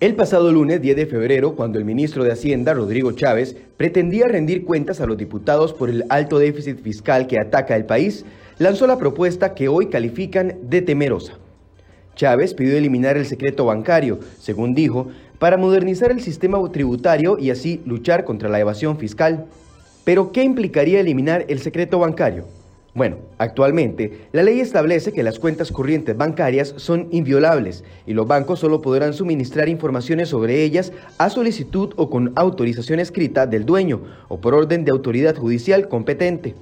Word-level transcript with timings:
El 0.00 0.14
pasado 0.14 0.50
lunes 0.50 0.80
10 0.80 0.96
de 0.96 1.04
febrero, 1.04 1.54
cuando 1.54 1.78
el 1.78 1.84
ministro 1.84 2.24
de 2.24 2.32
Hacienda, 2.32 2.72
Rodrigo 2.72 3.12
Chávez, 3.12 3.54
pretendía 3.76 4.28
rendir 4.28 4.64
cuentas 4.64 5.02
a 5.02 5.06
los 5.06 5.18
diputados 5.18 5.74
por 5.74 5.90
el 5.90 6.06
alto 6.08 6.38
déficit 6.38 6.80
fiscal 6.80 7.26
que 7.26 7.38
ataca 7.38 7.76
el 7.76 7.84
país, 7.84 8.24
lanzó 8.58 8.86
la 8.86 8.96
propuesta 8.96 9.52
que 9.52 9.68
hoy 9.68 9.88
califican 9.88 10.56
de 10.62 10.80
temerosa. 10.80 11.34
Chávez 12.16 12.54
pidió 12.54 12.78
eliminar 12.78 13.18
el 13.18 13.26
secreto 13.26 13.66
bancario, 13.66 14.20
según 14.38 14.74
dijo, 14.74 15.08
para 15.38 15.58
modernizar 15.58 16.10
el 16.10 16.22
sistema 16.22 16.58
tributario 16.72 17.38
y 17.38 17.50
así 17.50 17.82
luchar 17.84 18.24
contra 18.24 18.48
la 18.48 18.58
evasión 18.58 18.96
fiscal. 18.96 19.48
Pero, 20.04 20.32
¿qué 20.32 20.42
implicaría 20.42 21.00
eliminar 21.00 21.44
el 21.48 21.58
secreto 21.58 21.98
bancario? 21.98 22.46
Bueno, 23.00 23.16
actualmente 23.38 24.28
la 24.30 24.42
ley 24.42 24.60
establece 24.60 25.14
que 25.14 25.22
las 25.22 25.38
cuentas 25.38 25.72
corrientes 25.72 26.14
bancarias 26.18 26.74
son 26.76 27.08
inviolables 27.12 27.82
y 28.06 28.12
los 28.12 28.28
bancos 28.28 28.58
solo 28.60 28.82
podrán 28.82 29.14
suministrar 29.14 29.70
informaciones 29.70 30.28
sobre 30.28 30.62
ellas 30.64 30.92
a 31.16 31.30
solicitud 31.30 31.94
o 31.96 32.10
con 32.10 32.34
autorización 32.36 33.00
escrita 33.00 33.46
del 33.46 33.64
dueño 33.64 34.02
o 34.28 34.38
por 34.42 34.52
orden 34.52 34.84
de 34.84 34.90
autoridad 34.90 35.34
judicial 35.34 35.88
competente. 35.88 36.54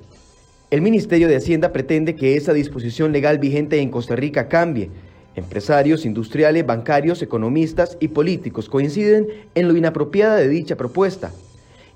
El 0.70 0.80
Ministerio 0.80 1.26
de 1.26 1.34
Hacienda 1.34 1.72
pretende 1.72 2.14
que 2.14 2.36
esa 2.36 2.52
disposición 2.52 3.10
legal 3.10 3.40
vigente 3.40 3.80
en 3.80 3.90
Costa 3.90 4.14
Rica 4.14 4.46
cambie. 4.46 4.90
Empresarios, 5.34 6.06
industriales, 6.06 6.64
bancarios, 6.64 7.20
economistas 7.20 7.96
y 7.98 8.06
políticos 8.06 8.68
coinciden 8.68 9.26
en 9.56 9.66
lo 9.66 9.76
inapropiada 9.76 10.36
de 10.36 10.46
dicha 10.46 10.76
propuesta. 10.76 11.32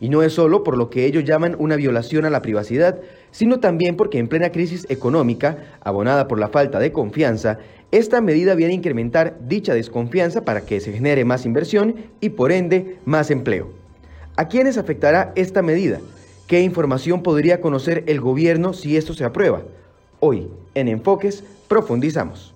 Y 0.02 0.08
no 0.08 0.24
es 0.24 0.32
solo 0.32 0.64
por 0.64 0.76
lo 0.76 0.90
que 0.90 1.06
ellos 1.06 1.22
llaman 1.22 1.54
una 1.60 1.76
violación 1.76 2.24
a 2.24 2.30
la 2.30 2.42
privacidad, 2.42 2.98
sino 3.30 3.60
también 3.60 3.96
porque 3.96 4.18
en 4.18 4.26
plena 4.26 4.50
crisis 4.50 4.84
económica, 4.88 5.78
abonada 5.80 6.26
por 6.26 6.40
la 6.40 6.48
falta 6.48 6.80
de 6.80 6.90
confianza, 6.90 7.58
esta 7.92 8.20
medida 8.20 8.56
viene 8.56 8.72
a 8.72 8.76
incrementar 8.76 9.38
dicha 9.46 9.74
desconfianza 9.74 10.44
para 10.44 10.62
que 10.62 10.80
se 10.80 10.92
genere 10.92 11.24
más 11.24 11.46
inversión 11.46 11.94
y 12.20 12.30
por 12.30 12.50
ende 12.50 12.96
más 13.04 13.30
empleo. 13.30 13.70
¿A 14.34 14.48
quiénes 14.48 14.76
afectará 14.76 15.32
esta 15.36 15.62
medida? 15.62 16.00
¿Qué 16.48 16.62
información 16.62 17.22
podría 17.22 17.60
conocer 17.60 18.02
el 18.08 18.20
gobierno 18.20 18.72
si 18.72 18.96
esto 18.96 19.14
se 19.14 19.24
aprueba? 19.24 19.62
Hoy, 20.18 20.48
en 20.74 20.88
Enfoques, 20.88 21.44
profundizamos. 21.68 22.51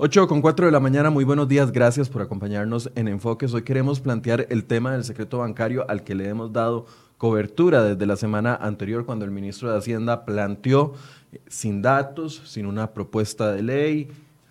8 0.00 0.28
con 0.28 0.40
4 0.40 0.66
de 0.66 0.70
la 0.70 0.78
mañana, 0.78 1.10
muy 1.10 1.24
buenos 1.24 1.48
días, 1.48 1.72
gracias 1.72 2.08
por 2.08 2.22
acompañarnos 2.22 2.88
en 2.94 3.08
Enfoques. 3.08 3.52
Hoy 3.52 3.62
queremos 3.62 3.98
plantear 3.98 4.46
el 4.48 4.64
tema 4.64 4.92
del 4.92 5.02
secreto 5.02 5.38
bancario 5.38 5.84
al 5.90 6.04
que 6.04 6.14
le 6.14 6.28
hemos 6.28 6.52
dado 6.52 6.86
cobertura 7.16 7.82
desde 7.82 8.06
la 8.06 8.14
semana 8.14 8.54
anterior 8.54 9.04
cuando 9.04 9.24
el 9.24 9.32
ministro 9.32 9.72
de 9.72 9.76
Hacienda 9.76 10.24
planteó 10.24 10.94
eh, 11.32 11.40
sin 11.48 11.82
datos, 11.82 12.42
sin 12.44 12.66
una 12.66 12.92
propuesta 12.92 13.50
de 13.50 13.62
ley, 13.64 14.08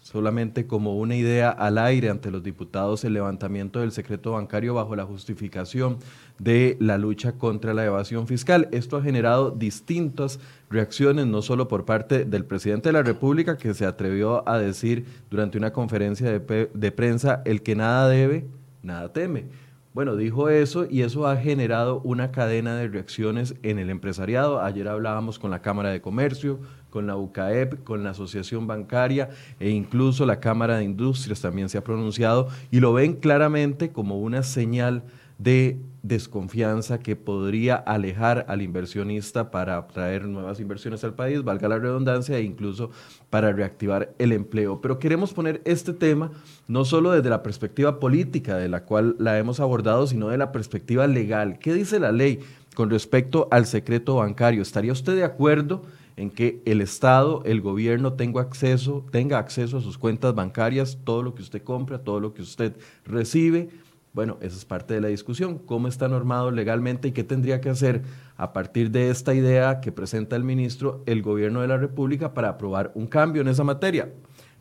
solamente 0.07 0.68
como 0.68 0.95
una 0.95 1.18
idea 1.18 1.50
al 1.50 1.78
aire 1.78 2.09
ante 2.09 2.31
los 2.31 2.41
diputados 2.41 3.03
el 3.03 3.12
levantamiento 3.12 3.81
del 3.81 3.91
secreto 3.91 4.31
bancario 4.31 4.73
bajo 4.73 4.95
la 4.95 5.03
justificación 5.03 5.97
de 6.40 6.78
la 6.79 6.97
lucha 6.97 7.34
contra 7.34 7.73
la 7.73 7.84
evasión 7.84 8.25
fiscal. 8.25 8.69
Esto 8.72 8.95
ha 8.95 9.01
generado 9.01 9.51
distintas 9.51 10.40
reacciones, 10.69 11.28
no 11.28 11.41
solo 11.41 11.68
por 11.68 11.84
parte 11.84 12.23
del 12.23 12.45
presidente 12.45 12.88
de 12.88 12.94
la 12.94 13.03
República, 13.03 13.57
que 13.57 13.73
se 13.73 13.85
atrevió 13.85 14.47
a 14.47 14.57
decir 14.57 15.06
durante 15.29 15.57
una 15.57 15.73
conferencia 15.73 16.31
de, 16.31 16.91
prensa, 16.91 17.41
el 17.44 17.62
que 17.62 17.75
nada 17.75 18.07
debe, 18.07 18.45
nada 18.84 19.12
teme. 19.12 19.47
Bueno, 19.94 20.16
dijo 20.16 20.47
eso 20.47 20.88
y 20.89 21.01
eso 21.01 21.28
ha 21.28 21.35
generado 21.35 22.00
una 22.06 22.31
cadena 22.31 22.78
de 22.78 22.88
reacciones 22.88 23.56
en 23.62 23.78
el 23.78 23.89
empresariado. 23.89 24.62
Ayer 24.62 24.88
hablábamos 24.88 25.38
con 25.38 25.51
la 25.51 25.62
Cámara 25.62 25.89
de 25.89 26.00
Comercio, 26.00 26.59
con 26.97 27.06
la 27.06 27.16
UCAEP, 27.16 27.84
con 27.84 28.03
la 28.03 28.09
Asociación 28.09 28.66
Bancaria 28.66 29.30
e 29.59 29.69
incluso 29.69 30.25
la 30.25 30.40
Cámara 30.40 30.78
de 30.78 30.84
Industrias 30.84 31.40
también 31.40 31.69
se 31.69 31.78
ha 31.78 31.84
pronunciado 31.84 32.47
y 32.72 32.80
lo 32.80 32.91
ven 32.91 33.13
claramente 33.13 33.91
como 33.91 34.19
una 34.19 34.41
señal 34.41 35.03
de 35.38 35.78
desconfianza 36.02 36.97
que 36.97 37.16
podría 37.16 37.75
alejar 37.75 38.47
al 38.47 38.63
inversionista 38.63 39.52
para 39.52 39.86
traer 39.86 40.25
nuevas 40.25 40.59
inversiones 40.59 41.03
al 41.03 41.13
país, 41.13 41.44
valga 41.44 41.68
la 41.68 41.78
redundancia, 41.78 42.36
e 42.40 42.41
incluso 42.41 42.90
para 43.30 43.52
reactivar 43.52 44.16
el 44.18 44.31
empleo. 44.31 44.81
Pero 44.81 44.97
queremos 44.97 45.34
poner 45.34 45.62
este 45.66 45.94
tema 45.94 46.31
no 46.68 46.84
solo 46.84 47.12
desde 47.12 47.30
la 47.30 47.44
perspectiva 47.44 48.00
política 48.00 48.57
de 48.57 48.69
la 48.69 48.86
cual 48.86 49.16
la 49.19 49.38
hemos 49.38 49.59
abordado, 49.59 50.07
sino 50.07 50.30
de 50.30 50.40
la 50.40 50.52
perspectiva 50.52 51.06
legal. 51.06 51.59
¿Qué 51.59 51.75
dice 51.75 52.00
la 52.00 52.12
ley 52.12 52.40
con 52.74 52.90
respecto 52.90 53.47
al 53.52 53.68
secreto 53.68 54.16
bancario? 54.16 54.63
¿Estaría 54.63 54.94
usted 54.94 55.16
de 55.16 55.25
acuerdo? 55.25 55.84
En 56.17 56.31
que 56.31 56.61
el 56.66 56.81
Estado, 56.81 57.44
el 57.45 57.61
gobierno 57.61 58.13
tenga 58.13 58.41
acceso, 58.41 59.05
tenga 59.11 59.38
acceso 59.38 59.78
a 59.78 59.81
sus 59.81 59.97
cuentas 59.97 60.33
bancarias, 60.35 60.97
todo 61.03 61.22
lo 61.23 61.35
que 61.35 61.44
usted 61.44 61.61
compra, 61.61 62.00
todo 62.00 62.19
lo 62.19 62.33
que 62.33 62.41
usted 62.41 62.75
recibe. 63.05 63.69
Bueno, 64.13 64.38
esa 64.41 64.57
es 64.57 64.66
parte 64.66 64.95
de 64.95 65.01
la 65.01 65.09
discusión. 65.09 65.59
¿Cómo 65.59 65.88
está 65.88 66.07
normado 66.07 66.50
legalmente 66.50 67.07
y 67.07 67.11
qué 67.11 67.23
tendría 67.23 67.61
que 67.61 67.69
hacer 67.69 68.01
a 68.35 68.51
partir 68.51 68.89
de 68.89 69.11
esta 69.11 69.35
idea 69.35 69.79
que 69.79 69.91
presenta 69.91 70.35
el 70.35 70.44
ministro 70.44 71.03
el 71.06 71.22
gobierno 71.22 71.61
de 71.61 71.67
la 71.67 71.77
República 71.77 72.33
para 72.33 72.50
aprobar 72.50 72.91
un 72.95 73.06
cambio 73.06 73.44
en 73.44 73.47
esa 73.47 73.63
materia? 73.63 74.11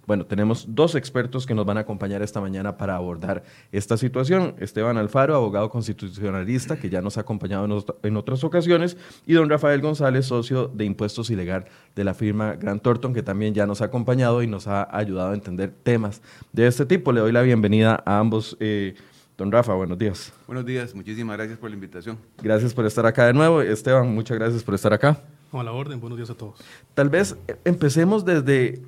Bueno, 0.06 0.24
tenemos 0.24 0.66
dos 0.68 0.94
expertos 0.94 1.46
que 1.46 1.54
nos 1.54 1.66
van 1.66 1.78
a 1.78 1.80
acompañar 1.80 2.22
esta 2.22 2.40
mañana 2.40 2.76
para 2.76 2.94
abordar 2.94 3.42
esta 3.72 3.96
situación. 3.96 4.54
Esteban 4.58 4.98
Alfaro, 4.98 5.34
abogado 5.34 5.68
constitucionalista, 5.68 6.76
que 6.76 6.88
ya 6.88 7.02
nos 7.02 7.18
ha 7.18 7.22
acompañado 7.22 7.84
en 8.02 8.16
otras 8.16 8.44
ocasiones, 8.44 8.96
y 9.26 9.34
don 9.34 9.50
Rafael 9.50 9.80
González, 9.80 10.26
socio 10.26 10.68
de 10.68 10.84
impuestos 10.84 11.28
ilegal 11.30 11.64
de 11.96 12.04
la 12.04 12.14
firma 12.14 12.54
Grant 12.54 12.82
Thornton, 12.82 13.12
que 13.12 13.24
también 13.24 13.52
ya 13.52 13.66
nos 13.66 13.82
ha 13.82 13.86
acompañado 13.86 14.42
y 14.42 14.46
nos 14.46 14.68
ha 14.68 14.88
ayudado 14.96 15.32
a 15.32 15.34
entender 15.34 15.74
temas 15.82 16.22
de 16.52 16.68
este 16.68 16.86
tipo. 16.86 17.10
Le 17.10 17.20
doy 17.20 17.32
la 17.32 17.42
bienvenida 17.42 18.00
a 18.06 18.20
ambos. 18.20 18.56
Eh, 18.60 18.94
don 19.36 19.50
Rafa, 19.50 19.74
buenos 19.74 19.98
días. 19.98 20.32
Buenos 20.46 20.64
días, 20.64 20.94
muchísimas 20.94 21.36
gracias 21.36 21.58
por 21.58 21.68
la 21.68 21.74
invitación. 21.74 22.16
Gracias 22.40 22.72
por 22.72 22.86
estar 22.86 23.06
acá 23.06 23.26
de 23.26 23.32
nuevo. 23.32 23.60
Esteban, 23.60 24.14
muchas 24.14 24.38
gracias 24.38 24.62
por 24.62 24.74
estar 24.74 24.92
acá. 24.92 25.20
A 25.52 25.62
la 25.62 25.72
orden, 25.72 26.00
buenos 26.00 26.18
días 26.18 26.30
a 26.30 26.34
todos. 26.34 26.60
Tal 26.94 27.08
vez 27.08 27.36
empecemos 27.64 28.24
desde 28.24 28.82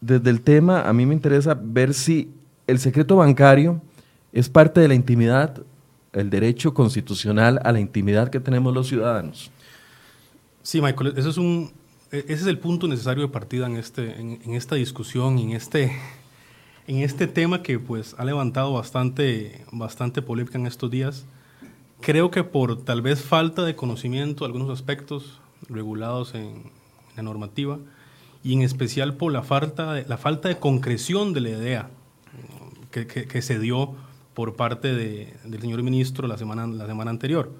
desde 0.00 0.30
el 0.30 0.40
tema, 0.40 0.82
a 0.82 0.92
mí 0.92 1.06
me 1.06 1.14
interesa 1.14 1.58
ver 1.60 1.94
si 1.94 2.30
el 2.66 2.78
secreto 2.78 3.16
bancario 3.16 3.80
es 4.32 4.48
parte 4.48 4.80
de 4.80 4.88
la 4.88 4.94
intimidad, 4.94 5.62
el 6.12 6.30
derecho 6.30 6.74
constitucional 6.74 7.60
a 7.64 7.72
la 7.72 7.80
intimidad 7.80 8.28
que 8.28 8.40
tenemos 8.40 8.74
los 8.74 8.88
ciudadanos. 8.88 9.50
Sí, 10.62 10.80
Michael, 10.80 11.14
eso 11.16 11.30
es 11.30 11.38
un, 11.38 11.72
e, 12.10 12.18
ese 12.18 12.34
es 12.34 12.46
el 12.46 12.58
punto 12.58 12.88
necesario 12.88 13.22
de 13.22 13.28
partida 13.28 13.66
en, 13.66 13.76
este, 13.76 14.20
en, 14.20 14.54
esta 14.54 14.74
discusión, 14.74 15.38
en 15.38 15.50
este, 15.52 15.92
en 16.86 16.98
este 16.98 17.26
tema 17.26 17.62
que 17.62 17.78
pues, 17.78 18.14
ha 18.18 18.24
levantado 18.24 18.72
bastante, 18.72 19.64
bastante 19.72 20.22
polémica 20.22 20.58
en 20.58 20.66
estos 20.66 20.90
días. 20.90 21.24
Creo 22.00 22.30
que 22.30 22.44
por 22.44 22.84
tal 22.84 23.02
vez 23.02 23.22
falta 23.22 23.64
de 23.64 23.74
conocimiento 23.74 24.44
de 24.44 24.46
algunos 24.48 24.70
aspectos 24.70 25.40
regulados 25.68 26.34
en 26.34 26.70
la 27.16 27.22
normativa, 27.22 27.78
y 28.46 28.52
en 28.52 28.62
especial 28.62 29.16
por 29.16 29.32
la 29.32 29.42
falta 29.42 29.92
de, 29.92 30.04
la 30.06 30.16
falta 30.16 30.48
de 30.48 30.56
concreción 30.56 31.32
de 31.32 31.40
la 31.40 31.48
idea 31.48 31.90
que, 32.92 33.42
se 33.42 33.58
dio 33.58 33.96
por 34.34 34.54
parte 34.54 34.94
del 34.94 35.60
señor 35.60 35.82
ministro 35.82 36.28
la 36.28 36.38
semana, 36.38 36.64
la 36.68 36.86
semana 36.86 37.10
anterior. 37.10 37.52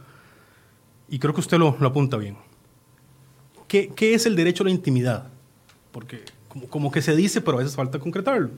Y 1.08 1.18
creo 1.18 1.34
que 1.34 1.40
usted 1.40 1.58
lo, 1.58 1.70
apunta 1.80 2.16
bien. 2.16 2.36
¿Qué, 3.66 3.90
es 3.98 4.26
el 4.26 4.36
derecho 4.36 4.62
a 4.62 4.66
la 4.66 4.70
intimidad? 4.70 5.26
Porque 5.90 6.22
como, 6.46 6.68
como 6.68 6.92
que 6.92 7.02
se 7.02 7.16
dice, 7.16 7.40
pero 7.40 7.56
a 7.56 7.60
veces 7.62 7.74
falta 7.74 7.98
concretarlo. 7.98 8.50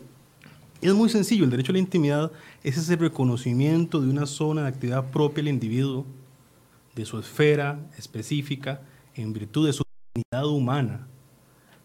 Es 0.83 0.93
muy 0.93 1.09
sencillo, 1.09 1.45
el 1.45 1.51
derecho 1.51 1.73
a 1.73 1.77
la 1.77 1.79
intimidad 1.79 2.31
es 2.63 2.77
ese 2.77 2.97
reconocimiento 2.97 4.03
de 4.03 4.11
una 4.11 4.27
zona 4.27 4.65
de 4.65 4.69
actividad 4.69 5.11
propia 5.11 5.37
del 5.37 5.49
individuo, 5.55 6.05
de 6.95 7.07
su 7.07 7.19
esfera 7.19 7.81
específica, 7.97 8.83
en 9.15 9.33
virtud 9.33 9.67
de 9.67 9.73
su 9.73 9.83
dignidad 10.15 10.47
humana, 10.47 11.09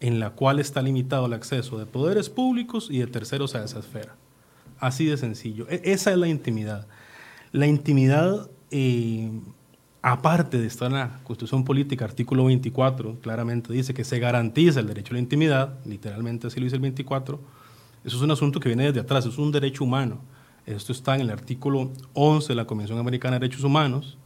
en 0.00 0.20
la 0.20 0.30
cual 0.30 0.58
está 0.58 0.82
limitado 0.82 1.26
el 1.26 1.32
acceso 1.32 1.78
de 1.78 1.86
poderes 1.86 2.28
públicos 2.28 2.88
y 2.90 2.98
de 2.98 3.06
terceros 3.06 3.54
a 3.54 3.64
esa 3.64 3.78
esfera. 3.78 4.14
Así 4.78 5.06
de 5.06 5.16
sencillo. 5.16 5.66
E-, 5.68 5.82
esa 5.84 6.12
es 6.12 6.18
la 6.18 6.28
intimidad. 6.28 6.86
La 7.52 7.66
intimidad, 7.66 8.50
eh, 8.70 9.30
aparte 10.02 10.58
de 10.58 10.66
estar 10.66 10.88
en 10.88 10.98
la 10.98 11.20
Constitución 11.24 11.64
Política, 11.64 12.04
artículo 12.04 12.44
24, 12.46 13.20
claramente 13.20 13.72
dice 13.72 13.94
que 13.94 14.04
se 14.04 14.18
garantiza 14.18 14.80
el 14.80 14.86
derecho 14.86 15.12
a 15.12 15.14
la 15.14 15.20
intimidad, 15.20 15.78
literalmente 15.86 16.48
así 16.48 16.58
lo 16.60 16.64
dice 16.64 16.76
el 16.76 16.82
24, 16.82 17.40
eso 18.04 18.16
es 18.16 18.22
un 18.22 18.30
asunto 18.30 18.60
que 18.60 18.68
viene 18.68 18.84
desde 18.84 19.00
atrás, 19.00 19.24
es 19.24 19.38
un 19.38 19.50
derecho 19.50 19.84
humano. 19.84 20.18
Esto 20.66 20.92
está 20.92 21.14
en 21.14 21.22
el 21.22 21.30
artículo 21.30 21.90
11 22.14 22.48
de 22.48 22.54
la 22.54 22.66
Convención 22.66 22.98
Americana 22.98 23.36
de 23.36 23.40
Derechos 23.40 23.64
Humanos, 23.64 24.18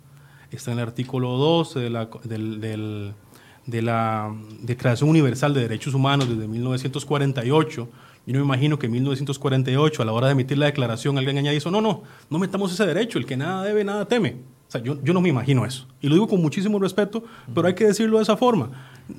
está 0.50 0.72
en 0.72 0.78
el 0.78 0.84
artículo 0.84 1.36
12 1.36 1.80
del 1.80 3.14
de 3.68 3.82
la 3.82 4.34
Declaración 4.62 5.10
Universal 5.10 5.52
de 5.52 5.60
Derechos 5.60 5.92
Humanos 5.92 6.26
desde 6.26 6.48
1948. 6.48 7.88
Yo 8.26 8.32
no 8.32 8.38
me 8.38 8.44
imagino 8.44 8.78
que 8.78 8.86
en 8.86 8.92
1948, 8.92 10.02
a 10.02 10.04
la 10.06 10.12
hora 10.12 10.26
de 10.28 10.32
emitir 10.32 10.56
la 10.56 10.66
declaración, 10.66 11.18
alguien 11.18 11.36
añadió. 11.36 11.70
No, 11.70 11.82
no, 11.82 12.02
no 12.30 12.38
metamos 12.38 12.72
ese 12.72 12.86
derecho. 12.86 13.18
El 13.18 13.26
que 13.26 13.36
nada 13.36 13.62
debe, 13.64 13.84
nada 13.84 14.06
teme. 14.06 14.36
O 14.68 14.70
sea, 14.70 14.82
yo, 14.82 15.02
yo 15.02 15.12
no 15.12 15.20
me 15.20 15.28
imagino 15.28 15.66
eso. 15.66 15.86
Y 16.00 16.08
lo 16.08 16.14
digo 16.14 16.28
con 16.28 16.40
muchísimo 16.40 16.78
respeto, 16.78 17.24
pero 17.54 17.68
hay 17.68 17.74
que 17.74 17.86
decirlo 17.86 18.16
de 18.16 18.22
esa 18.22 18.38
forma. 18.38 18.70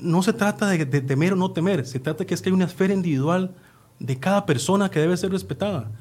No 0.01 0.23
se 0.23 0.33
trata 0.33 0.67
de, 0.67 0.85
temer 0.85 1.33
o 1.33 1.35
no 1.35 1.51
temer. 1.51 1.85
Se 1.85 1.99
trata 1.99 2.19
de 2.19 2.25
que 2.25 2.33
es 2.33 2.41
que 2.41 2.49
hay 2.49 2.53
una 2.53 2.65
esfera 2.65 2.93
individual 2.93 3.51
de 3.99 4.17
cada 4.17 4.47
persona 4.47 4.89
que 4.89 4.99
debe 4.99 5.15
ser 5.15 5.31
respetada 5.31 5.91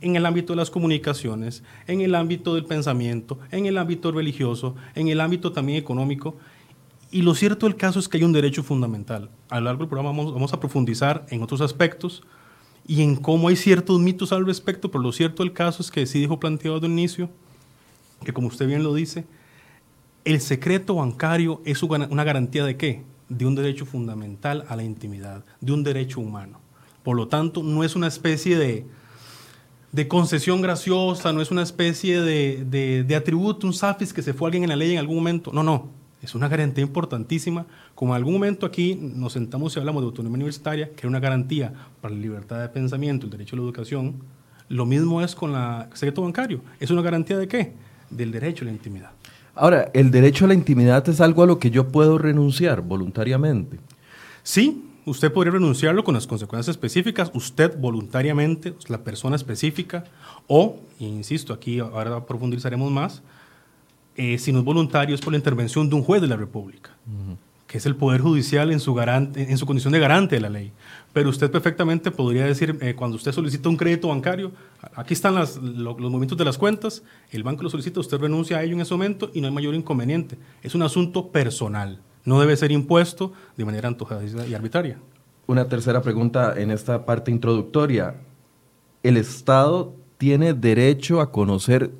en 0.00 0.16
el 0.16 0.26
ámbito 0.26 0.54
de 0.54 0.56
las 0.56 0.70
comunicaciones, 0.70 1.62
en 1.86 2.00
el 2.00 2.14
ámbito 2.14 2.54
del 2.54 2.64
pensamiento, 2.64 3.38
en 3.50 3.66
el 3.66 3.78
ámbito 3.78 4.10
religioso, 4.10 4.74
en 4.94 5.08
el 5.08 5.20
ámbito 5.20 5.52
también 5.52 5.78
económico. 5.78 6.36
Y 7.12 7.20
lo 7.20 7.34
cierto 7.34 7.66
del 7.66 7.76
caso 7.76 7.98
es 7.98 8.08
que 8.08 8.16
hay 8.16 8.24
un 8.24 8.32
derecho 8.32 8.62
fundamental. 8.62 9.28
A 9.50 9.60
lo 9.60 9.66
largo 9.66 9.80
del 9.80 9.88
programa 9.88 10.10
vamos, 10.10 10.52
a 10.54 10.58
profundizar 10.58 11.26
en 11.28 11.42
otros 11.42 11.60
aspectos 11.60 12.22
y 12.86 13.02
en 13.02 13.16
cómo 13.16 13.48
hay 13.48 13.56
ciertos 13.56 14.00
mitos 14.00 14.32
al 14.32 14.46
respecto, 14.46 14.90
pero 14.90 15.02
lo 15.04 15.12
cierto 15.12 15.42
del 15.42 15.52
caso 15.52 15.82
es 15.82 15.90
que 15.90 16.06
sí 16.06 16.18
dijo 16.18 16.40
planteado 16.40 16.80
de 16.80 16.86
inicio, 16.86 17.28
que 18.24 18.32
como 18.32 18.48
usted 18.48 18.66
bien 18.66 18.82
lo 18.82 18.94
dice, 18.94 19.26
el 20.24 20.40
secreto 20.40 20.94
bancario 20.94 21.60
es 21.66 21.82
una 21.82 22.24
garantía 22.24 22.64
de 22.64 22.78
qué? 22.78 23.02
De 23.28 23.44
un 23.44 23.54
derecho 23.54 23.84
fundamental 23.84 24.64
a 24.68 24.76
la 24.76 24.82
intimidad, 24.82 25.44
de 25.60 25.72
un 25.72 25.84
derecho 25.84 26.18
humano. 26.18 26.60
Por 27.02 27.16
lo 27.16 27.28
tanto, 27.28 27.62
no 27.62 27.84
es 27.84 27.94
una 27.94 28.06
especie 28.06 28.56
de, 28.56 28.86
de 29.92 30.08
concesión 30.08 30.62
graciosa, 30.62 31.32
no 31.34 31.42
es 31.42 31.50
una 31.50 31.62
especie 31.62 32.22
de, 32.22 33.04
de, 33.04 33.16
atributo, 33.16 33.66
un 33.66 33.74
safis 33.74 34.14
que 34.14 34.22
se 34.22 34.32
fue 34.32 34.48
alguien 34.48 34.62
en 34.62 34.70
la 34.70 34.76
ley 34.76 34.92
en 34.92 34.98
algún 34.98 35.16
momento. 35.16 35.50
No, 35.52 35.62
no. 35.62 36.01
Es 36.22 36.36
una 36.36 36.48
garantía 36.48 36.84
importantísima. 36.84 37.66
Como 37.96 38.12
en 38.12 38.16
algún 38.16 38.34
momento 38.34 38.64
aquí 38.64 38.94
nos 38.94 39.32
sentamos 39.32 39.74
y 39.74 39.80
hablamos 39.80 40.02
de 40.02 40.06
autonomía 40.06 40.36
universitaria, 40.36 40.88
que 40.90 41.00
es 41.00 41.04
una 41.04 41.18
garantía 41.18 41.72
para 42.00 42.14
la 42.14 42.20
libertad 42.20 42.60
de 42.60 42.68
pensamiento, 42.68 43.26
el 43.26 43.32
derecho 43.32 43.56
a 43.56 43.58
la 43.58 43.64
educación, 43.64 44.22
lo 44.68 44.86
mismo 44.86 45.20
es 45.20 45.34
con 45.34 45.54
el 45.54 45.86
secreto 45.94 46.22
bancario. 46.22 46.60
¿Es 46.78 46.90
una 46.90 47.02
garantía 47.02 47.36
de 47.36 47.48
qué? 47.48 47.72
Del 48.08 48.30
derecho 48.30 48.64
a 48.64 48.66
la 48.66 48.72
intimidad. 48.72 49.10
Ahora, 49.54 49.90
¿el 49.92 50.10
derecho 50.10 50.44
a 50.44 50.48
la 50.48 50.54
intimidad 50.54 51.06
es 51.08 51.20
algo 51.20 51.42
a 51.42 51.46
lo 51.46 51.58
que 51.58 51.70
yo 51.70 51.88
puedo 51.88 52.16
renunciar 52.18 52.80
voluntariamente? 52.80 53.80
Sí, 54.42 54.84
usted 55.04 55.32
podría 55.32 55.52
renunciarlo 55.52 56.04
con 56.04 56.14
las 56.14 56.26
consecuencias 56.26 56.74
específicas, 56.74 57.30
usted 57.34 57.78
voluntariamente, 57.78 58.74
la 58.88 59.04
persona 59.04 59.36
específica, 59.36 60.04
o, 60.46 60.80
insisto, 61.00 61.52
aquí 61.52 61.80
ahora 61.80 62.24
profundizaremos 62.24 62.90
más, 62.90 63.22
eh, 64.16 64.38
si 64.38 64.52
no 64.52 64.58
es 64.58 64.64
voluntario 64.64 65.14
es 65.14 65.20
por 65.20 65.32
la 65.32 65.38
intervención 65.38 65.88
de 65.88 65.94
un 65.94 66.02
juez 66.02 66.20
de 66.20 66.28
la 66.28 66.36
República, 66.36 66.90
que 67.66 67.78
es 67.78 67.86
el 67.86 67.96
Poder 67.96 68.20
Judicial 68.20 68.70
en 68.70 68.80
su, 68.80 68.92
garante, 68.92 69.50
en 69.50 69.56
su 69.56 69.64
condición 69.64 69.92
de 69.92 69.98
garante 69.98 70.34
de 70.36 70.42
la 70.42 70.50
ley. 70.50 70.72
Pero 71.12 71.30
usted 71.30 71.50
perfectamente 71.50 72.10
podría 72.10 72.44
decir, 72.44 72.76
eh, 72.80 72.94
cuando 72.94 73.16
usted 73.16 73.32
solicita 73.32 73.68
un 73.68 73.76
crédito 73.76 74.08
bancario, 74.08 74.52
aquí 74.94 75.14
están 75.14 75.34
los 75.34 75.58
movimientos 75.58 76.36
de 76.36 76.44
las 76.44 76.58
cuentas, 76.58 77.02
el 77.30 77.42
banco 77.42 77.62
lo 77.62 77.70
solicita, 77.70 78.00
usted 78.00 78.18
renuncia 78.18 78.58
a 78.58 78.62
ello 78.62 78.74
en 78.74 78.80
ese 78.82 78.92
momento 78.92 79.30
y 79.32 79.40
no 79.40 79.46
hay 79.46 79.54
mayor 79.54 79.74
inconveniente. 79.74 80.36
Es 80.62 80.74
un 80.74 80.82
asunto 80.82 81.28
personal, 81.28 82.00
no 82.24 82.40
debe 82.40 82.56
ser 82.56 82.72
impuesto 82.72 83.32
de 83.56 83.64
manera 83.64 83.88
antojadiza 83.88 84.46
y 84.46 84.54
arbitraria. 84.54 84.98
Una 85.46 85.68
tercera 85.68 86.02
pregunta 86.02 86.54
en 86.56 86.70
esta 86.70 87.04
parte 87.04 87.30
introductoria. 87.30 88.16
¿El 89.02 89.16
Estado 89.16 89.94
tiene 90.18 90.54
derecho 90.54 91.20
a 91.20 91.32
conocer 91.32 91.90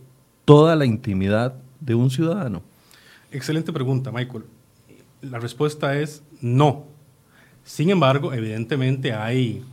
toda 0.44 0.76
la 0.76 0.86
intimidad 0.86 1.61
de 1.84 1.94
un 1.94 2.10
ciudadano? 2.10 2.62
Excelente 3.30 3.72
pregunta, 3.72 4.12
Michael. 4.12 4.44
La 5.20 5.38
respuesta 5.38 5.98
es 5.98 6.22
no. 6.40 6.86
Sin 7.64 7.90
embargo, 7.90 8.32
evidentemente 8.32 9.12
hay, 9.12 9.64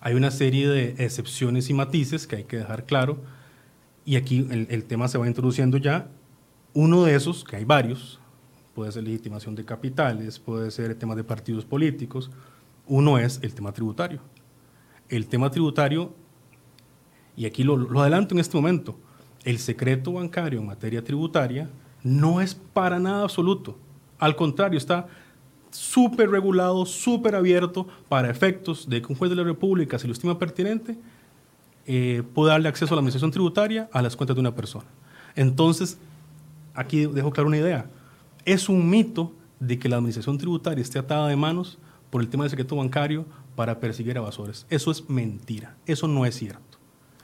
hay 0.00 0.14
una 0.14 0.30
serie 0.30 0.68
de 0.68 0.94
excepciones 0.98 1.70
y 1.70 1.74
matices 1.74 2.26
que 2.26 2.36
hay 2.36 2.44
que 2.44 2.58
dejar 2.58 2.84
claro, 2.84 3.18
y 4.04 4.16
aquí 4.16 4.46
el, 4.50 4.84
tema 4.84 5.06
se 5.08 5.16
va 5.16 5.28
introduciendo 5.28 5.76
ya. 5.76 6.08
Uno 6.74 7.04
de 7.04 7.14
esos, 7.14 7.44
que 7.44 7.56
hay 7.56 7.64
varios, 7.64 8.18
puede 8.74 8.90
ser 8.90 9.04
legitimación 9.04 9.54
de 9.54 9.64
capitales, 9.64 10.38
puede 10.40 10.70
ser 10.70 10.90
el 10.90 10.96
tema 10.96 11.14
de 11.14 11.22
partidos 11.22 11.64
políticos, 11.64 12.30
uno 12.86 13.18
es 13.18 13.38
el 13.42 13.54
tema 13.54 13.72
tributario. 13.72 14.20
El 15.08 15.28
tema 15.28 15.50
tributario, 15.50 16.12
y 17.36 17.46
aquí 17.46 17.62
lo, 17.62 17.76
lo 17.76 18.00
adelanto 18.00 18.34
en 18.34 18.40
este 18.40 18.56
momento, 18.56 18.98
el 19.44 19.58
secreto 19.58 20.12
bancario 20.12 20.60
en 20.60 20.66
materia 20.66 21.02
tributaria 21.02 21.68
no 22.02 22.40
es 22.40 22.54
para 22.54 22.98
nada 22.98 23.22
absoluto. 23.22 23.76
Al 24.18 24.36
contrario, 24.36 24.78
está 24.78 25.08
súper 25.70 26.30
regulado, 26.30 26.84
súper 26.86 27.34
abierto 27.34 27.86
para 28.08 28.30
efectos 28.30 28.88
de 28.88 29.00
que 29.00 29.08
un 29.08 29.18
juez 29.18 29.30
de 29.30 29.36
la 29.36 29.44
República, 29.44 29.98
si 29.98 30.06
lo 30.06 30.12
estima 30.12 30.38
pertinente, 30.38 30.96
eh, 31.86 32.22
puede 32.34 32.52
darle 32.52 32.68
acceso 32.68 32.94
a 32.94 32.96
la 32.96 33.00
administración 33.00 33.30
tributaria 33.30 33.88
a 33.92 34.02
las 34.02 34.14
cuentas 34.14 34.36
de 34.36 34.40
una 34.40 34.54
persona. 34.54 34.86
Entonces, 35.34 35.98
aquí 36.74 37.06
dejo 37.06 37.30
claro 37.32 37.48
una 37.48 37.56
idea. 37.56 37.86
Es 38.44 38.68
un 38.68 38.88
mito 38.88 39.32
de 39.58 39.78
que 39.78 39.88
la 39.88 39.96
administración 39.96 40.38
tributaria 40.38 40.82
esté 40.82 40.98
atada 40.98 41.28
de 41.28 41.36
manos 41.36 41.78
por 42.10 42.20
el 42.20 42.28
tema 42.28 42.44
del 42.44 42.50
secreto 42.50 42.76
bancario 42.76 43.24
para 43.56 43.80
perseguir 43.80 44.16
evasores. 44.16 44.66
Eso 44.68 44.90
es 44.90 45.08
mentira. 45.08 45.76
Eso 45.86 46.06
no 46.08 46.26
es 46.26 46.36
cierto. 46.36 46.71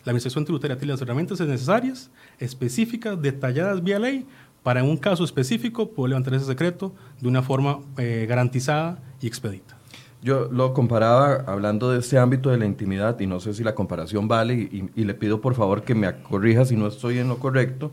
La 0.05 0.11
administración 0.11 0.45
tributaria 0.45 0.77
tiene 0.77 0.93
las 0.93 1.03
herramientas 1.03 1.41
necesarias, 1.41 2.11
específicas, 2.39 3.21
detalladas 3.21 3.83
vía 3.83 3.99
ley, 3.99 4.27
para 4.62 4.81
en 4.81 4.87
un 4.87 4.97
caso 4.97 5.25
específico 5.25 5.91
poder 5.91 6.11
levantar 6.11 6.35
ese 6.35 6.47
secreto 6.47 6.95
de 7.21 7.29
una 7.29 7.43
forma 7.43 7.81
eh, 7.97 8.27
garantizada 8.29 8.99
y 9.21 9.27
expedita. 9.27 9.77
Yo 10.21 10.49
lo 10.50 10.75
comparaba 10.75 11.45
hablando 11.47 11.93
de 11.93 12.00
este 12.00 12.19
ámbito 12.19 12.50
de 12.50 12.59
la 12.59 12.67
intimidad 12.67 13.19
y 13.21 13.27
no 13.27 13.39
sé 13.39 13.55
si 13.55 13.62
la 13.62 13.75
comparación 13.75 14.27
vale 14.27 14.55
y, 14.55 15.05
le 15.05 15.15
pido 15.15 15.41
por 15.41 15.55
favor 15.55 15.82
que 15.82 15.94
me 15.94 16.13
corrija 16.22 16.65
si 16.65 16.77
no 16.77 16.89
estoy 16.89 17.19
en 17.19 17.29
lo 17.29 17.39
correcto, 17.39 17.93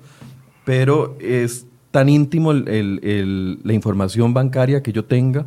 pero 0.65 1.15
es 1.19 1.67
tan 1.91 2.09
íntimo 2.09 2.51
la 2.51 3.73
información 3.73 4.33
bancaria 4.33 4.81
que 4.81 4.91
yo 4.91 5.05
tenga 5.05 5.45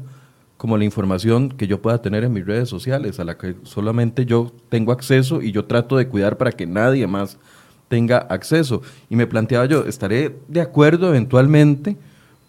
como 0.58 0.76
la 0.76 0.84
información 0.84 1.50
que 1.50 1.68
yo 1.68 1.80
pueda 1.80 2.02
tener 2.02 2.24
en 2.24 2.32
mis 2.32 2.44
redes 2.44 2.68
sociales, 2.68 3.18
a 3.20 3.24
la 3.24 3.38
que 3.38 3.54
solamente 3.62 4.26
yo 4.26 4.52
tengo 4.68 4.92
acceso 4.92 5.40
y 5.40 5.52
yo 5.52 5.64
trato 5.64 5.96
de 5.96 6.08
cuidar 6.08 6.36
para 6.36 6.52
que 6.52 6.66
nadie 6.66 7.06
más 7.06 7.38
tenga 7.88 8.18
acceso. 8.18 8.82
Y 9.08 9.16
me 9.16 9.28
planteaba 9.28 9.66
yo, 9.66 9.86
¿estaré 9.86 10.36
de 10.48 10.60
acuerdo 10.60 11.08
eventualmente 11.08 11.96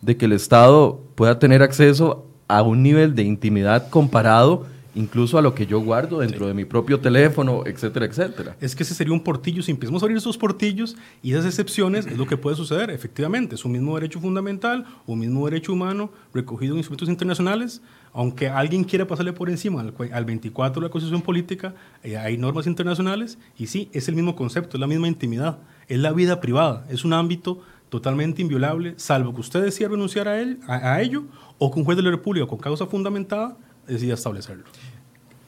de 0.01 0.17
que 0.17 0.25
el 0.25 0.33
Estado 0.33 0.99
pueda 1.15 1.39
tener 1.39 1.61
acceso 1.61 2.25
a 2.47 2.63
un 2.63 2.81
nivel 2.81 3.13
de 3.13 3.23
intimidad 3.23 3.89
comparado 3.89 4.65
incluso 4.95 5.37
a 5.37 5.41
lo 5.41 5.53
que 5.53 5.65
yo 5.65 5.79
guardo 5.79 6.19
dentro 6.19 6.47
de 6.47 6.53
mi 6.53 6.65
propio 6.65 6.99
teléfono, 6.99 7.63
etcétera, 7.65 8.05
etcétera. 8.05 8.55
Es 8.59 8.75
que 8.75 8.83
ese 8.83 8.93
sería 8.93 9.13
un 9.13 9.23
portillo, 9.23 9.61
si 9.61 9.71
empezamos 9.71 10.01
a 10.01 10.05
abrir 10.05 10.17
esos 10.17 10.37
portillos 10.37 10.97
y 11.21 11.31
esas 11.31 11.45
excepciones, 11.45 12.05
es 12.05 12.17
lo 12.17 12.25
que 12.25 12.37
puede 12.37 12.55
suceder, 12.55 12.89
efectivamente, 12.89 13.55
es 13.55 13.63
un 13.63 13.71
mismo 13.71 13.95
derecho 13.95 14.19
fundamental, 14.19 14.85
un 15.05 15.19
mismo 15.19 15.45
derecho 15.45 15.73
humano 15.73 16.11
recogido 16.33 16.73
en 16.73 16.79
instrumentos 16.79 17.07
internacionales, 17.09 17.81
aunque 18.13 18.49
alguien 18.49 18.83
quiera 18.83 19.07
pasarle 19.07 19.33
por 19.33 19.49
encima 19.49 19.81
al, 19.81 20.25
24 20.25 20.81
de 20.81 20.87
la 20.87 20.91
Constitución 20.91 21.21
Política, 21.21 21.73
eh, 22.03 22.17
hay 22.17 22.37
normas 22.37 22.67
internacionales 22.67 23.37
y 23.57 23.67
sí, 23.67 23.89
es 23.93 24.07
el 24.07 24.15
mismo 24.15 24.35
concepto, 24.35 24.77
es 24.77 24.81
la 24.81 24.87
misma 24.87 25.07
intimidad, 25.07 25.59
es 25.87 25.99
la 25.99 26.11
vida 26.11 26.39
privada, 26.39 26.85
es 26.89 27.05
un 27.05 27.13
ámbito 27.13 27.61
totalmente 27.89 28.41
inviolable, 28.41 28.93
salvo 28.97 29.33
que 29.33 29.41
usted 29.41 29.63
decida 29.63 29.89
renunciar 29.89 30.27
a, 30.27 30.39
él, 30.39 30.59
a 30.67 31.01
ello 31.01 31.23
o 31.57 31.71
que 31.71 31.79
un 31.79 31.85
juez 31.85 31.97
de 31.97 32.03
la 32.03 32.11
República 32.11 32.45
con 32.47 32.59
causa 32.59 32.85
fundamentada 32.85 33.57
decida 33.87 34.13
establecerlo. 34.13 34.65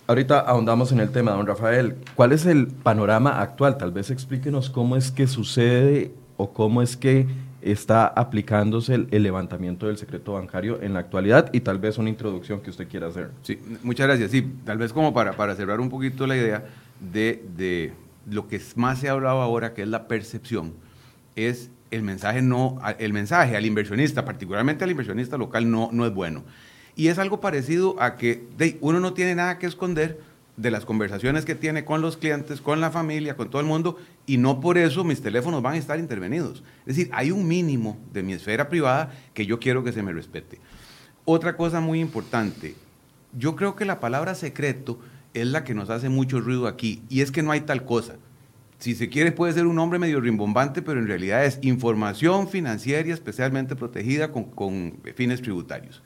Ahorita 0.07 0.39
ahondamos 0.39 0.91
en 0.91 0.99
el 0.99 1.09
tema, 1.11 1.31
don 1.31 1.47
Rafael. 1.47 1.95
¿Cuál 2.15 2.33
es 2.33 2.45
el 2.45 2.67
panorama 2.67 3.39
actual? 3.39 3.77
Tal 3.77 3.91
vez 3.91 4.09
explíquenos 4.09 4.69
cómo 4.69 4.97
es 4.97 5.11
que 5.11 5.27
sucede 5.27 6.13
o 6.35 6.51
cómo 6.51 6.81
es 6.81 6.97
que 6.97 7.27
está 7.61 8.07
aplicándose 8.07 8.95
el, 8.95 9.23
levantamiento 9.23 9.87
del 9.87 9.97
secreto 9.97 10.33
bancario 10.33 10.81
en 10.81 10.93
la 10.93 10.99
actualidad 10.99 11.49
y 11.53 11.61
tal 11.61 11.79
vez 11.79 11.97
una 11.97 12.09
introducción 12.09 12.61
que 12.61 12.69
usted 12.69 12.87
quiera 12.87 13.07
hacer. 13.07 13.31
Sí, 13.43 13.59
muchas 13.83 14.07
gracias. 14.07 14.31
Sí, 14.31 14.51
tal 14.65 14.77
vez 14.77 14.93
como 14.93 15.13
para, 15.13 15.33
para 15.33 15.55
cerrar 15.55 15.79
un 15.79 15.89
poquito 15.89 16.25
la 16.27 16.35
idea 16.35 16.65
de, 16.99 17.43
de 17.55 17.93
lo 18.29 18.47
que 18.47 18.59
más 18.75 18.99
se 18.99 19.09
ha 19.09 19.11
hablado 19.11 19.41
ahora, 19.41 19.73
que 19.73 19.83
es 19.83 19.87
la 19.87 20.07
percepción, 20.07 20.73
es 21.35 21.69
el 21.91 22.03
mensaje, 22.03 22.41
no, 22.41 22.79
el 22.99 23.13
mensaje 23.13 23.55
al 23.55 23.65
inversionista, 23.65 24.25
particularmente 24.25 24.83
al 24.83 24.91
inversionista 24.91 25.37
local, 25.37 25.69
no, 25.69 25.89
no 25.91 26.05
es 26.05 26.13
bueno. 26.13 26.43
Y 26.95 27.07
es 27.07 27.19
algo 27.19 27.41
parecido 27.41 27.95
a 28.01 28.15
que 28.15 28.47
uno 28.81 28.99
no 28.99 29.13
tiene 29.13 29.35
nada 29.35 29.59
que 29.59 29.65
esconder 29.65 30.19
de 30.57 30.71
las 30.71 30.85
conversaciones 30.85 31.45
que 31.45 31.55
tiene 31.55 31.85
con 31.85 32.01
los 32.01 32.17
clientes, 32.17 32.61
con 32.61 32.81
la 32.81 32.91
familia, 32.91 33.35
con 33.35 33.49
todo 33.49 33.61
el 33.61 33.67
mundo, 33.67 33.97
y 34.25 34.37
no 34.37 34.59
por 34.59 34.77
eso 34.77 35.03
mis 35.03 35.21
teléfonos 35.21 35.61
van 35.61 35.73
a 35.73 35.77
estar 35.77 35.99
intervenidos. 35.99 36.63
Es 36.85 36.97
decir, 36.97 37.09
hay 37.13 37.31
un 37.31 37.47
mínimo 37.47 37.97
de 38.13 38.23
mi 38.23 38.33
esfera 38.33 38.69
privada 38.69 39.11
que 39.33 39.45
yo 39.45 39.59
quiero 39.59 39.83
que 39.83 39.93
se 39.93 40.03
me 40.03 40.13
respete. 40.13 40.59
Otra 41.25 41.55
cosa 41.55 41.79
muy 41.79 41.99
importante, 41.99 42.75
yo 43.37 43.55
creo 43.55 43.75
que 43.75 43.85
la 43.85 43.99
palabra 43.99 44.35
secreto 44.35 44.99
es 45.33 45.47
la 45.47 45.63
que 45.63 45.73
nos 45.73 45.89
hace 45.89 46.09
mucho 46.09 46.41
ruido 46.41 46.67
aquí, 46.67 47.01
y 47.09 47.21
es 47.21 47.31
que 47.31 47.43
no 47.43 47.51
hay 47.51 47.61
tal 47.61 47.85
cosa. 47.85 48.15
Si 48.79 48.95
se 48.95 49.09
quiere 49.09 49.31
puede 49.31 49.53
ser 49.53 49.67
un 49.67 49.75
nombre 49.75 49.99
medio 49.99 50.19
rimbombante, 50.19 50.81
pero 50.81 50.99
en 50.99 51.07
realidad 51.07 51.45
es 51.45 51.59
información 51.61 52.49
financiera 52.49 53.13
especialmente 53.13 53.75
protegida 53.75 54.31
con, 54.31 54.45
con 54.45 54.97
fines 55.15 55.41
tributarios. 55.41 56.01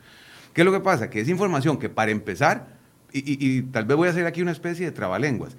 ¿Qué 0.54 0.62
es 0.62 0.66
lo 0.66 0.74
que 0.74 0.82
pasa? 0.82 1.10
Que 1.10 1.22
es 1.22 1.30
información 1.30 1.78
que 1.78 1.90
para 1.90 2.12
empezar, 2.12 2.75
y, 3.19 3.62
tal 3.63 3.86
vez 3.86 3.95
voy 3.98 4.07
a 4.07 4.12
hacer 4.12 4.25
aquí 4.25 4.41
una 4.41 4.51
especie 4.51 4.86
de 4.86 4.91
trabalenguas, 4.91 5.55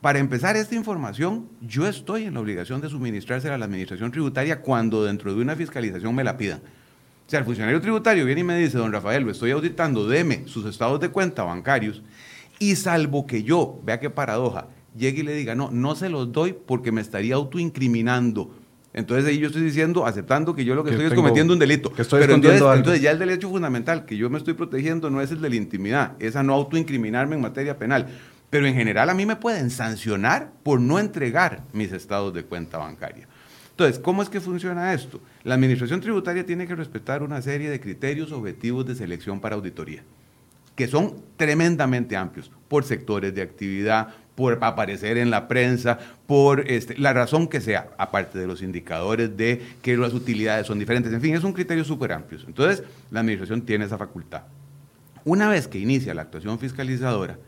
para 0.00 0.18
empezar 0.18 0.56
esta 0.56 0.74
información, 0.74 1.48
yo 1.60 1.86
estoy 1.86 2.24
en 2.24 2.34
la 2.34 2.40
obligación 2.40 2.80
de 2.80 2.88
suministrársela 2.88 3.54
a 3.54 3.58
la 3.58 3.66
administración 3.66 4.10
tributaria 4.10 4.60
cuando 4.60 5.04
dentro 5.04 5.32
de 5.32 5.40
una 5.40 5.54
fiscalización 5.54 6.12
me 6.14 6.24
la 6.24 6.36
pidan. 6.36 6.58
O 7.24 7.30
sea, 7.30 7.38
el 7.38 7.44
funcionario 7.44 7.80
tributario 7.80 8.24
viene 8.26 8.40
y 8.40 8.44
me 8.44 8.58
dice, 8.58 8.78
don 8.78 8.92
Rafael, 8.92 9.22
lo 9.22 9.30
estoy 9.30 9.52
auditando, 9.52 10.08
deme 10.08 10.42
sus 10.46 10.66
estados 10.66 10.98
de 10.98 11.10
cuenta 11.10 11.44
bancarios. 11.44 12.02
Y 12.58 12.74
salvo 12.74 13.26
que 13.26 13.44
yo, 13.44 13.80
vea 13.84 14.00
qué 14.00 14.10
paradoja, 14.10 14.66
llegue 14.96 15.20
y 15.20 15.22
le 15.24 15.34
diga, 15.34 15.54
no, 15.54 15.70
no 15.70 15.94
se 15.94 16.08
los 16.08 16.32
doy 16.32 16.52
porque 16.52 16.90
me 16.90 17.00
estaría 17.00 17.36
autoincriminando. 17.36 18.50
Entonces 18.94 19.26
ahí 19.26 19.38
yo 19.38 19.46
estoy 19.46 19.62
diciendo, 19.62 20.06
aceptando 20.06 20.54
que 20.54 20.64
yo 20.64 20.74
lo 20.74 20.84
que, 20.84 20.90
estoy 20.90 21.06
es 21.06 21.14
cometiendo 21.14 21.54
un 21.54 21.58
delito. 21.58 21.92
Pero 22.10 22.34
entonces, 22.34 23.00
ya 23.00 23.10
el 23.10 23.18
derecho 23.18 23.48
fundamental 23.48 24.04
que 24.04 24.16
yo 24.16 24.28
me 24.28 24.38
estoy 24.38 24.54
protegiendo 24.54 25.08
no 25.08 25.20
es 25.20 25.30
el 25.30 25.40
de 25.40 25.48
la 25.48 25.56
intimidad, 25.56 26.12
es 26.18 26.36
a 26.36 26.42
no 26.42 26.52
autoincriminarme 26.54 27.36
en 27.36 27.40
materia 27.40 27.78
penal. 27.78 28.08
Pero 28.50 28.66
en 28.66 28.74
general 28.74 29.08
a 29.08 29.14
mí 29.14 29.24
me 29.24 29.36
pueden 29.36 29.70
sancionar 29.70 30.52
por 30.62 30.78
no 30.78 30.98
entregar 30.98 31.64
mis 31.72 31.90
estados 31.90 32.34
de 32.34 32.44
cuenta 32.44 32.76
bancaria. 32.76 33.26
Entonces, 33.70 33.98
¿cómo 33.98 34.22
es 34.22 34.28
que 34.28 34.42
funciona 34.42 34.92
esto? 34.92 35.20
La 35.42 35.54
Administración 35.54 36.02
Tributaria 36.02 36.44
tiene 36.44 36.66
que 36.66 36.74
respetar 36.74 37.22
una 37.22 37.40
serie 37.40 37.70
de 37.70 37.80
criterios 37.80 38.30
objetivos 38.30 38.84
de 38.84 38.94
selección 38.94 39.40
para 39.40 39.56
auditoría, 39.56 40.02
que 40.76 40.86
son 40.86 41.16
tremendamente 41.38 42.14
amplios, 42.14 42.50
por 42.68 42.84
sectores 42.84 43.34
de 43.34 43.40
actividad, 43.40 44.08
por 44.34 44.58
aparecer 44.62 45.18
en 45.18 45.30
la 45.30 45.48
prensa, 45.48 45.98
por 46.26 46.70
este, 46.70 46.96
la 46.96 47.12
razón 47.12 47.48
que 47.48 47.60
sea, 47.60 47.90
aparte 47.98 48.38
de 48.38 48.46
los 48.46 48.62
indicadores 48.62 49.36
de 49.36 49.60
que 49.82 49.96
las 49.96 50.14
utilidades 50.14 50.66
son 50.66 50.78
diferentes. 50.78 51.12
En 51.12 51.20
fin, 51.20 51.34
es 51.34 51.44
un 51.44 51.52
criterio 51.52 51.84
súper 51.84 52.12
amplio. 52.12 52.40
Entonces, 52.46 52.82
la 53.10 53.20
Administración 53.20 53.62
tiene 53.62 53.84
esa 53.84 53.98
facultad. 53.98 54.42
Una 55.24 55.48
vez 55.48 55.68
que 55.68 55.78
inicia 55.78 56.14
la 56.14 56.22
actuación 56.22 56.58
fiscalizadora, 56.58 57.38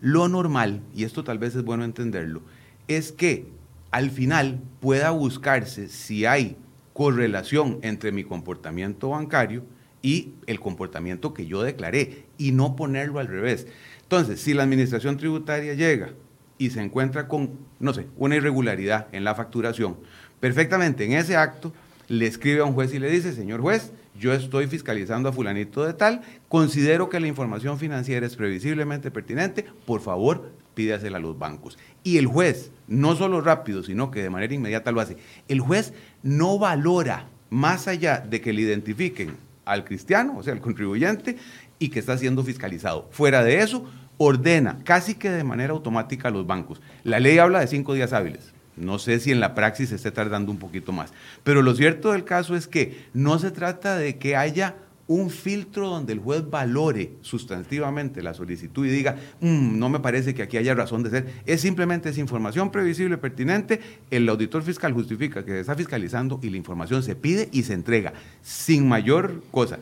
lo 0.00 0.28
normal, 0.28 0.80
y 0.94 1.04
esto 1.04 1.24
tal 1.24 1.38
vez 1.38 1.54
es 1.56 1.64
bueno 1.64 1.84
entenderlo, 1.84 2.42
es 2.86 3.12
que 3.12 3.46
al 3.90 4.10
final 4.10 4.60
pueda 4.80 5.10
buscarse 5.10 5.88
si 5.88 6.24
hay 6.24 6.56
correlación 6.92 7.78
entre 7.82 8.12
mi 8.12 8.24
comportamiento 8.24 9.10
bancario 9.10 9.64
y 10.02 10.34
el 10.46 10.60
comportamiento 10.60 11.34
que 11.34 11.46
yo 11.46 11.62
declaré 11.62 12.26
y 12.38 12.52
no 12.52 12.76
ponerlo 12.76 13.18
al 13.18 13.26
revés. 13.26 13.66
Entonces, 14.02 14.40
si 14.40 14.54
la 14.54 14.62
administración 14.62 15.16
tributaria 15.16 15.74
llega 15.74 16.10
y 16.58 16.70
se 16.70 16.82
encuentra 16.82 17.28
con, 17.28 17.52
no 17.80 17.94
sé, 17.94 18.06
una 18.16 18.36
irregularidad 18.36 19.06
en 19.12 19.24
la 19.24 19.34
facturación, 19.34 19.96
perfectamente 20.40 21.04
en 21.04 21.12
ese 21.12 21.36
acto 21.36 21.72
le 22.08 22.26
escribe 22.26 22.60
a 22.60 22.64
un 22.64 22.72
juez 22.72 22.92
y 22.92 22.98
le 22.98 23.10
dice, 23.10 23.32
señor 23.32 23.60
juez, 23.60 23.92
yo 24.18 24.32
estoy 24.32 24.66
fiscalizando 24.66 25.28
a 25.28 25.32
fulanito 25.32 25.84
de 25.84 25.94
tal, 25.94 26.22
considero 26.48 27.08
que 27.08 27.20
la 27.20 27.28
información 27.28 27.78
financiera 27.78 28.26
es 28.26 28.34
previsiblemente 28.34 29.10
pertinente, 29.10 29.64
por 29.86 30.00
favor, 30.00 30.50
pídasela 30.74 31.18
a 31.18 31.20
los 31.20 31.38
bancos. 31.38 31.78
Y 32.02 32.18
el 32.18 32.26
juez, 32.26 32.72
no 32.86 33.14
solo 33.14 33.40
rápido, 33.40 33.82
sino 33.82 34.10
que 34.10 34.22
de 34.22 34.30
manera 34.30 34.54
inmediata 34.54 34.90
lo 34.90 35.00
hace, 35.00 35.16
el 35.46 35.60
juez 35.60 35.92
no 36.22 36.58
valora 36.58 37.28
más 37.50 37.88
allá 37.88 38.18
de 38.18 38.40
que 38.40 38.52
le 38.52 38.62
identifiquen 38.62 39.36
al 39.64 39.84
cristiano, 39.84 40.36
o 40.38 40.42
sea, 40.42 40.54
al 40.54 40.60
contribuyente, 40.60 41.36
y 41.78 41.90
que 41.90 42.00
está 42.00 42.16
siendo 42.18 42.42
fiscalizado. 42.42 43.08
Fuera 43.10 43.44
de 43.44 43.60
eso, 43.60 43.88
ordena 44.18 44.80
casi 44.84 45.14
que 45.14 45.30
de 45.30 45.44
manera 45.44 45.72
automática 45.72 46.28
a 46.28 46.30
los 46.30 46.46
bancos. 46.46 46.80
La 47.04 47.20
ley 47.20 47.38
habla 47.38 47.60
de 47.60 47.66
cinco 47.66 47.94
días 47.94 48.12
hábiles. 48.12 48.52
No 48.76 48.98
sé 48.98 49.18
si 49.18 49.32
en 49.32 49.40
la 49.40 49.54
praxis 49.54 49.88
se 49.88 49.96
esté 49.96 50.10
tardando 50.10 50.52
un 50.52 50.58
poquito 50.58 50.92
más. 50.92 51.12
Pero 51.42 51.62
lo 51.62 51.74
cierto 51.74 52.12
del 52.12 52.24
caso 52.24 52.54
es 52.54 52.68
que 52.68 53.06
no 53.14 53.38
se 53.38 53.50
trata 53.50 53.96
de 53.96 54.18
que 54.18 54.36
haya 54.36 54.76
un 55.08 55.30
filtro 55.30 55.88
donde 55.88 56.12
el 56.12 56.18
juez 56.18 56.48
valore 56.48 57.12
sustantivamente 57.22 58.22
la 58.22 58.34
solicitud 58.34 58.86
y 58.86 58.90
diga, 58.90 59.16
mm, 59.40 59.78
no 59.78 59.88
me 59.88 60.00
parece 60.00 60.34
que 60.34 60.42
aquí 60.42 60.58
haya 60.58 60.74
razón 60.74 61.02
de 61.02 61.10
ser, 61.10 61.26
es 61.46 61.62
simplemente 61.62 62.10
esa 62.10 62.20
información 62.20 62.70
previsible, 62.70 63.16
pertinente, 63.16 63.80
el 64.10 64.28
auditor 64.28 64.62
fiscal 64.62 64.92
justifica 64.92 65.44
que 65.46 65.52
se 65.52 65.60
está 65.60 65.74
fiscalizando 65.74 66.38
y 66.42 66.50
la 66.50 66.58
información 66.58 67.02
se 67.02 67.16
pide 67.16 67.48
y 67.52 67.62
se 67.62 67.72
entrega, 67.72 68.12
sin 68.42 68.86
mayor 68.86 69.42
cosa. 69.50 69.78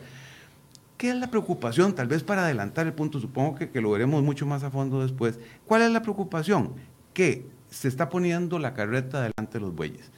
¿Qué 0.97 1.11
es 1.11 1.15
la 1.15 1.29
preocupación? 1.29 1.93
Tal 1.93 2.07
vez 2.07 2.23
para 2.23 2.43
adelantar 2.43 2.87
el 2.87 2.93
punto, 2.93 3.19
supongo 3.19 3.55
que, 3.55 3.69
que 3.69 3.81
lo 3.81 3.91
veremos 3.91 4.23
mucho 4.23 4.45
más 4.45 4.63
a 4.63 4.71
fondo 4.71 5.01
después. 5.01 5.39
¿Cuál 5.65 5.83
es 5.83 5.91
la 5.91 6.01
preocupación? 6.01 6.71
Que 7.13 7.45
se 7.69 7.87
está 7.87 8.09
poniendo 8.09 8.59
la 8.59 8.73
carreta 8.73 9.21
delante 9.21 9.53
de 9.53 9.59
los 9.59 9.75
bueyes. 9.75 10.09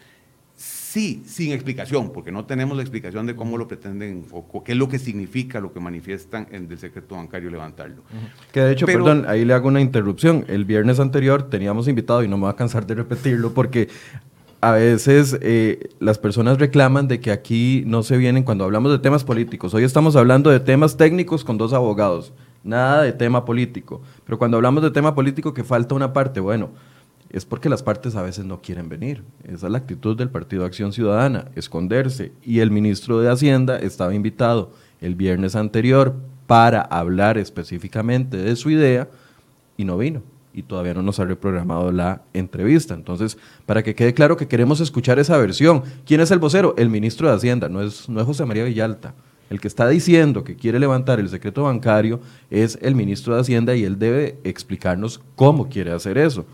Sí, 0.55 1.23
sin 1.25 1.53
explicación, 1.53 2.11
porque 2.11 2.31
no 2.31 2.45
tenemos 2.45 2.75
la 2.75 2.83
explicación 2.83 3.25
de 3.25 3.35
cómo 3.35 3.57
lo 3.57 3.67
pretenden 3.67 4.25
o 4.31 4.63
qué 4.63 4.73
es 4.73 4.77
lo 4.77 4.89
que 4.89 4.99
significa, 4.99 5.61
lo 5.61 5.71
que 5.71 5.79
manifiestan 5.79 6.47
en 6.51 6.69
el 6.69 6.77
secreto 6.77 7.15
bancario 7.15 7.49
levantarlo. 7.49 8.01
Que 8.51 8.61
de 8.61 8.73
hecho, 8.73 8.85
perdón, 8.85 9.25
ahí 9.27 9.45
le 9.45 9.53
hago 9.53 9.67
una 9.69 9.79
interrupción. 9.79 10.45
El 10.49 10.65
viernes 10.65 10.99
anterior 10.99 11.43
teníamos 11.43 11.87
invitado, 11.87 12.23
y 12.23 12.27
no 12.27 12.37
me 12.37 12.41
voy 12.41 12.51
a 12.51 12.55
cansar 12.55 12.85
de 12.85 12.95
repetirlo, 12.95 13.53
porque 13.53 13.87
a 14.61 14.71
veces 14.71 15.37
eh, 15.41 15.89
las 15.99 16.17
personas 16.17 16.59
reclaman 16.59 17.07
de 17.07 17.19
que 17.19 17.31
aquí 17.31 17.83
no 17.85 18.03
se 18.03 18.17
vienen 18.17 18.43
cuando 18.43 18.65
hablamos 18.65 18.91
de 18.91 18.99
temas 18.99 19.23
políticos. 19.23 19.73
Hoy 19.73 19.83
estamos 19.83 20.15
hablando 20.15 20.49
de 20.49 20.59
temas 20.59 20.97
técnicos 20.97 21.45
con 21.45 21.57
dos 21.57 21.71
abogados, 21.71 22.33
nada 22.63 23.03
de 23.03 23.13
tema 23.13 23.45
político. 23.45 24.01
Pero 24.25 24.37
cuando 24.37 24.57
hablamos 24.57 24.83
de 24.83 24.91
tema 24.91 25.15
político 25.15 25.53
que 25.53 25.63
falta 25.63 25.95
una 25.95 26.11
parte, 26.11 26.41
bueno, 26.41 26.71
es 27.29 27.45
porque 27.45 27.69
las 27.69 27.83
partes 27.83 28.15
a 28.15 28.21
veces 28.21 28.43
no 28.43 28.61
quieren 28.61 28.89
venir. 28.89 29.23
Esa 29.43 29.67
es 29.67 29.71
la 29.71 29.77
actitud 29.77 30.17
del 30.17 30.29
Partido 30.29 30.65
Acción 30.65 30.91
Ciudadana, 30.91 31.45
esconderse. 31.55 32.33
Y 32.43 32.59
el 32.59 32.71
ministro 32.71 33.19
de 33.21 33.29
Hacienda 33.29 33.79
estaba 33.79 34.13
invitado 34.13 34.71
el 34.99 35.15
viernes 35.15 35.55
anterior 35.55 36.15
para 36.47 36.81
hablar 36.81 37.37
específicamente 37.37 38.35
de 38.35 38.55
su 38.55 38.71
idea 38.71 39.07
y 39.77 39.85
no 39.85 39.97
vino. 39.97 40.21
Y 40.53 40.63
todavía 40.63 40.93
no 40.93 41.01
nos 41.01 41.19
ha 41.19 41.25
reprogramado 41.25 41.91
la 41.91 42.21
entrevista. 42.33 42.93
Entonces, 42.93 43.37
para 43.65 43.83
que 43.83 43.95
quede 43.95 44.13
claro 44.13 44.35
que 44.35 44.47
queremos 44.47 44.79
escuchar 44.79 45.19
esa 45.19 45.37
versión. 45.37 45.83
¿Quién 46.05 46.21
es 46.21 46.31
el 46.31 46.39
vocero? 46.39 46.73
El 46.77 46.89
ministro 46.89 47.29
de 47.29 47.35
Hacienda, 47.35 47.69
no 47.69 47.81
es, 47.81 48.09
no 48.09 48.19
es 48.19 48.25
José 48.25 48.45
María 48.45 48.63
Villalta. 48.63 49.13
El 49.49 49.59
que 49.59 49.67
está 49.67 49.87
diciendo 49.87 50.43
que 50.43 50.55
quiere 50.55 50.79
levantar 50.79 51.19
el 51.19 51.29
secreto 51.29 51.63
bancario 51.63 52.19
es 52.49 52.77
el 52.81 52.95
ministro 52.95 53.33
de 53.35 53.41
Hacienda 53.41 53.75
y 53.75 53.83
él 53.83 53.97
debe 53.97 54.37
explicarnos 54.43 55.21
cómo 55.35 55.69
quiere 55.69 55.91
hacer 55.91 56.17
eso 56.17 56.45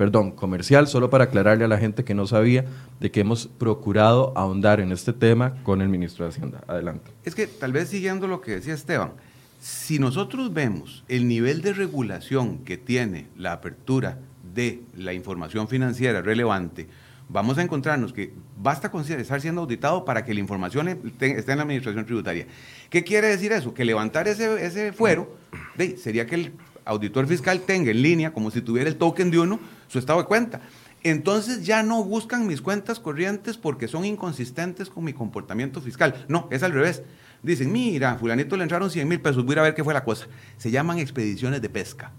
perdón, 0.00 0.30
comercial, 0.30 0.88
solo 0.88 1.10
para 1.10 1.24
aclararle 1.24 1.66
a 1.66 1.68
la 1.68 1.76
gente 1.76 2.04
que 2.04 2.14
no 2.14 2.26
sabía 2.26 2.64
de 3.00 3.10
que 3.10 3.20
hemos 3.20 3.48
procurado 3.48 4.32
ahondar 4.34 4.80
en 4.80 4.92
este 4.92 5.12
tema 5.12 5.62
con 5.62 5.82
el 5.82 5.90
ministro 5.90 6.24
de 6.24 6.30
Hacienda. 6.30 6.64
Adelante. 6.66 7.10
Es 7.22 7.34
que 7.34 7.46
tal 7.46 7.72
vez 7.72 7.90
siguiendo 7.90 8.26
lo 8.26 8.40
que 8.40 8.52
decía 8.52 8.72
Esteban, 8.72 9.12
si 9.60 9.98
nosotros 9.98 10.52
vemos 10.54 11.04
el 11.06 11.28
nivel 11.28 11.60
de 11.60 11.74
regulación 11.74 12.64
que 12.64 12.78
tiene 12.78 13.28
la 13.36 13.52
apertura 13.52 14.18
de 14.54 14.82
la 14.96 15.12
información 15.12 15.68
financiera 15.68 16.22
relevante, 16.22 16.88
vamos 17.28 17.58
a 17.58 17.62
encontrarnos 17.62 18.14
que 18.14 18.32
basta 18.56 18.90
con 18.90 19.02
estar 19.04 19.40
siendo 19.40 19.60
auditado 19.60 20.04
para 20.06 20.24
que 20.24 20.32
la 20.32 20.40
información 20.40 20.88
esté 20.88 21.38
en 21.52 21.56
la 21.58 21.62
administración 21.62 22.06
tributaria. 22.06 22.46
¿Qué 22.88 23.04
quiere 23.04 23.28
decir 23.28 23.52
eso? 23.52 23.74
Que 23.74 23.84
levantar 23.84 24.28
ese, 24.28 24.64
ese 24.64 24.92
fuero 24.92 25.36
sería 25.98 26.24
que 26.24 26.34
el 26.36 26.52
auditor 26.86 27.26
fiscal 27.26 27.60
tenga 27.60 27.90
en 27.90 28.00
línea, 28.00 28.32
como 28.32 28.50
si 28.50 28.62
tuviera 28.62 28.88
el 28.88 28.96
token 28.96 29.30
de 29.30 29.40
uno, 29.40 29.60
su 29.88 29.98
estado 29.98 30.20
de 30.20 30.24
cuenta. 30.24 30.62
Entonces 31.02 31.66
ya 31.66 31.82
no 31.82 32.02
buscan 32.02 32.46
mis 32.46 32.62
cuentas 32.62 32.98
corrientes 32.98 33.58
porque 33.58 33.88
son 33.88 34.06
inconsistentes 34.06 34.88
con 34.88 35.04
mi 35.04 35.12
comportamiento 35.12 35.80
fiscal. 35.80 36.24
No, 36.28 36.48
es 36.50 36.62
al 36.62 36.72
revés. 36.72 37.02
Dicen, 37.42 37.72
mira, 37.72 38.16
fulanito 38.16 38.56
le 38.56 38.64
entraron 38.64 38.90
100 38.90 39.08
mil 39.08 39.20
pesos, 39.20 39.44
voy 39.44 39.56
a 39.56 39.62
ver 39.62 39.74
qué 39.74 39.82
fue 39.82 39.94
la 39.94 40.04
cosa. 40.04 40.26
Se 40.56 40.70
llaman 40.70 40.98
expediciones 40.98 41.62
de 41.62 41.68
pesca. 41.68 42.12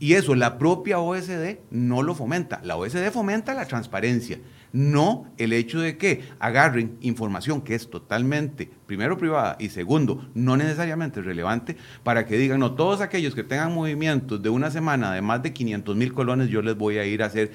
Y 0.00 0.14
eso 0.14 0.34
la 0.34 0.56
propia 0.56 0.98
OSD 0.98 1.58
no 1.70 2.02
lo 2.02 2.14
fomenta. 2.14 2.60
La 2.64 2.76
OSD 2.76 3.10
fomenta 3.10 3.52
la 3.52 3.66
transparencia, 3.66 4.38
no 4.72 5.30
el 5.36 5.52
hecho 5.52 5.78
de 5.78 5.98
que 5.98 6.22
agarren 6.38 6.96
información 7.02 7.60
que 7.60 7.74
es 7.74 7.90
totalmente, 7.90 8.70
primero 8.86 9.18
privada 9.18 9.56
y 9.58 9.68
segundo, 9.68 10.26
no 10.34 10.56
necesariamente 10.56 11.20
relevante, 11.20 11.76
para 12.02 12.24
que 12.24 12.38
digan, 12.38 12.60
no, 12.60 12.72
todos 12.72 13.02
aquellos 13.02 13.34
que 13.34 13.44
tengan 13.44 13.74
movimientos 13.74 14.42
de 14.42 14.48
una 14.48 14.70
semana 14.70 15.12
de 15.12 15.20
más 15.20 15.42
de 15.42 15.52
500 15.52 15.94
mil 15.94 16.14
colones, 16.14 16.48
yo 16.48 16.62
les 16.62 16.76
voy 16.76 16.96
a 16.96 17.04
ir 17.04 17.22
a 17.22 17.26
hacer. 17.26 17.52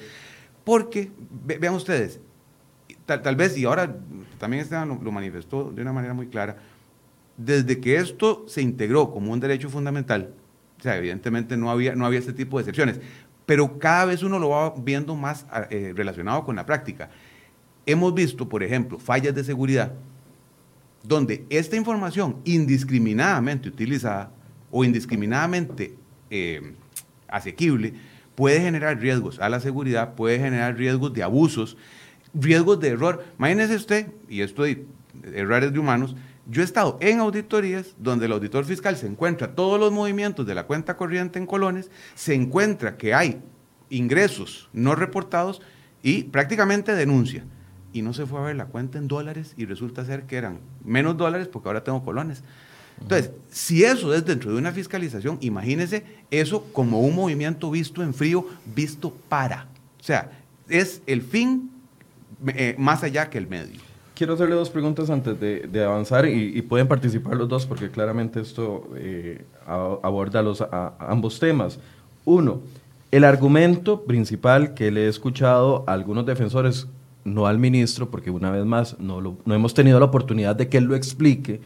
Porque, 0.62 1.10
vean 1.44 1.74
ustedes, 1.74 2.20
tal, 3.06 3.34
vez, 3.34 3.58
y 3.58 3.64
ahora 3.64 3.96
también 4.38 4.62
Esteban 4.62 5.00
lo 5.02 5.10
manifestó 5.10 5.72
de 5.72 5.82
una 5.82 5.92
manera 5.92 6.14
muy 6.14 6.28
clara, 6.28 6.58
desde 7.36 7.80
que 7.80 7.96
esto 7.96 8.44
se 8.48 8.62
integró 8.62 9.10
como 9.10 9.32
un 9.32 9.40
derecho 9.40 9.68
fundamental, 9.68 10.30
o 10.78 10.82
sea, 10.82 10.96
evidentemente 10.96 11.56
no 11.56 11.70
había, 11.70 11.94
no 11.94 12.06
había 12.06 12.18
este 12.18 12.32
tipo 12.32 12.58
de 12.58 12.62
excepciones, 12.62 13.00
pero 13.44 13.78
cada 13.78 14.06
vez 14.06 14.22
uno 14.22 14.38
lo 14.38 14.50
va 14.50 14.74
viendo 14.76 15.14
más 15.14 15.46
ah, 15.50 15.66
eh, 15.70 15.92
relacionado 15.94 16.44
con 16.44 16.56
la 16.56 16.66
práctica. 16.66 17.10
Hemos 17.86 18.12
visto, 18.14 18.48
por 18.48 18.62
ejemplo, 18.62 18.98
fallas 18.98 19.34
de 19.34 19.44
seguridad 19.44 19.92
donde 21.02 21.46
esta 21.50 21.76
información 21.76 22.36
indiscriminadamente 22.44 23.68
utilizada 23.68 24.30
o 24.72 24.84
indiscriminadamente 24.84 25.94
eh, 26.30 26.74
asequible 27.28 27.94
puede 28.34 28.60
generar 28.60 28.98
riesgos 28.98 29.38
a 29.38 29.48
la 29.48 29.60
seguridad, 29.60 30.14
puede 30.14 30.38
generar 30.38 30.76
riesgos 30.76 31.12
de 31.12 31.22
abusos, 31.22 31.76
riesgos 32.34 32.80
de 32.80 32.88
error. 32.88 33.24
Imagínese 33.38 33.76
usted, 33.76 34.08
y 34.28 34.40
esto 34.40 34.64
de 34.64 34.84
errores 35.32 35.72
de 35.72 35.78
humanos, 35.78 36.16
yo 36.48 36.62
he 36.62 36.64
estado 36.64 36.96
en 37.00 37.20
auditorías 37.20 37.94
donde 37.98 38.26
el 38.26 38.32
auditor 38.32 38.64
fiscal 38.64 38.96
se 38.96 39.06
encuentra 39.06 39.54
todos 39.54 39.80
los 39.80 39.92
movimientos 39.92 40.46
de 40.46 40.54
la 40.54 40.66
cuenta 40.66 40.96
corriente 40.96 41.38
en 41.38 41.46
colones, 41.46 41.90
se 42.14 42.34
encuentra 42.34 42.96
que 42.96 43.14
hay 43.14 43.40
ingresos 43.90 44.68
no 44.72 44.94
reportados 44.94 45.60
y 46.02 46.24
prácticamente 46.24 46.94
denuncia. 46.94 47.44
Y 47.92 48.02
no 48.02 48.12
se 48.12 48.26
fue 48.26 48.40
a 48.40 48.44
ver 48.44 48.56
la 48.56 48.66
cuenta 48.66 48.98
en 48.98 49.08
dólares 49.08 49.54
y 49.56 49.64
resulta 49.64 50.04
ser 50.04 50.24
que 50.24 50.36
eran 50.36 50.60
menos 50.84 51.16
dólares 51.16 51.48
porque 51.48 51.68
ahora 51.68 51.82
tengo 51.82 52.04
colones. 52.04 52.44
Entonces, 53.00 53.30
si 53.50 53.84
eso 53.84 54.14
es 54.14 54.24
dentro 54.24 54.52
de 54.52 54.58
una 54.58 54.72
fiscalización, 54.72 55.38
imagínese 55.40 56.04
eso 56.30 56.64
como 56.72 57.00
un 57.00 57.14
movimiento 57.14 57.70
visto 57.70 58.02
en 58.02 58.14
frío, 58.14 58.46
visto 58.74 59.12
para. 59.28 59.66
O 60.00 60.02
sea, 60.02 60.30
es 60.68 61.02
el 61.06 61.22
fin 61.22 61.70
eh, 62.48 62.74
más 62.78 63.02
allá 63.02 63.28
que 63.30 63.38
el 63.38 63.46
medio. 63.46 63.85
Quiero 64.16 64.32
hacerle 64.32 64.54
dos 64.54 64.70
preguntas 64.70 65.10
antes 65.10 65.38
de, 65.38 65.84
avanzar 65.84 66.26
y, 66.26 66.62
pueden 66.62 66.88
participar 66.88 67.36
los 67.36 67.50
dos 67.50 67.66
porque 67.66 67.90
claramente 67.90 68.40
esto 68.40 68.88
eh, 68.96 69.44
aborda 69.66 70.40
los, 70.40 70.62
a, 70.62 70.94
ambos 70.98 71.38
temas. 71.38 71.78
Uno, 72.24 72.62
el 73.10 73.24
argumento 73.24 74.04
principal 74.04 74.72
que 74.72 74.90
le 74.90 75.04
he 75.04 75.08
escuchado 75.08 75.84
a 75.86 75.92
algunos 75.92 76.24
defensores, 76.24 76.86
no 77.24 77.46
al 77.46 77.58
ministro, 77.58 78.08
porque 78.10 78.30
una 78.30 78.50
vez 78.50 78.64
más 78.64 78.98
no, 78.98 79.20
no 79.20 79.54
hemos 79.54 79.74
tenido 79.74 79.98
la 80.00 80.06
oportunidad 80.06 80.56
de 80.56 80.70
que 80.70 80.78
él 80.78 80.84
lo 80.84 80.96
explique, 80.96 81.60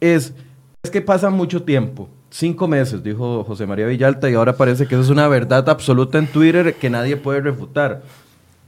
es, 0.00 0.34
es 0.82 0.90
que 0.90 1.00
pasa 1.00 1.30
mucho 1.30 1.62
tiempo. 1.62 2.10
Cinco 2.28 2.68
meses, 2.68 3.02
dijo 3.02 3.42
José 3.44 3.66
María 3.66 3.86
Villalta, 3.86 4.28
y 4.28 4.34
ahora 4.34 4.54
parece 4.54 4.86
que 4.86 4.96
eso 4.96 5.04
es 5.04 5.08
una 5.10 5.28
verdad 5.28 5.66
absoluta 5.70 6.18
en 6.18 6.26
Twitter 6.26 6.74
que 6.74 6.90
nadie 6.90 7.16
puede 7.16 7.40
refutar, 7.40 8.02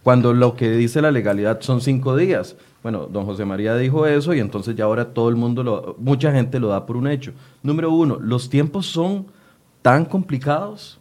cuando 0.03 0.33
lo 0.35 0.55
que 0.55 0.71
dice 0.71 1.01
la 1.01 1.11
legalidad 1.11 1.61
son 1.61 1.81
cinco 1.81 2.17
días. 2.17 2.57
Bueno, 2.83 3.07
don 3.07 3.25
José 3.25 3.45
María 3.45 3.77
dijo 3.77 4.07
eso 4.07 4.35
y 4.35 4.41
entonces 4.41 4.75
ya 4.75 4.85
ahora 4.85 5.15
todo 5.15 5.29
el 5.29 5.37
mundo, 5.37 5.63
lo, 5.63 5.97
mucha 5.99 6.33
gente 6.33 6.59
lo 6.59 6.69
da 6.69 6.85
por 6.87 6.97
un 6.97 7.07
hecho. 7.07 7.33
Número 7.63 7.93
uno, 7.93 8.19
los 8.21 8.51
tiempos 8.51 8.87
son 8.87 9.27
tan 9.83 10.05
complicados. 10.05 10.99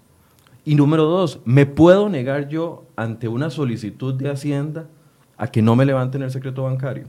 Y 0.63 0.75
número 0.75 1.05
dos, 1.05 1.39
¿me 1.43 1.65
puedo 1.65 2.07
negar 2.07 2.47
yo 2.47 2.85
ante 2.95 3.27
una 3.27 3.49
solicitud 3.49 4.13
de 4.13 4.29
Hacienda 4.29 4.87
a 5.37 5.47
que 5.47 5.63
no 5.63 5.75
me 5.75 5.85
levanten 5.85 6.21
el 6.21 6.29
secreto 6.29 6.63
bancario? 6.63 7.05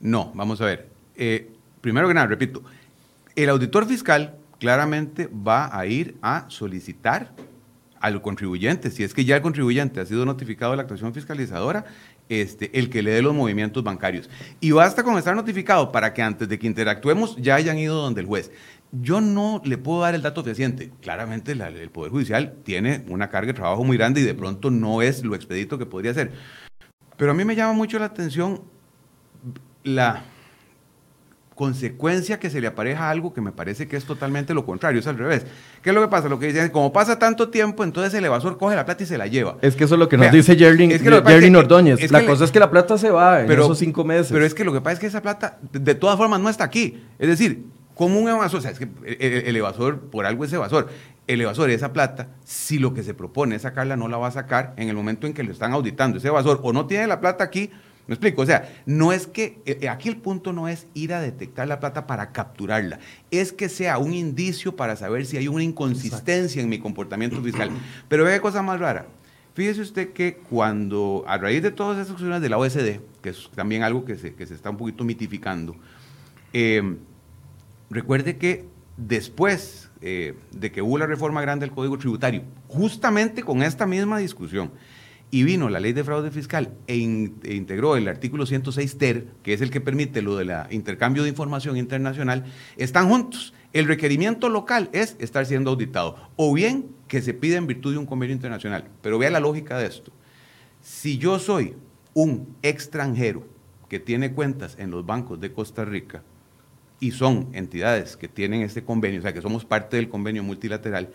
No, 0.00 0.32
vamos 0.34 0.62
a 0.62 0.64
ver. 0.64 0.88
Eh, 1.14 1.52
primero 1.82 2.08
que 2.08 2.14
nada, 2.14 2.26
repito, 2.26 2.62
el 3.36 3.50
auditor 3.50 3.84
fiscal 3.84 4.34
claramente 4.58 5.28
va 5.28 5.76
a 5.76 5.84
ir 5.84 6.16
a 6.22 6.46
solicitar 6.48 7.32
al 8.00 8.22
contribuyente, 8.22 8.90
si 8.90 9.04
es 9.04 9.14
que 9.14 9.24
ya 9.24 9.36
el 9.36 9.42
contribuyente 9.42 10.00
ha 10.00 10.06
sido 10.06 10.24
notificado 10.24 10.72
de 10.72 10.78
la 10.78 10.82
actuación 10.82 11.12
fiscalizadora, 11.12 11.84
este, 12.28 12.78
el 12.78 12.90
que 12.90 13.02
le 13.02 13.10
dé 13.10 13.22
los 13.22 13.34
movimientos 13.34 13.84
bancarios. 13.84 14.30
Y 14.60 14.70
basta 14.72 15.02
con 15.02 15.18
estar 15.18 15.36
notificado 15.36 15.92
para 15.92 16.14
que 16.14 16.22
antes 16.22 16.48
de 16.48 16.58
que 16.58 16.66
interactuemos 16.66 17.36
ya 17.36 17.56
hayan 17.56 17.78
ido 17.78 18.00
donde 18.00 18.22
el 18.22 18.26
juez. 18.26 18.50
Yo 18.92 19.20
no 19.20 19.60
le 19.64 19.78
puedo 19.78 20.00
dar 20.00 20.14
el 20.14 20.22
dato 20.22 20.42
fehaciente. 20.42 20.90
Claramente 21.00 21.52
el 21.52 21.90
Poder 21.90 22.10
Judicial 22.10 22.54
tiene 22.64 23.04
una 23.08 23.28
carga 23.28 23.48
de 23.48 23.54
trabajo 23.54 23.84
muy 23.84 23.96
grande 23.96 24.20
y 24.20 24.24
de 24.24 24.34
pronto 24.34 24.70
no 24.70 25.02
es 25.02 25.24
lo 25.24 25.34
expedito 25.34 25.78
que 25.78 25.86
podría 25.86 26.14
ser. 26.14 26.32
Pero 27.16 27.32
a 27.32 27.34
mí 27.34 27.44
me 27.44 27.54
llama 27.54 27.74
mucho 27.74 27.98
la 27.98 28.06
atención 28.06 28.62
la, 29.84 30.24
consecuencia 31.60 32.40
que 32.40 32.48
se 32.48 32.58
le 32.58 32.68
apareja 32.68 33.10
algo 33.10 33.34
que 33.34 33.42
me 33.42 33.52
parece 33.52 33.86
que 33.86 33.98
es 33.98 34.06
totalmente 34.06 34.54
lo 34.54 34.64
contrario, 34.64 34.98
es 34.98 35.06
al 35.06 35.18
revés. 35.18 35.44
¿Qué 35.82 35.90
es 35.90 35.94
lo 35.94 36.00
que 36.00 36.08
pasa? 36.08 36.26
Lo 36.26 36.38
que 36.38 36.46
dicen, 36.46 36.70
como 36.70 36.90
pasa 36.90 37.18
tanto 37.18 37.50
tiempo, 37.50 37.84
entonces 37.84 38.14
el 38.14 38.24
evasor 38.24 38.56
coge 38.56 38.76
la 38.76 38.86
plata 38.86 39.02
y 39.02 39.06
se 39.06 39.18
la 39.18 39.26
lleva. 39.26 39.58
Es 39.60 39.76
que 39.76 39.84
eso 39.84 39.96
es 39.96 39.98
lo 39.98 40.08
que 40.08 40.16
nos 40.16 40.32
dice 40.32 40.56
Jerry, 40.56 40.90
Ordóñez. 41.54 42.10
la 42.10 42.24
cosa 42.24 42.46
es 42.46 42.50
que 42.50 42.60
la 42.60 42.70
plata 42.70 42.96
se 42.96 43.10
va 43.10 43.42
en 43.42 43.52
esos 43.52 43.76
cinco 43.76 44.04
meses. 44.04 44.32
Pero 44.32 44.46
es 44.46 44.54
que 44.54 44.64
lo 44.64 44.72
que 44.72 44.80
pasa 44.80 44.94
es 44.94 45.00
que 45.00 45.06
esa 45.08 45.20
plata, 45.20 45.58
de 45.70 45.94
todas 45.94 46.16
formas, 46.16 46.40
no 46.40 46.48
está 46.48 46.64
aquí. 46.64 47.02
Es 47.18 47.28
decir, 47.28 47.66
como 47.94 48.18
un 48.18 48.30
evasor, 48.30 48.60
o 48.60 48.62
sea, 48.62 48.70
es 48.70 48.78
que 48.78 48.88
el, 49.04 49.54
evasor, 49.54 50.00
por 50.00 50.24
algo 50.24 50.46
es 50.46 50.52
evasor. 50.54 50.88
El 51.26 51.42
evasor, 51.42 51.68
esa 51.68 51.92
plata, 51.92 52.28
si 52.42 52.78
lo 52.78 52.94
que 52.94 53.02
se 53.02 53.12
propone 53.12 53.56
es 53.56 53.62
sacarla, 53.62 53.96
no 53.96 54.08
la 54.08 54.16
va 54.16 54.28
a 54.28 54.30
sacar 54.32 54.72
en 54.78 54.88
el 54.88 54.96
momento 54.96 55.26
en 55.26 55.34
que 55.34 55.42
lo 55.42 55.52
están 55.52 55.74
auditando. 55.74 56.16
Ese 56.16 56.28
evasor 56.28 56.60
o 56.62 56.72
no 56.72 56.86
tiene 56.86 57.06
la 57.06 57.20
plata 57.20 57.44
aquí 57.44 57.70
¿Me 58.10 58.14
explico? 58.14 58.42
O 58.42 58.46
sea, 58.46 58.68
no 58.86 59.12
es 59.12 59.28
que, 59.28 59.62
eh, 59.66 59.78
eh, 59.82 59.88
aquí 59.88 60.08
el 60.08 60.16
punto 60.16 60.52
no 60.52 60.66
es 60.66 60.88
ir 60.94 61.14
a 61.14 61.20
detectar 61.20 61.68
la 61.68 61.78
plata 61.78 62.08
para 62.08 62.32
capturarla, 62.32 62.98
es 63.30 63.52
que 63.52 63.68
sea 63.68 63.98
un 63.98 64.14
indicio 64.14 64.74
para 64.74 64.96
saber 64.96 65.26
si 65.26 65.36
hay 65.36 65.46
una 65.46 65.62
inconsistencia 65.62 66.60
en 66.60 66.68
mi 66.68 66.80
comportamiento 66.80 67.40
fiscal. 67.40 67.70
Pero 68.08 68.24
vea 68.24 68.40
cosa 68.40 68.62
más 68.62 68.80
rara. 68.80 69.06
Fíjese 69.54 69.82
usted 69.82 70.12
que 70.12 70.34
cuando, 70.34 71.22
a 71.28 71.38
raíz 71.38 71.62
de 71.62 71.70
todas 71.70 71.98
esas 71.98 72.14
acciones 72.14 72.42
de 72.42 72.48
la 72.48 72.58
OSD, 72.58 72.98
que 73.22 73.28
es 73.28 73.48
también 73.54 73.84
algo 73.84 74.04
que 74.04 74.16
se, 74.16 74.34
está 74.40 74.70
un 74.70 74.76
poquito 74.76 75.04
mitificando, 75.04 75.76
em, 76.52 76.98
recuerde 77.90 78.38
que 78.38 78.64
después 78.96 79.88
eh, 80.00 80.34
de 80.50 80.72
que 80.72 80.82
hubo 80.82 80.98
la 80.98 81.06
reforma 81.06 81.42
grande 81.42 81.64
del 81.64 81.72
Código 81.72 81.96
Tributario, 81.96 82.42
justamente 82.66 83.44
con 83.44 83.62
esta 83.62 83.86
misma 83.86 84.18
discusión, 84.18 84.72
y 85.30 85.44
vino 85.44 85.68
la 85.68 85.80
ley 85.80 85.92
de 85.92 86.04
fraude 86.04 86.30
fiscal 86.30 86.72
e, 86.86 86.94
e, 86.94 87.54
integró 87.54 87.96
el 87.96 88.08
artículo 88.08 88.46
106 88.46 88.98
TER, 88.98 89.26
que 89.42 89.52
es 89.52 89.60
el 89.60 89.70
que 89.70 89.80
permite 89.80 90.22
lo 90.22 90.36
del 90.36 90.52
intercambio 90.70 91.22
de 91.22 91.28
información 91.28 91.76
internacional, 91.76 92.44
están 92.76 93.08
juntos. 93.08 93.54
El 93.72 93.86
requerimiento 93.86 94.48
local 94.48 94.90
es 94.92 95.16
estar 95.20 95.46
siendo 95.46 95.70
auditado, 95.70 96.16
o 96.34 96.52
bien 96.52 96.88
que 97.06 97.22
se 97.22 97.34
pida 97.34 97.56
en 97.56 97.68
virtud 97.68 97.92
de 97.92 97.98
un 97.98 98.06
convenio 98.06 98.34
internacional. 98.34 98.88
Pero 99.02 99.18
vea 99.18 99.30
la 99.30 99.40
lógica 99.40 99.78
de 99.78 99.86
esto. 99.86 100.10
Si 100.82 101.18
yo 101.18 101.38
soy 101.38 101.74
un 102.14 102.56
extranjero 102.62 103.46
que 103.88 104.00
tiene 104.00 104.32
cuentas 104.32 104.76
en 104.78 104.90
los 104.90 105.06
bancos 105.06 105.40
de 105.40 105.52
Costa 105.52 105.84
Rica 105.84 106.22
y 106.98 107.12
son 107.12 107.48
entidades 107.52 108.16
que 108.16 108.28
tienen 108.28 108.62
este 108.62 108.82
convenio, 108.82 109.20
o 109.20 109.22
sea, 109.22 109.32
que 109.32 109.42
somos 109.42 109.64
parte 109.64 109.96
del 109.96 110.08
convenio 110.08 110.42
multilateral, 110.42 111.10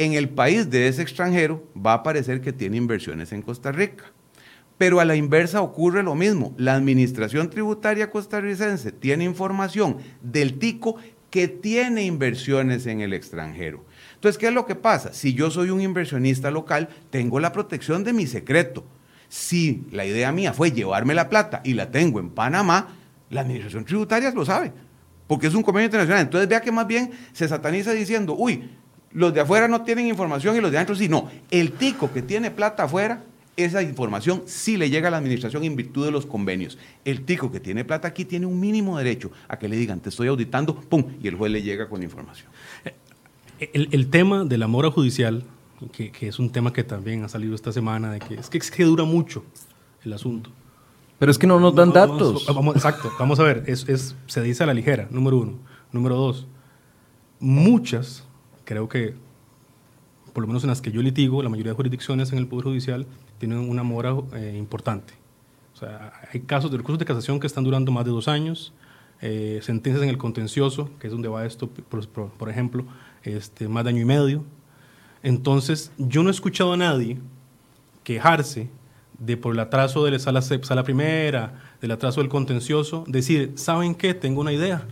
en 0.00 0.14
el 0.14 0.30
país 0.30 0.70
de 0.70 0.88
ese 0.88 1.02
extranjero 1.02 1.62
va 1.76 1.92
a 1.92 1.96
aparecer 1.96 2.40
que 2.40 2.54
tiene 2.54 2.78
inversiones 2.78 3.32
en 3.32 3.42
Costa 3.42 3.70
Rica. 3.70 4.04
Pero 4.78 4.98
a 4.98 5.04
la 5.04 5.14
inversa 5.14 5.60
ocurre 5.60 6.02
lo 6.02 6.14
mismo. 6.14 6.54
La 6.56 6.74
Administración 6.74 7.50
Tributaria 7.50 8.10
Costarricense 8.10 8.92
tiene 8.92 9.24
información 9.24 9.98
del 10.22 10.58
TICO 10.58 10.96
que 11.28 11.48
tiene 11.48 12.04
inversiones 12.04 12.86
en 12.86 13.02
el 13.02 13.12
extranjero. 13.12 13.84
Entonces, 14.14 14.38
¿qué 14.38 14.48
es 14.48 14.54
lo 14.54 14.64
que 14.64 14.74
pasa? 14.74 15.12
Si 15.12 15.34
yo 15.34 15.50
soy 15.50 15.68
un 15.68 15.82
inversionista 15.82 16.50
local, 16.50 16.88
tengo 17.10 17.38
la 17.38 17.52
protección 17.52 18.02
de 18.02 18.14
mi 18.14 18.26
secreto. 18.26 18.86
Si 19.28 19.84
la 19.92 20.06
idea 20.06 20.32
mía 20.32 20.54
fue 20.54 20.72
llevarme 20.72 21.14
la 21.14 21.28
plata 21.28 21.60
y 21.62 21.74
la 21.74 21.90
tengo 21.90 22.20
en 22.20 22.30
Panamá, 22.30 22.96
la 23.28 23.42
Administración 23.42 23.84
Tributaria 23.84 24.30
lo 24.30 24.46
sabe, 24.46 24.72
porque 25.26 25.46
es 25.46 25.54
un 25.54 25.62
convenio 25.62 25.88
internacional. 25.88 26.22
Entonces, 26.22 26.48
vea 26.48 26.62
que 26.62 26.72
más 26.72 26.86
bien 26.86 27.10
se 27.32 27.46
sataniza 27.46 27.92
diciendo, 27.92 28.34
uy, 28.34 28.70
los 29.12 29.34
de 29.34 29.40
afuera 29.40 29.68
no 29.68 29.82
tienen 29.82 30.06
información 30.06 30.56
y 30.56 30.60
los 30.60 30.70
de 30.70 30.78
adentro 30.78 30.94
sí. 30.94 31.08
No, 31.08 31.28
el 31.50 31.72
tico 31.72 32.12
que 32.12 32.22
tiene 32.22 32.50
plata 32.50 32.84
afuera, 32.84 33.24
esa 33.56 33.82
información 33.82 34.42
sí 34.46 34.76
le 34.76 34.90
llega 34.90 35.08
a 35.08 35.10
la 35.10 35.18
administración 35.18 35.64
en 35.64 35.76
virtud 35.76 36.04
de 36.04 36.12
los 36.12 36.26
convenios. 36.26 36.78
El 37.04 37.22
tico 37.22 37.50
que 37.50 37.60
tiene 37.60 37.84
plata 37.84 38.08
aquí 38.08 38.24
tiene 38.24 38.46
un 38.46 38.58
mínimo 38.60 38.96
derecho 38.96 39.30
a 39.48 39.58
que 39.58 39.68
le 39.68 39.76
digan, 39.76 40.00
te 40.00 40.08
estoy 40.08 40.28
auditando, 40.28 40.74
pum, 40.74 41.04
y 41.22 41.28
el 41.28 41.34
juez 41.34 41.52
le 41.52 41.62
llega 41.62 41.88
con 41.88 42.02
información. 42.02 42.50
Eh, 43.58 43.70
el, 43.72 44.08
tema 44.08 44.44
de 44.44 44.56
la 44.58 44.68
mora 44.68 44.90
judicial, 44.90 45.44
que, 45.92 46.12
es 46.20 46.38
un 46.38 46.50
tema 46.50 46.72
que 46.72 46.84
también 46.84 47.24
ha 47.24 47.28
salido 47.28 47.54
esta 47.54 47.72
semana, 47.72 48.12
de 48.12 48.20
que 48.20 48.34
es 48.34 48.48
que, 48.48 48.58
es 48.58 48.70
que 48.70 48.84
dura 48.84 49.04
mucho 49.04 49.44
el 50.04 50.12
asunto. 50.12 50.50
Pero 51.18 51.30
es 51.30 51.38
que 51.38 51.46
no 51.46 51.60
nos 51.60 51.74
dan 51.74 51.92
datos. 51.92 52.46
exacto, 52.74 53.12
vamos 53.18 53.38
a 53.40 53.42
ver, 53.42 53.64
es, 53.66 54.14
se 54.26 54.42
dice 54.42 54.62
a 54.62 54.66
la 54.66 54.72
ligera, 54.72 55.08
número 55.10 55.36
uno. 55.36 55.58
Número 55.92 56.14
dos, 56.14 56.46
muchas 57.40 58.24
creo 58.70 58.88
que, 58.88 59.14
por 60.32 60.42
lo 60.42 60.46
menos 60.46 60.62
en 60.62 60.68
las 60.70 60.80
que 60.80 60.92
yo 60.92 61.02
litigo, 61.02 61.42
la 61.42 61.48
mayoría 61.48 61.72
de 61.72 61.76
jurisdicciones 61.76 62.30
en 62.30 62.38
el 62.38 62.46
Poder 62.46 62.66
Judicial 62.66 63.04
tienen 63.38 63.58
una 63.58 63.82
mora 63.82 64.14
eh, 64.32 64.54
importante. 64.56 65.14
O 65.74 65.76
sea, 65.76 66.12
hay 66.32 66.42
casos 66.42 66.70
de 66.70 66.76
recursos 66.76 67.00
de 67.00 67.04
casación 67.04 67.40
que 67.40 67.48
están 67.48 67.64
durando 67.64 67.90
más 67.90 68.04
de 68.04 68.12
dos 68.12 68.28
años, 68.28 68.72
eh, 69.22 69.58
sentencias 69.60 70.04
en 70.04 70.08
el 70.08 70.18
contencioso, 70.18 70.88
que 71.00 71.08
es 71.08 71.12
donde 71.12 71.26
va 71.26 71.44
esto, 71.44 71.68
por, 71.68 72.48
ejemplo, 72.48 72.84
este, 73.24 73.66
más 73.66 73.82
de 73.82 73.90
año 73.90 74.02
y 74.02 74.04
medio. 74.04 74.44
Entonces, 75.24 75.90
yo 75.98 76.22
no 76.22 76.28
he 76.28 76.32
escuchado 76.32 76.74
a 76.74 76.76
nadie 76.76 77.18
quejarse 78.04 78.70
de 79.18 79.36
por 79.36 79.52
el 79.52 79.58
atraso 79.58 80.04
de 80.04 80.12
la 80.12 80.20
sala, 80.20 80.42
sala 80.42 80.84
primera, 80.84 81.60
del 81.80 81.90
atraso 81.90 82.20
del 82.20 82.30
contencioso, 82.30 83.02
decir, 83.08 83.50
¿saben 83.56 83.96
qué? 83.96 84.14
Tengo 84.14 84.40
una 84.40 84.52
idea 84.52 84.86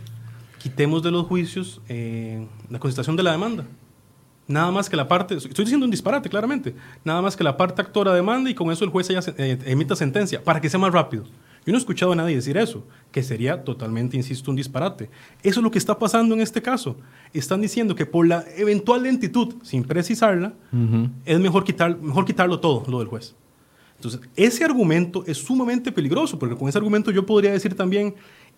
quitemos 0.59 1.01
de 1.01 1.11
los 1.11 1.25
juicios 1.25 1.81
eh, 1.89 2.45
la 2.69 2.79
constitución 2.79 3.15
de 3.15 3.23
la 3.23 3.31
demanda. 3.31 3.65
Nada 4.47 4.71
más 4.71 4.89
que 4.89 4.95
la 4.95 5.07
parte, 5.07 5.35
estoy 5.35 5.65
diciendo 5.65 5.85
un 5.85 5.91
disparate 5.91 6.27
claramente, 6.27 6.75
nada 7.03 7.21
más 7.21 7.37
que 7.37 7.43
la 7.43 7.55
parte 7.55 7.81
actora 7.81 8.13
demanda 8.13 8.49
y 8.49 8.55
con 8.55 8.71
eso 8.71 8.83
el 8.83 8.89
juez 8.89 9.07
ya 9.07 9.19
eh, 9.37 9.59
emita 9.65 9.95
sentencia, 9.95 10.43
para 10.43 10.59
que 10.59 10.69
sea 10.69 10.79
más 10.79 10.91
rápido. 10.91 11.23
Yo 11.65 11.71
no 11.71 11.77
he 11.77 11.79
escuchado 11.79 12.13
a 12.13 12.15
nadie 12.15 12.35
decir 12.35 12.57
eso, 12.57 12.83
que 13.11 13.21
sería 13.21 13.63
totalmente, 13.63 14.17
insisto, 14.17 14.49
un 14.49 14.57
disparate. 14.57 15.09
Eso 15.43 15.59
es 15.59 15.63
lo 15.63 15.69
que 15.69 15.77
está 15.77 15.99
pasando 15.99 16.33
en 16.33 16.41
este 16.41 16.63
caso. 16.63 16.95
Están 17.31 17.61
diciendo 17.61 17.93
que 17.93 18.07
por 18.07 18.25
la 18.27 18.43
eventual 18.55 19.03
lentitud, 19.03 19.55
sin 19.61 19.83
precisarla, 19.83 20.53
es 21.25 21.39
mejor, 21.39 21.63
quitar, 21.63 21.97
mejor 21.99 22.25
quitarlo 22.25 22.59
todo, 22.59 22.83
lo 22.89 22.99
del 22.99 23.07
juez. 23.07 23.35
Entonces, 23.97 24.21
ese 24.35 24.63
argumento 24.63 25.23
es 25.27 25.37
sumamente 25.37 25.91
peligroso, 25.91 26.39
porque 26.39 26.55
con 26.55 26.69
ese 26.69 26.77
argumento 26.77 27.11
yo 27.11 27.25
podría 27.25 27.51
decir 27.51 27.75
también, 27.75 28.15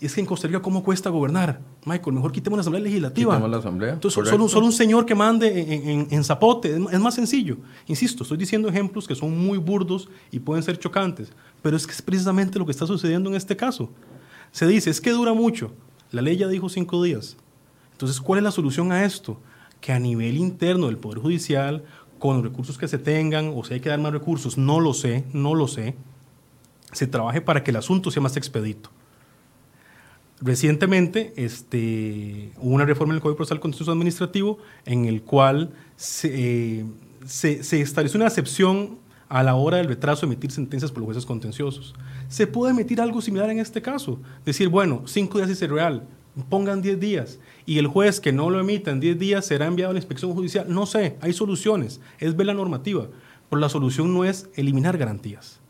es 0.08 0.16
que 0.16 0.22
en 0.22 0.26
Costa 0.26 0.48
Rica, 0.48 0.62
¿cómo 0.62 0.84
cuesta 0.84 1.12
gobernar? 1.12 1.62
Michael, 1.86 2.16
mejor 2.16 2.32
quitemos 2.32 2.58
la 2.58 2.62
Asamblea 2.62 2.84
Legislativa. 2.84 3.34
Quitemos 3.34 3.52
la 3.52 3.58
Asamblea. 3.58 3.94
Entonces, 3.94 4.28
solo, 4.28 4.48
solo, 4.48 4.66
un 4.66 4.72
señor 4.72 5.06
que 5.06 5.14
mande 5.14 6.08
en, 6.10 6.24
zapote, 6.24 6.76
es, 6.76 7.00
más 7.00 7.14
sencillo. 7.14 7.58
Insisto, 7.86 8.24
estoy 8.24 8.38
diciendo 8.38 8.68
ejemplos 8.68 9.08
que 9.08 9.14
son 9.14 9.38
muy 9.38 9.60
burdos 9.60 10.10
y 10.32 10.40
pueden 10.40 10.64
ser 10.64 10.80
chocantes, 10.80 11.32
pero 11.62 11.78
es 11.78 11.86
que 11.86 11.94
es 11.94 12.02
precisamente 12.02 12.58
lo 12.58 12.66
que 12.66 12.72
está 12.72 12.88
sucediendo 12.88 13.30
en 13.30 13.36
este 13.36 13.56
caso. 13.56 13.90
Se 14.52 14.66
dice, 14.66 14.90
es 14.90 15.00
que 15.00 15.12
dura 15.12 15.34
mucho. 15.34 15.72
La 16.12 16.24
ley 16.24 16.36
ya 16.36 16.48
dijo 16.48 16.68
cinco 16.68 17.04
días. 17.04 17.38
Entonces, 17.92 18.20
¿cuál 18.20 18.40
es 18.40 18.44
la 18.44 18.52
solución 18.52 18.92
a 18.92 19.06
esto? 19.06 19.40
Que 19.80 19.92
a 19.92 20.00
nivel 20.00 20.38
interno 20.38 20.88
del 20.88 20.98
Poder 20.98 21.20
Judicial, 21.20 21.84
con 22.18 22.38
los 22.38 22.44
recursos 22.44 22.78
que 22.80 22.88
se 22.88 22.98
tengan, 22.98 23.54
o 23.56 23.64
si 23.64 23.76
hay 23.76 23.80
que 23.80 23.90
dar 23.90 24.00
más 24.00 24.12
recursos, 24.12 24.58
no 24.58 24.80
lo 24.80 24.96
sé, 24.96 25.26
no 25.32 25.54
lo 25.54 25.68
sé, 25.68 25.96
se 26.92 27.06
trabaje 27.06 27.42
para 27.42 27.64
que 27.64 27.70
el 27.70 27.78
asunto 27.78 28.10
sea 28.10 28.22
más 28.22 28.36
expedito. 28.36 28.90
Recientemente 30.42 31.34
este, 31.36 32.52
hubo 32.58 32.74
una 32.74 32.86
reforma 32.86 33.14
en 33.14 33.18
el 33.18 33.22
Código 33.22 33.38
Procesal 33.38 33.60
Contencioso 33.60 33.92
Administrativo 33.92 34.58
en 34.86 35.06
el 35.06 35.22
cual 35.22 35.70
se, 35.96 36.80
eh, 36.80 36.86
se, 37.26 37.80
estableció 37.80 38.18
una 38.18 38.26
excepción 38.26 38.98
a 39.30 39.44
la 39.44 39.54
hora 39.54 39.78
del 39.78 39.88
retraso 39.88 40.22
de 40.26 40.34
emitir 40.34 40.52
sentencias 40.52 40.92
por 40.92 41.02
los 41.02 41.06
jueces 41.06 41.26
contenciosos. 41.28 41.94
Se 42.28 42.48
puede 42.48 42.74
emitir 42.74 43.00
algo 43.00 43.22
similar 43.22 43.52
en 43.52 43.60
este 43.60 43.84
caso. 43.84 44.20
Decir, 44.44 44.68
bueno, 44.68 45.04
cinco 45.06 45.38
días 45.38 45.50
es 45.52 45.70
real, 45.70 46.08
pongan 46.50 46.82
diez 46.82 47.00
días. 47.00 47.40
Y 47.68 47.78
el 47.78 47.86
juez 47.86 48.20
que 48.20 48.34
no 48.34 48.50
lo 48.50 48.60
emita 48.60 48.90
en 48.90 49.00
diez 49.00 49.20
días 49.20 49.46
será 49.46 49.68
enviado 49.68 49.92
a 49.92 49.94
la 49.94 50.00
inspección 50.00 50.34
judicial. 50.34 50.66
No 50.68 50.88
sé, 50.88 51.18
hay 51.22 51.34
soluciones. 51.34 52.02
Es 52.18 52.36
ver 52.36 52.48
la 52.48 52.56
normativa. 52.56 53.08
Pero 53.48 53.60
la 53.60 53.70
solución 53.70 54.12
no 54.12 54.26
es 54.26 54.50
eliminar 54.56 54.98
garantías. 54.98 55.61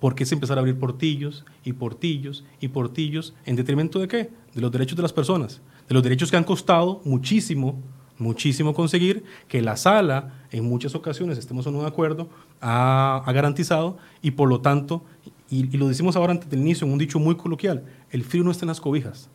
Porque 0.00 0.24
es 0.24 0.32
empezar 0.32 0.58
a 0.58 0.60
abrir 0.60 0.78
portillos 0.78 1.44
y 1.62 1.74
portillos 1.74 2.44
y 2.58 2.68
portillos 2.68 3.34
en 3.44 3.56
detrimento 3.56 3.98
de 3.98 4.08
qué? 4.08 4.30
De 4.54 4.60
los 4.60 4.72
derechos 4.72 4.96
de 4.96 5.02
las 5.02 5.12
personas. 5.12 5.60
De 5.88 5.94
los 5.94 6.02
derechos 6.02 6.30
que 6.30 6.36
han 6.36 6.44
costado 6.44 7.00
muchísimo 7.04 7.78
muchísimo 8.20 8.74
conseguir, 8.74 9.24
que 9.48 9.62
la 9.62 9.76
sala 9.76 10.34
en 10.52 10.64
muchas 10.64 10.94
ocasiones, 10.94 11.38
estemos 11.38 11.66
no 11.66 11.80
de 11.80 11.86
acuerdo, 11.86 12.28
ha, 12.60 13.22
ha 13.24 13.32
garantizado 13.32 13.96
y 14.22 14.32
por 14.32 14.48
lo 14.48 14.60
tanto, 14.60 15.02
y, 15.48 15.74
y, 15.74 15.78
lo 15.78 15.88
decimos 15.88 16.16
ahora 16.16 16.32
antes 16.32 16.48
del 16.48 16.60
inicio 16.60 16.86
en 16.86 16.92
un 16.92 16.98
dicho 16.98 17.18
muy 17.18 17.36
coloquial, 17.36 17.84
el 18.10 18.22
frío 18.22 18.44
no 18.44 18.50
está 18.50 18.64
en 18.64 18.68
las 18.68 18.80
cobijas. 18.80 19.30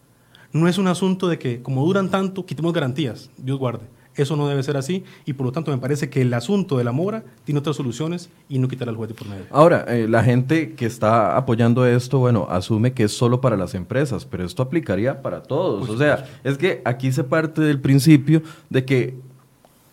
No 0.54 0.67
es 0.67 0.78
un 0.78 0.88
asunto 0.88 1.28
de 1.28 1.38
que 1.38 1.62
como 1.62 1.84
duran 1.84 2.10
tanto, 2.10 2.45
quitemos 2.45 2.71
garantías, 2.71 3.30
Dios 3.38 3.60
guarde. 3.60 3.88
Eso 4.17 4.36
no 4.38 4.47
debe 4.47 4.63
ser 4.63 4.78
así 4.78 5.04
y 5.25 5.34
por 5.34 5.45
lo 5.45 5.51
tanto 5.51 5.71
me 5.71 5.78
parece 5.78 6.10
que 6.10 6.21
el 6.21 6.34
asunto 6.34 6.78
de 6.78 6.84
la 6.84 6.93
mora 6.93 7.23
tiene 7.43 7.60
otras 7.60 7.75
soluciones 7.75 8.30
y 8.47 8.60
no 8.60 8.67
quitar 8.67 8.88
al 8.88 8.95
juez 8.95 9.10
de 9.10 9.15
por 9.15 9.28
medio. 9.28 9.45
Ahora, 9.51 9.86
eh, 9.89 10.08
la 10.08 10.23
gente 10.23 10.73
que 10.73 10.86
está 10.86 11.36
apoyando 11.36 11.86
esto, 11.86 12.19
bueno, 12.19 12.47
asume 12.49 12.93
que 12.93 13.04
es 13.04 13.12
solo 13.12 13.41
para 13.41 13.58
las 13.58 13.75
empresas, 13.75 14.25
pero 14.25 14.45
esto 14.45 14.63
aplicaría 14.63 15.21
para 15.21 15.43
todos. 15.43 15.89
o 15.89 15.97
sea, 15.97 16.25
es 16.43 16.58
que 16.58 16.82
aquí 16.86 17.12
se 17.12 17.23
parte 17.23 17.62
del 17.62 17.82
principio 17.82 18.41
de 18.69 18.86
que, 18.86 19.15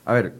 a 0.05 0.13
ver, 0.13 0.35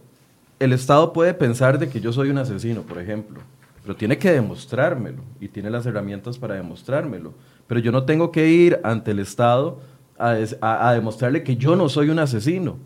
el 0.61 0.73
Estado 0.73 1.13
puede 1.13 1.35
pensar 1.35 1.79
de 1.79 1.89
que 1.89 2.01
yo 2.01 2.13
soy 2.13 2.31
un 2.31 2.39
asesino, 2.39 2.83
por 2.83 3.01
ejemplo, 3.01 3.41
pero 3.83 3.97
tiene 3.97 4.17
que 4.17 4.31
demostrármelo 4.31 5.23
y 5.41 5.49
tiene 5.49 5.71
las 5.71 5.87
herramientas 5.87 6.39
para 6.39 6.55
demostrármelo. 6.55 7.35
Pero 7.67 7.81
yo 7.81 7.91
no 7.91 8.05
tengo 8.05 8.31
que 8.31 8.49
ir 8.49 8.79
ante 8.85 9.11
el 9.11 9.19
Estado 9.19 9.81
a, 10.19 10.37
a, 10.61 10.89
a 10.89 10.93
demostrarle 10.95 11.43
que 11.43 11.57
yo 11.57 11.75
no 11.75 11.89
soy 11.89 12.11
un 12.11 12.21
asesino 12.21 12.77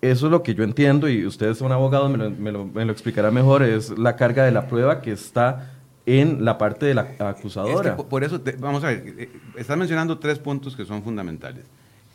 eso 0.00 0.26
es 0.26 0.30
lo 0.30 0.42
que 0.42 0.54
yo 0.54 0.64
entiendo 0.64 1.08
y 1.08 1.26
ustedes 1.26 1.58
son 1.58 1.72
abogados, 1.72 2.10
me 2.10 2.52
lo, 2.52 2.64
me, 2.66 2.84
lo, 2.84 2.92
explicará 2.92 3.30
mejor, 3.30 3.62
es 3.62 3.96
la 3.98 4.16
carga 4.16 4.44
de 4.44 4.52
la 4.52 4.68
prueba 4.68 5.00
que 5.00 5.12
está 5.12 5.72
en 6.06 6.44
la 6.44 6.56
parte 6.56 6.86
de 6.86 6.94
la 6.94 7.14
acusadora. 7.18 7.96
Por 7.96 8.24
eso, 8.24 8.40
vamos 8.58 8.84
a 8.84 8.88
ver, 8.88 9.14
eh, 9.18 9.30
estás 9.56 9.76
mencionando 9.76 10.18
tres 10.18 10.38
puntos 10.38 10.76
que 10.76 10.84
son 10.84 11.02
fundamentales. 11.02 11.64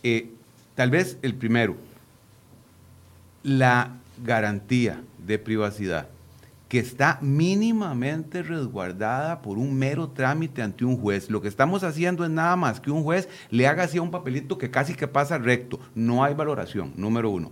Eh, 0.02 0.30
tal 0.76 0.90
vez 0.90 1.18
el 1.22 1.36
primero, 1.36 1.76
la 3.44 3.92
garantía 4.24 5.02
de 5.26 5.38
privacidad 5.38 6.08
que 6.74 6.80
está 6.80 7.20
mínimamente 7.22 8.42
resguardada 8.42 9.44
por 9.44 9.60
un 9.60 9.76
mero 9.76 10.10
trámite 10.10 10.64
ante 10.64 10.84
un 10.84 10.98
juez. 10.98 11.30
Lo 11.30 11.40
que 11.40 11.48
estamos 11.48 11.84
haciendo 11.84 12.26
es 12.26 12.32
nada 12.32 12.56
más 12.56 12.80
que 12.80 12.90
un 12.90 13.04
juez 13.04 13.30
le 13.52 13.68
haga 13.68 13.84
así 13.84 14.00
un 14.00 14.10
papelito 14.10 14.58
que 14.58 14.72
casi 14.72 14.96
que 14.96 15.08
pasa 15.08 15.38
recto. 15.38 15.80
No 15.94 16.24
hay 16.24 16.34
valoración, 16.34 16.92
número 16.98 17.30
uno. 17.30 17.52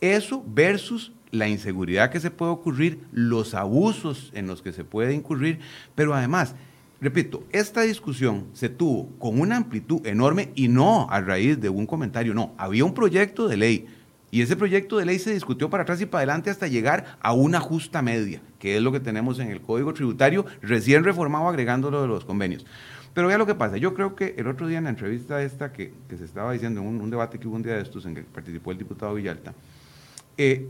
Eso 0.00 0.44
versus 0.46 1.10
la 1.32 1.48
inseguridad 1.48 2.12
que 2.12 2.20
se 2.20 2.30
puede 2.30 2.52
ocurrir, 2.52 3.00
los 3.10 3.54
abusos 3.54 4.30
en 4.32 4.46
los 4.46 4.62
que 4.62 4.70
se 4.70 4.84
puede 4.84 5.12
incurrir, 5.12 5.58
pero 5.96 6.14
además, 6.14 6.54
repito, 7.00 7.42
esta 7.50 7.82
discusión 7.82 8.46
se 8.52 8.68
tuvo 8.68 9.08
con 9.18 9.40
una 9.40 9.56
amplitud 9.56 10.06
enorme 10.06 10.52
y 10.54 10.68
no 10.68 11.08
a 11.10 11.20
raíz 11.20 11.60
de 11.60 11.68
un 11.68 11.84
comentario, 11.84 12.32
no, 12.32 12.54
había 12.56 12.84
un 12.84 12.94
proyecto 12.94 13.48
de 13.48 13.56
ley 13.56 13.88
y 14.32 14.40
ese 14.40 14.56
proyecto 14.56 14.96
de 14.96 15.04
ley 15.04 15.18
se 15.18 15.34
discutió 15.34 15.68
para 15.68 15.82
atrás 15.82 16.00
y 16.00 16.06
para 16.06 16.20
adelante 16.20 16.48
hasta 16.48 16.66
llegar 16.66 17.18
a 17.20 17.34
una 17.34 17.60
justa 17.60 18.00
media, 18.00 18.40
que 18.58 18.78
es 18.78 18.82
lo 18.82 18.90
que 18.90 18.98
tenemos 18.98 19.38
en 19.38 19.50
el 19.50 19.60
Código 19.60 19.92
Tributario, 19.92 20.46
recién 20.62 21.04
reformado 21.04 21.46
agregándolo 21.48 22.00
de 22.00 22.08
los 22.08 22.24
convenios. 22.24 22.64
Pero 23.12 23.28
vea 23.28 23.36
lo 23.36 23.44
que 23.44 23.54
pasa. 23.54 23.76
Yo 23.76 23.92
creo 23.92 24.16
que 24.16 24.34
el 24.38 24.48
otro 24.48 24.66
día 24.66 24.78
en 24.78 24.84
la 24.84 24.90
entrevista 24.90 25.42
esta 25.42 25.70
que, 25.74 25.92
se 26.08 26.24
estaba 26.24 26.50
diciendo, 26.50 26.80
en 26.80 26.86
un, 26.86 27.02
un, 27.02 27.10
debate 27.10 27.38
que 27.38 27.46
hubo 27.46 27.56
un 27.56 27.62
día 27.62 27.74
de 27.74 27.82
estos 27.82 28.06
en 28.06 28.14
que 28.14 28.22
participó 28.22 28.72
el 28.72 28.78
diputado 28.78 29.12
Villalta, 29.12 29.52
eh, 30.38 30.66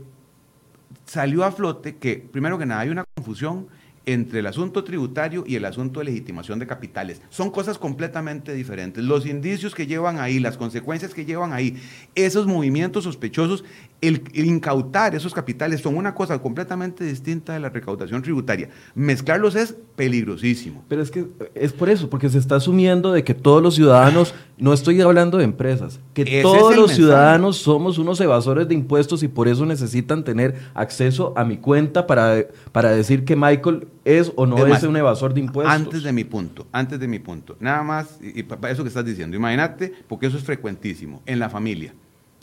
salió 1.05 1.45
a 1.45 1.51
flote 1.53 1.95
que, 1.95 2.17
primero 2.17 2.57
que 2.57 2.65
nada, 2.65 2.81
hay 2.81 2.89
una 2.89 3.05
confusión 3.15 3.67
entre 4.05 4.39
el 4.39 4.47
asunto 4.47 4.83
tributario 4.83 5.43
y 5.47 5.55
el 5.55 5.65
asunto 5.65 5.99
de 5.99 6.05
legitimación 6.05 6.59
de 6.59 6.67
capitales. 6.67 7.21
Son 7.29 7.49
cosas 7.51 7.77
completamente 7.77 8.53
diferentes. 8.53 9.03
Los 9.03 9.25
indicios 9.25 9.73
que 9.73 9.87
llevan 9.87 10.19
ahí, 10.19 10.39
las 10.39 10.57
consecuencias 10.57 11.13
que 11.13 11.25
llevan 11.25 11.53
ahí, 11.53 11.81
esos 12.15 12.45
movimientos 12.45 13.05
sospechosos, 13.05 13.63
el, 14.07 14.23
el, 14.33 14.45
incautar 14.45 15.15
esos 15.15 15.33
capitales 15.33 15.81
son 15.81 15.95
una 15.95 16.13
cosa 16.13 16.37
completamente 16.39 17.05
distinta 17.05 17.53
de 17.53 17.59
la 17.59 17.69
recaudación 17.69 18.21
tributaria. 18.21 18.69
Mezclarlos 18.95 19.55
es 19.55 19.75
peligrosísimo. 19.95 20.83
Pero 20.89 21.01
es 21.01 21.09
que 21.09 21.25
es 21.55 21.71
por 21.71 21.89
eso, 21.89 22.09
porque 22.09 22.29
se 22.29 22.37
está 22.37 22.57
asumiendo 22.57 23.13
de 23.13 23.23
que 23.23 23.33
todos 23.33 23.63
los 23.63 23.75
ciudadanos, 23.75 24.35
no 24.57 24.73
estoy 24.73 24.99
hablando 24.99 25.37
de 25.37 25.45
empresas, 25.45 26.01
que 26.13 26.23
Ese 26.23 26.41
todos 26.41 26.75
los 26.75 26.87
mensaje. 26.87 26.95
ciudadanos 26.95 27.57
somos 27.57 27.97
unos 27.97 28.19
evasores 28.19 28.67
de 28.67 28.73
impuestos 28.73 29.23
y 29.23 29.29
por 29.29 29.47
eso 29.47 29.65
necesitan 29.65 30.25
tener 30.25 30.55
acceso 30.73 31.33
a 31.37 31.45
mi 31.45 31.57
cuenta 31.57 32.05
para, 32.05 32.45
para 32.73 32.91
decir 32.91 33.23
que 33.23 33.37
Michael 33.37 33.87
es 34.03 34.33
o 34.35 34.45
no 34.45 34.57
es, 34.57 34.67
más, 34.67 34.83
es, 34.83 34.89
un 34.89 34.97
evasor 34.97 35.33
de 35.33 35.39
impuestos. 35.39 35.73
Antes 35.73 36.03
de 36.03 36.11
mi 36.11 36.25
punto, 36.25 36.67
antes 36.73 36.99
de 36.99 37.07
mi 37.07 37.19
punto. 37.19 37.55
Nada 37.61 37.83
más, 37.83 38.19
y, 38.21 38.41
y 38.41 38.43
para 38.43 38.69
eso 38.69 38.83
que 38.83 38.89
estás 38.89 39.05
diciendo, 39.05 39.37
imagínate, 39.37 39.93
porque 40.09 40.27
eso 40.27 40.37
es 40.37 40.43
frecuentísimo, 40.43 41.21
en 41.25 41.39
la 41.39 41.49
familia. 41.49 41.93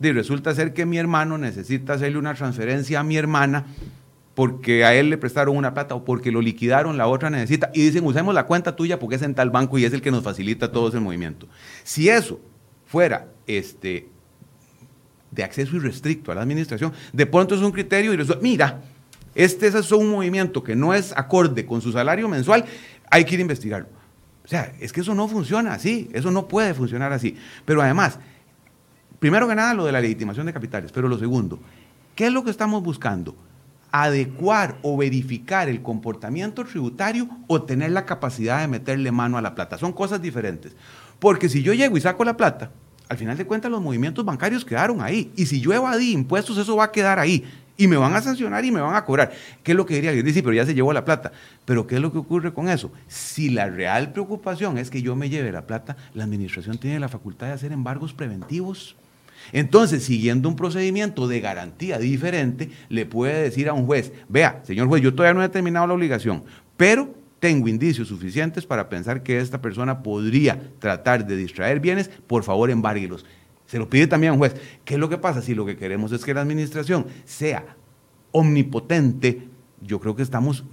Y 0.01 0.13
resulta 0.13 0.55
ser 0.55 0.73
que 0.73 0.87
mi 0.87 0.99
hermano 0.99 1.37
necesita 1.37 1.95
hacerle 1.95 2.19
una 2.19 2.35
transferencia 2.35 3.01
a 3.01 3.03
mi 3.03 3.17
hermana 3.17 3.67
porque 4.35 4.85
a 4.85 4.95
él 4.95 5.11
le 5.11 5.19
prestaron 5.19 5.57
una 5.57 5.75
plata 5.75 5.95
o 5.95 6.05
porque 6.05 6.33
lo 6.33 6.41
liquidaron, 6.41 6.97
la 6.97 7.07
otra 7.07 7.29
necesita, 7.29 7.71
y 7.75 7.83
dicen, 7.83 8.07
usemos 8.07 8.35
la 8.35 8.47
cuenta 8.47 8.75
tuya 8.75 8.99
porque 8.99 9.17
es 9.17 9.23
en 9.23 9.35
tal 9.35 9.51
banco 9.51 9.77
y 9.77 9.85
es 9.85 9.93
el 9.93 10.01
que 10.01 10.11
nos 10.11 10.25
facilita 10.25 10.73
todo 10.73 10.89
ese 10.89 11.01
movimiento. 11.01 11.47
Si 11.85 12.09
eso 12.09 12.41
fuera 12.87 13.29
este, 13.47 14.09
de 15.31 15.45
acceso 15.45 15.77
irrestricto 15.77 16.33
a 16.33 16.35
la 16.35 16.43
administración, 16.43 16.93
de 17.13 17.27
pronto 17.27 17.55
es 17.55 17.61
un 17.61 17.73
criterio 17.73 18.15
y 18.15 18.17
resulta, 18.17 18.41
mira, 18.41 18.81
este 19.35 19.67
es 19.67 19.93
un 19.93 20.11
movimiento 20.11 20.65
que 20.65 20.75
no 20.75 20.95
es 20.95 21.13
acorde 21.17 21.67
con 21.67 21.83
su 21.83 21.93
salario 21.93 22.27
mensual, 22.29 22.65
hay 23.11 23.25
que 23.25 23.35
ir 23.35 23.41
a 23.41 23.43
investigarlo. 23.43 23.89
O 24.45 24.49
sea, 24.49 24.73
es 24.81 24.93
que 24.93 25.03
eso 25.03 25.15
no 25.15 25.29
funciona 25.29 25.75
así, 25.75 26.09
eso 26.13 26.31
no 26.31 26.49
puede 26.49 26.73
funcionar 26.73 27.13
así. 27.13 27.37
Pero 27.65 27.83
además, 27.83 28.19
primero 29.21 29.47
que 29.47 29.55
nada 29.55 29.73
lo 29.75 29.87
de 29.87 29.93
la 29.93 30.01
legitimación 30.01 30.47
de 30.47 30.53
capitales, 30.53 30.91
pero 30.91 31.09
lo 31.09 31.17
segundo, 31.19 31.61
¿qué 32.17 32.27
es 32.27 32.33
lo 32.33 32.43
que 32.43 32.51
estamos 32.51 32.83
buscando? 32.83 33.37
adecuar 33.93 34.79
o 34.83 34.97
verificar 34.97 35.69
el 35.69 35.83
comportamiento 35.83 36.65
tributario 36.65 37.29
o 37.49 37.63
tener 37.63 37.91
la 37.91 38.07
capacidad 38.07 38.61
de 38.61 38.69
meterle 38.69 39.11
mano 39.11 39.37
a 39.37 39.43
la 39.43 39.55
plata. 39.55 39.79
Son 39.79 39.93
cosas 39.93 40.23
diferentes. 40.23 40.77
Porque 41.19 41.49
si 41.49 41.63
yo 41.63 41.75
llego 41.75 41.97
y 41.97 42.01
saco 42.01 42.25
la 42.25 42.37
plata, 42.37 42.71
al 43.09 43.19
final 43.19 43.37
de 43.37 43.45
cuentas 43.45 43.71
los 43.71 43.83
movimientos 43.83 44.25
bancarios 44.25 44.65
quedaron 44.65 45.03
ahí. 45.03 45.33
Y 45.37 45.47
si 45.47 45.61
yo 45.61 45.73
evadí 45.73 46.13
impuestos, 46.13 46.57
eso 46.59 46.77
va 46.77 46.85
a 46.85 46.93
quedar 46.93 47.19
ahí. 47.19 47.45
Y 47.77 47.89
me 47.89 47.97
van 47.97 48.15
a 48.15 48.21
sancionar 48.21 48.65
y 48.65 48.71
me 48.71 48.81
van 48.81 48.95
a 48.95 49.05
cobrar. 49.05 49.33
¿Qué 49.63 49.73
es 49.73 49.77
lo 49.77 49.87
que 49.87 49.95
diría? 49.95 50.13
Yo 50.13 50.23
dice, 50.23 50.43
pero 50.43 50.53
ya 50.53 50.67
se 50.67 50.75
llevó 50.75 50.93
la 50.93 51.05
plata. 51.05 51.33
Pero 51.65 51.87
¿qué 51.87 51.97
es 51.97 52.01
lo 52.01 52.13
que 52.13 52.19
ocurre 52.19 52.53
con 52.53 52.69
eso? 52.69 52.93
Si 53.09 53.51
la 53.51 53.69
real 53.69 54.13
preocupación 54.13 54.79
es 54.79 54.91
que 54.91 55.03
yo 55.03 55.17
me 55.17 55.31
lleve 55.31 55.51
la 55.51 55.67
plata, 55.67 55.97
la 56.15 56.25
administración 56.25 56.79
tiene 56.79 57.01
la 57.01 57.09
facultad 57.09 57.49
de 57.49 57.55
hacer 57.55 57.73
embargos 57.73 58.13
preventivos. 58.13 58.97
Entonces, 59.53 60.05
siguiendo 60.05 60.49
un 60.49 60.57
procedimiento 60.57 61.29
de 61.29 61.41
garantía 61.41 61.99
diferente, 61.99 62.71
le 62.89 63.07
puede 63.07 63.43
decir 63.43 63.69
a 63.69 63.73
un 63.73 63.87
juez, 63.87 64.13
vea, 64.29 64.61
señor 64.65 64.89
juez, 64.89 65.03
yo 65.03 65.15
todavía 65.15 65.35
no 65.35 65.45
he 65.45 65.49
terminado 65.49 65.87
la 65.87 65.95
obligación, 65.95 66.45
pero 66.77 67.15
tengo 67.41 67.69
indicios 67.69 68.09
suficientes 68.09 68.67
para 68.67 68.89
pensar 68.89 69.23
que 69.23 69.41
esta 69.41 69.61
persona 69.61 70.03
podría 70.03 70.61
tratar 70.79 71.27
de 71.27 71.37
distraer 71.37 71.81
bienes, 71.81 72.09
por 72.27 72.45
favor, 72.45 72.71
embárguelos. 72.71 73.25
Se 73.67 73.79
lo 73.79 73.89
pide 73.89 74.07
también 74.07 74.31
a 74.31 74.33
un 74.35 74.39
juez. 74.41 74.55
¿Qué 74.85 74.95
es 74.95 75.01
lo 75.01 75.09
que 75.09 75.17
pasa? 75.17 75.43
Si 75.43 75.55
lo 75.55 75.65
que 75.65 75.77
queremos 75.77 76.13
es 76.13 76.25
que 76.25 76.35
la 76.35 76.43
administración 76.43 77.07
sea 77.25 77.77
omnipotente, 78.33 79.49
yo 79.81 80.01
creo 80.01 80.15
que 80.15 80.23
estamos 80.23 80.65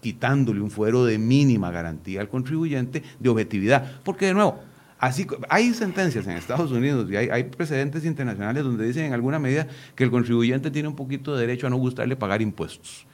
quitándole 0.00 0.60
un 0.60 0.70
fuero 0.70 1.04
de 1.04 1.18
mínima 1.18 1.70
garantía 1.70 2.20
al 2.20 2.28
contribuyente 2.28 3.02
de 3.20 3.28
objetividad. 3.28 4.00
Porque, 4.02 4.26
de 4.26 4.34
nuevo, 4.34 4.60
Así, 4.98 5.26
hay 5.48 5.74
sentencias 5.74 6.26
en 6.26 6.32
Estados 6.32 6.70
Unidos 6.72 7.10
y 7.10 7.16
hay, 7.16 7.28
hay, 7.28 7.44
precedentes 7.44 8.04
internacionales 8.04 8.64
donde 8.64 8.86
dicen 8.86 9.04
en 9.04 9.12
alguna 9.12 9.38
medida 9.38 9.66
que 9.94 10.04
el 10.04 10.10
contribuyente 10.10 10.70
tiene 10.70 10.88
un 10.88 10.96
poquito 10.96 11.34
de 11.34 11.42
derecho 11.42 11.66
a 11.66 11.70
no 11.70 11.76
gustarle 11.76 12.16
pagar 12.16 12.40
impuestos. 12.40 13.06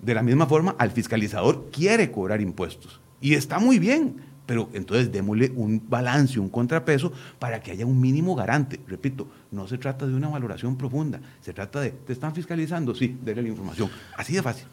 De 0.00 0.14
la 0.14 0.22
misma 0.22 0.46
forma, 0.46 0.74
al 0.78 0.90
fiscalizador 0.90 1.70
quiere 1.70 2.10
cobrar 2.10 2.40
impuestos. 2.40 3.00
Y 3.20 3.34
está 3.34 3.60
muy 3.60 3.78
bien, 3.78 4.16
pero 4.46 4.68
entonces 4.72 5.12
démosle 5.12 5.52
un 5.54 5.80
balance, 5.88 6.40
un 6.40 6.48
contrapeso 6.48 7.12
para 7.38 7.60
que 7.62 7.70
haya 7.70 7.86
un 7.86 8.00
mínimo 8.00 8.34
garante. 8.34 8.80
Repito, 8.88 9.28
no 9.52 9.68
se 9.68 9.78
trata 9.78 10.06
de 10.06 10.14
una 10.14 10.28
valoración 10.28 10.76
profunda, 10.76 11.20
se 11.40 11.52
trata 11.52 11.80
de, 11.80 11.90
¿te 11.90 12.12
están 12.12 12.34
fiscalizando? 12.34 12.94
Sí, 12.94 13.16
déle 13.22 13.42
la 13.42 13.48
información. 13.48 13.88
Así 14.16 14.34
de 14.34 14.42
fácil. 14.42 14.66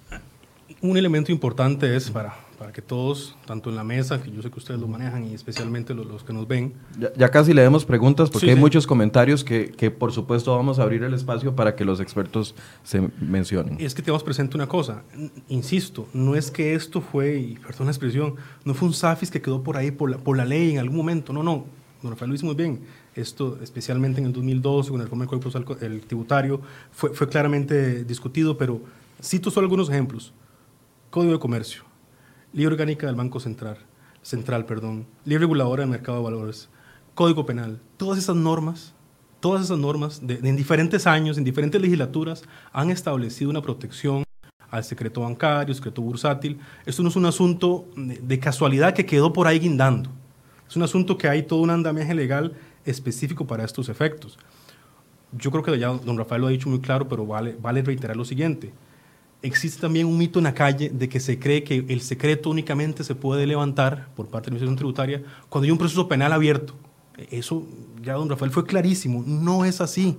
Un 0.81 0.97
elemento 0.97 1.31
importante 1.31 1.95
es 1.95 2.09
para, 2.09 2.35
para 2.57 2.71
que 2.71 2.81
todos, 2.81 3.35
tanto 3.45 3.69
en 3.69 3.75
la 3.75 3.83
mesa, 3.83 4.21
que 4.21 4.31
yo 4.31 4.41
sé 4.41 4.51
que 4.51 4.59
ustedes 4.59 4.79
lo 4.79 4.87
manejan 4.87 5.25
y 5.25 5.33
especialmente 5.33 5.93
los, 5.93 6.05
los 6.05 6.23
que 6.23 6.33
nos 6.33 6.47
ven. 6.47 6.73
Ya, 6.99 7.11
ya, 7.15 7.29
casi 7.29 7.53
leemos 7.53 7.85
preguntas 7.85 8.29
porque 8.29 8.47
sí, 8.47 8.49
hay 8.49 8.55
sí. 8.55 8.61
muchos 8.61 8.85
comentarios 8.85 9.43
que, 9.43 9.71
que, 9.71 9.91
por 9.91 10.11
supuesto 10.11 10.55
vamos 10.55 10.77
a 10.77 10.83
abrir 10.83 11.03
el 11.03 11.13
espacio 11.13 11.55
para 11.55 11.75
que 11.75 11.85
los 11.85 11.99
expertos 11.99 12.55
se 12.83 13.09
mencionen. 13.21 13.77
Es 13.79 13.95
que 13.95 14.01
tenemos 14.01 14.23
presente 14.23 14.57
una 14.57 14.67
cosa, 14.67 15.03
insisto, 15.47 16.07
no 16.13 16.35
es 16.35 16.51
que 16.51 16.75
esto 16.75 17.01
fue, 17.01 17.37
y 17.37 17.55
perdón 17.55 17.87
la 17.87 17.91
expresión, 17.91 18.35
no 18.65 18.73
fue 18.73 18.89
un 18.89 18.93
SAFIS 18.93 19.31
que 19.31 19.41
quedó 19.41 19.63
por 19.63 19.77
ahí 19.77 19.91
por 19.91 20.11
la, 20.11 20.17
por 20.17 20.37
la 20.37 20.45
ley 20.45 20.71
en 20.71 20.79
algún 20.79 20.97
momento, 20.97 21.33
no, 21.33 21.43
no, 21.43 21.65
don 22.01 22.11
Rafael 22.11 22.29
lo 22.29 22.35
hizo 22.35 22.45
muy 22.45 22.55
bien. 22.55 22.81
Esto, 23.15 23.57
especialmente 23.61 24.19
en 24.19 24.27
el 24.27 24.33
2012, 24.33 24.91
con 24.91 25.01
el 25.01 25.09
Código 25.09 25.77
el 25.81 26.01
tributario, 26.01 26.61
fue, 26.91 27.13
fue 27.13 27.27
claramente 27.27 28.03
discutido, 28.05 28.57
pero 28.57 28.81
cito 29.21 29.51
solo 29.51 29.65
algunos 29.65 29.89
ejemplos. 29.89 30.33
Código 31.09 31.33
de 31.33 31.39
Comercio, 31.39 31.81
Ley 32.53 32.67
Orgánica 32.67 33.07
del 33.07 33.15
Banco 33.15 33.39
Central, 33.39 33.79
Central 34.21 34.67
perdón, 34.67 35.07
Ley 35.25 35.39
Reguladora 35.39 35.81
del 35.81 35.89
Mercado 35.89 36.19
de 36.19 36.23
Valores, 36.23 36.69
Código 37.15 37.47
Penal, 37.47 37.81
todas 37.97 38.19
esas 38.19 38.35
normas, 38.35 38.93
todas 39.39 39.63
esas 39.65 39.79
normas 39.79 40.25
de, 40.27 40.37
de, 40.37 40.49
en 40.49 40.55
diferentes 40.55 41.07
años, 41.07 41.39
en 41.39 41.43
diferentes 41.43 41.81
legislaturas, 41.81 42.43
han 42.71 42.91
establecido 42.91 43.49
una 43.49 43.63
protección 43.63 44.23
al 44.69 44.83
secreto 44.83 45.21
bancario, 45.21 45.73
secreto 45.73 46.03
bursátil. 46.03 46.59
Esto 46.85 47.01
no 47.01 47.09
es 47.09 47.15
un 47.15 47.25
asunto 47.25 47.87
de, 47.95 48.39
casualidad 48.39 48.93
que 48.93 49.07
quedó 49.07 49.33
por 49.33 49.47
ahí 49.47 49.57
guindando. 49.57 50.11
Es 50.69 50.75
un 50.75 50.83
asunto 50.83 51.17
que 51.17 51.27
hay 51.27 51.41
todo 51.41 51.61
un 51.61 51.71
andamiaje 51.71 52.13
legal 52.13 52.53
específico 52.85 53.47
para 53.47 53.63
estos 53.63 53.89
efectos. 53.89 54.37
Yo 55.31 55.49
creo 55.49 55.63
que 55.63 55.79
ya 55.79 55.87
don 55.87 56.19
Rafael 56.19 56.41
lo 56.41 56.47
ha 56.47 56.51
dicho 56.51 56.69
muy 56.69 56.81
claro, 56.81 57.07
pero 57.07 57.25
vale, 57.25 57.57
vale 57.59 57.81
reiterar 57.81 58.15
lo 58.15 58.25
siguiente 58.25 58.71
existe 59.41 59.79
también 59.81 60.07
un 60.07 60.17
mito 60.17 60.39
en 60.39 60.45
la 60.45 60.53
calle 60.53 60.89
de 60.89 61.07
que 61.09 61.19
se 61.19 61.39
cree 61.39 61.63
que 61.63 61.85
el 61.87 62.01
secreto 62.01 62.49
únicamente 62.49 63.03
se 63.03 63.15
puede 63.15 63.47
levantar 63.47 64.09
por 64.15 64.27
parte 64.27 64.45
de 64.45 64.51
la 64.51 64.57
Administración 64.57 64.75
Tributaria 64.75 65.23
cuando 65.47 65.65
hay 65.65 65.71
un 65.71 65.77
proceso 65.77 66.07
penal 66.07 66.33
abierto. 66.33 66.73
Eso 67.31 67.63
ya 68.01 68.13
don 68.13 68.29
Rafael 68.29 68.51
fue 68.51 68.65
clarísimo, 68.65 69.23
no 69.25 69.65
es 69.65 69.81
así. 69.81 70.17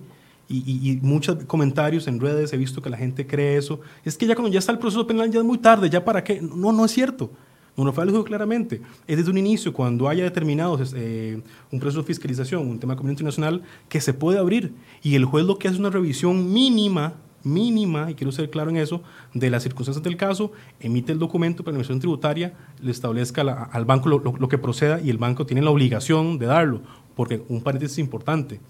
Y, 0.48 0.58
y, 0.66 0.90
y, 0.90 0.96
muchos 0.96 1.44
comentarios 1.44 2.08
en 2.08 2.18
redes 2.18 2.52
he 2.52 2.56
visto 2.56 2.82
que 2.82 2.90
la 2.90 2.96
gente 2.96 3.24
cree 3.26 3.56
eso. 3.56 3.80
Es 4.04 4.16
que 4.16 4.26
ya 4.26 4.34
cuando 4.34 4.52
ya 4.52 4.58
está 4.58 4.72
el 4.72 4.78
proceso 4.78 5.06
penal 5.06 5.30
ya 5.30 5.38
es 5.38 5.44
muy 5.44 5.58
tarde, 5.58 5.88
ya 5.88 6.04
para 6.04 6.24
qué. 6.24 6.40
No, 6.40 6.72
no 6.72 6.84
es 6.84 6.90
cierto. 6.90 7.30
Don 7.76 7.86
Rafael 7.86 8.08
lo 8.08 8.12
dijo 8.12 8.24
claramente. 8.24 8.82
Es 9.06 9.16
desde 9.16 9.30
un 9.30 9.38
inicio, 9.38 9.72
cuando 9.72 10.08
haya 10.08 10.24
determinado 10.24 10.78
eh, 10.96 11.40
un 11.70 11.78
proceso 11.78 12.00
de 12.00 12.06
fiscalización, 12.06 12.68
un 12.68 12.80
tema 12.80 12.94
de 12.94 12.96
comunidad 12.96 13.12
internacional, 13.12 13.62
que 13.88 14.00
se 14.00 14.12
puede 14.12 14.38
abrir. 14.38 14.74
Y 15.02 15.14
el 15.14 15.24
juez 15.24 15.46
lo 15.46 15.56
que 15.56 15.68
hace 15.68 15.76
es 15.76 15.80
una 15.80 15.90
revisión 15.90 16.52
mínima 16.52 17.14
mínima, 17.42 18.10
y 18.10 18.14
quiero 18.14 18.32
ser 18.32 18.50
claro 18.50 18.70
en 18.70 18.76
eso, 18.76 19.02
de 19.34 19.50
las 19.50 19.62
circunstancias 19.62 20.02
del 20.02 20.16
caso, 20.16 20.52
emite 20.78 21.12
el 21.12 21.18
documento 21.18 21.62
para 21.62 21.72
la 21.72 21.76
administración 21.76 22.00
tributaria, 22.00 22.54
le 22.80 22.90
establezca 22.90 23.44
la, 23.44 23.64
al 23.64 23.84
banco 23.84 24.08
lo, 24.08 24.18
lo, 24.18 24.34
lo, 24.36 24.48
que 24.48 24.58
proceda 24.58 25.00
y 25.00 25.10
el 25.10 25.18
banco 25.18 25.46
tiene 25.46 25.62
la 25.62 25.70
obligación 25.70 26.38
de 26.38 26.46
darlo, 26.46 26.82
porque 27.16 27.42
un 27.48 27.62
paréntesis 27.62 27.98
importante, 27.98 28.60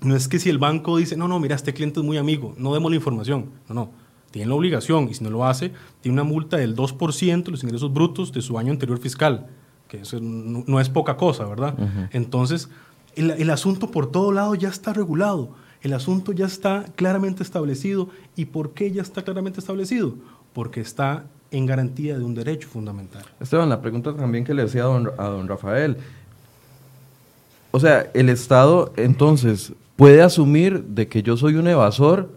no 0.00 0.16
es 0.16 0.28
que 0.28 0.38
si 0.38 0.50
el 0.50 0.58
banco 0.58 0.96
dice, 0.96 1.16
no, 1.16 1.28
no, 1.28 1.38
mira, 1.40 1.56
este 1.56 1.72
cliente 1.72 2.00
es 2.00 2.06
muy 2.06 2.16
amigo, 2.16 2.54
no 2.58 2.74
demos 2.74 2.90
la 2.90 2.96
información, 2.96 3.50
no, 3.68 3.74
no, 3.74 3.90
tiene 4.30 4.48
la 4.48 4.54
obligación 4.54 5.08
y 5.08 5.14
si 5.14 5.22
no 5.22 5.30
lo 5.30 5.44
hace, 5.44 5.72
tiene 6.00 6.14
una 6.14 6.24
multa 6.24 6.56
del 6.56 6.74
2% 6.74 7.44
de 7.44 7.50
los 7.50 7.62
ingresos 7.62 7.92
brutos 7.92 8.32
de 8.32 8.42
su 8.42 8.58
año 8.58 8.72
anterior 8.72 8.98
fiscal, 8.98 9.46
que 9.88 9.98
eso 9.98 10.18
no, 10.20 10.64
no 10.66 10.80
es 10.80 10.88
poca 10.88 11.16
cosa, 11.16 11.44
¿verdad? 11.46 11.74
Uh 11.78 11.82
-huh. 11.82 12.08
Entonces, 12.12 12.68
el, 13.14 13.30
el 13.30 13.50
asunto 13.50 13.90
por 13.90 14.10
todo 14.10 14.32
lado 14.32 14.54
ya 14.54 14.68
está 14.68 14.92
regulado 14.92 15.50
el 15.84 15.92
asunto 15.92 16.32
ya 16.32 16.46
está 16.46 16.86
claramente 16.96 17.42
establecido. 17.42 18.08
¿Y 18.34 18.46
por 18.46 18.72
qué 18.72 18.90
ya 18.90 19.02
está 19.02 19.22
claramente 19.22 19.60
establecido? 19.60 20.14
Porque 20.54 20.80
está 20.80 21.26
en 21.50 21.66
garantía 21.66 22.18
de 22.18 22.24
un 22.24 22.34
derecho 22.34 22.68
fundamental. 22.68 23.22
Esteban, 23.38 23.68
la 23.68 23.82
pregunta 23.82 24.16
también 24.16 24.44
que 24.44 24.54
le 24.54 24.62
decía 24.62 24.82
a 24.82 24.86
don, 24.86 25.10
a 25.18 25.24
don 25.26 25.46
Rafael. 25.46 25.98
O 27.70 27.78
sea, 27.78 28.10
el 28.14 28.30
Estado 28.30 28.94
entonces 28.96 29.74
puede 29.96 30.22
asumir 30.22 30.82
de 30.84 31.06
que 31.06 31.22
yo 31.22 31.36
soy 31.36 31.56
un 31.56 31.68
evasor 31.68 32.30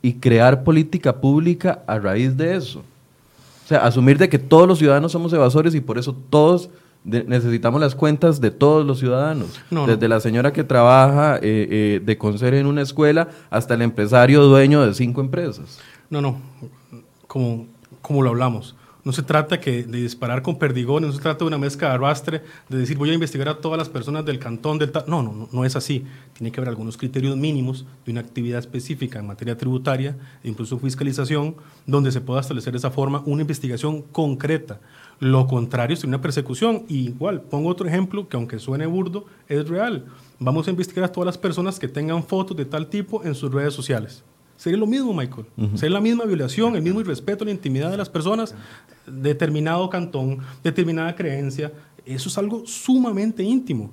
y 0.00 0.14
crear 0.14 0.62
política 0.62 1.20
pública 1.20 1.82
a 1.88 1.98
raíz 1.98 2.36
de 2.36 2.54
eso. 2.54 2.84
O 3.64 3.68
sea, 3.68 3.84
asumir 3.84 4.18
de 4.18 4.28
que 4.28 4.38
todos 4.38 4.68
los 4.68 4.78
ciudadanos 4.78 5.10
somos 5.10 5.32
evasores 5.32 5.74
y 5.74 5.80
por 5.80 5.98
eso 5.98 6.14
todos 6.30 6.70
de, 7.04 7.24
necesitamos 7.24 7.80
las 7.80 7.94
cuentas 7.94 8.40
de 8.40 8.50
todos 8.50 8.84
los 8.84 8.98
ciudadanos, 8.98 9.60
no, 9.70 9.86
desde 9.86 10.08
no. 10.08 10.14
la 10.14 10.20
señora 10.20 10.52
que 10.52 10.64
trabaja 10.64 11.36
eh, 11.36 11.40
eh, 11.42 12.00
de 12.04 12.18
conserje 12.18 12.58
en 12.58 12.66
una 12.66 12.82
escuela 12.82 13.28
hasta 13.50 13.74
el 13.74 13.82
empresario 13.82 14.42
dueño 14.42 14.84
de 14.84 14.94
cinco 14.94 15.20
empresas. 15.20 15.78
No, 16.10 16.20
no, 16.20 16.40
como, 17.26 17.66
como 18.00 18.22
lo 18.22 18.30
hablamos. 18.30 18.74
No 19.04 19.12
se 19.12 19.22
trata 19.22 19.60
que 19.60 19.82
de 19.82 20.00
disparar 20.00 20.40
con 20.40 20.58
perdigones, 20.58 21.08
no 21.08 21.14
se 21.14 21.20
trata 21.20 21.40
de 21.40 21.44
una 21.44 21.58
mezcla 21.58 21.88
de 21.88 21.94
arrastre, 21.94 22.42
de 22.70 22.78
decir 22.78 22.96
voy 22.96 23.10
a 23.10 23.12
investigar 23.12 23.50
a 23.50 23.58
todas 23.58 23.76
las 23.76 23.90
personas 23.90 24.24
del 24.24 24.38
cantón 24.38 24.78
del... 24.78 24.90
No, 25.06 25.22
no, 25.22 25.30
no, 25.30 25.48
no 25.52 25.64
es 25.66 25.76
así. 25.76 26.06
Tiene 26.32 26.50
que 26.50 26.58
haber 26.58 26.70
algunos 26.70 26.96
criterios 26.96 27.36
mínimos 27.36 27.84
de 28.06 28.12
una 28.12 28.22
actividad 28.22 28.60
específica 28.60 29.18
en 29.18 29.26
materia 29.26 29.58
tributaria, 29.58 30.16
incluso 30.42 30.78
fiscalización, 30.78 31.54
donde 31.86 32.12
se 32.12 32.22
pueda 32.22 32.40
establecer 32.40 32.72
de 32.72 32.78
esa 32.78 32.90
forma 32.90 33.22
una 33.26 33.42
investigación 33.42 34.00
concreta. 34.00 34.80
Lo 35.24 35.46
contrario 35.46 35.96
sería 35.96 36.10
una 36.10 36.20
persecución. 36.20 36.84
Y 36.86 37.06
igual, 37.08 37.40
pongo 37.40 37.70
otro 37.70 37.88
ejemplo 37.88 38.28
que 38.28 38.36
aunque 38.36 38.58
suene 38.58 38.84
burdo, 38.84 39.24
es 39.48 39.66
real. 39.66 40.04
Vamos 40.38 40.68
a 40.68 40.70
investigar 40.70 41.02
a 41.06 41.10
todas 41.10 41.24
las 41.24 41.38
personas 41.38 41.78
que 41.78 41.88
tengan 41.88 42.22
fotos 42.22 42.54
de 42.54 42.66
tal 42.66 42.88
tipo 42.88 43.24
en 43.24 43.34
sus 43.34 43.50
redes 43.50 43.72
sociales. 43.72 44.22
Sería 44.58 44.78
lo 44.78 44.86
mismo, 44.86 45.14
Michael. 45.14 45.46
Uh 45.56 45.62
-huh. 45.62 45.76
Sería 45.78 45.94
la 45.94 46.02
misma 46.02 46.26
violación, 46.26 46.76
el 46.76 46.82
mismo 46.82 47.00
irrespeto 47.00 47.42
a 47.42 47.46
la 47.46 47.52
intimidad 47.52 47.90
de 47.90 47.96
las 47.96 48.10
personas, 48.10 48.54
determinado 49.06 49.88
cantón, 49.88 50.40
determinada 50.62 51.14
creencia. 51.14 51.72
Eso 52.04 52.28
es 52.28 52.36
algo 52.36 52.66
sumamente 52.66 53.42
íntimo. 53.42 53.92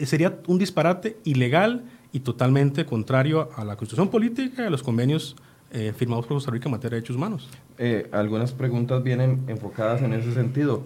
Sería 0.00 0.38
un 0.46 0.58
disparate 0.58 1.16
ilegal 1.24 1.84
y 2.12 2.20
totalmente 2.20 2.84
contrario 2.84 3.48
a 3.56 3.64
la 3.64 3.76
constitución 3.76 4.10
política 4.10 4.64
y 4.64 4.66
a 4.66 4.70
los 4.70 4.82
convenios 4.82 5.36
eh, 5.72 5.92
firmados 5.96 6.26
por 6.26 6.36
Costa 6.36 6.50
Rica 6.50 6.68
en 6.68 6.72
materia 6.72 6.90
de 6.90 6.96
derechos 6.96 7.16
humanos. 7.16 7.48
Eh, 7.78 8.08
algunas 8.12 8.52
preguntas 8.52 9.02
vienen 9.02 9.42
enfocadas 9.48 10.02
en 10.02 10.12
ese 10.12 10.32
sentido. 10.34 10.84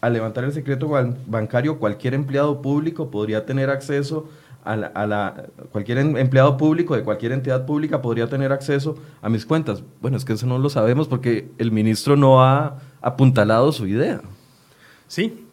Al 0.00 0.14
levantar 0.14 0.44
el 0.44 0.52
secreto 0.52 0.88
bancario, 1.26 1.78
cualquier 1.78 2.14
empleado 2.14 2.60
público 2.60 3.10
podría 3.10 3.46
tener 3.46 3.70
acceso 3.70 4.28
a 4.64 4.76
la, 4.76 4.86
a 4.88 5.06
la, 5.06 5.46
cualquier 5.70 5.98
em, 5.98 6.16
empleado 6.16 6.56
público 6.56 6.96
de 6.96 7.02
cualquier 7.02 7.32
entidad 7.32 7.66
pública 7.66 8.00
podría 8.00 8.28
tener 8.28 8.52
acceso 8.52 8.96
a 9.20 9.28
mis 9.28 9.44
cuentas. 9.44 9.82
Bueno, 10.00 10.16
es 10.16 10.24
que 10.24 10.32
eso 10.32 10.46
no 10.46 10.58
lo 10.58 10.70
sabemos 10.70 11.08
porque 11.08 11.50
el 11.58 11.70
ministro 11.70 12.16
no 12.16 12.42
ha 12.42 12.78
apuntalado 13.00 13.70
su 13.72 13.86
idea. 13.86 14.20
Sí, 15.08 15.46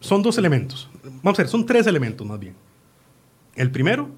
son 0.00 0.22
dos 0.22 0.36
elementos. 0.38 0.90
Vamos 1.22 1.38
a 1.38 1.42
ver, 1.42 1.48
son 1.48 1.64
tres 1.64 1.86
elementos 1.86 2.26
más 2.26 2.38
bien. 2.38 2.54
El 3.54 3.70
primero, 3.70 4.10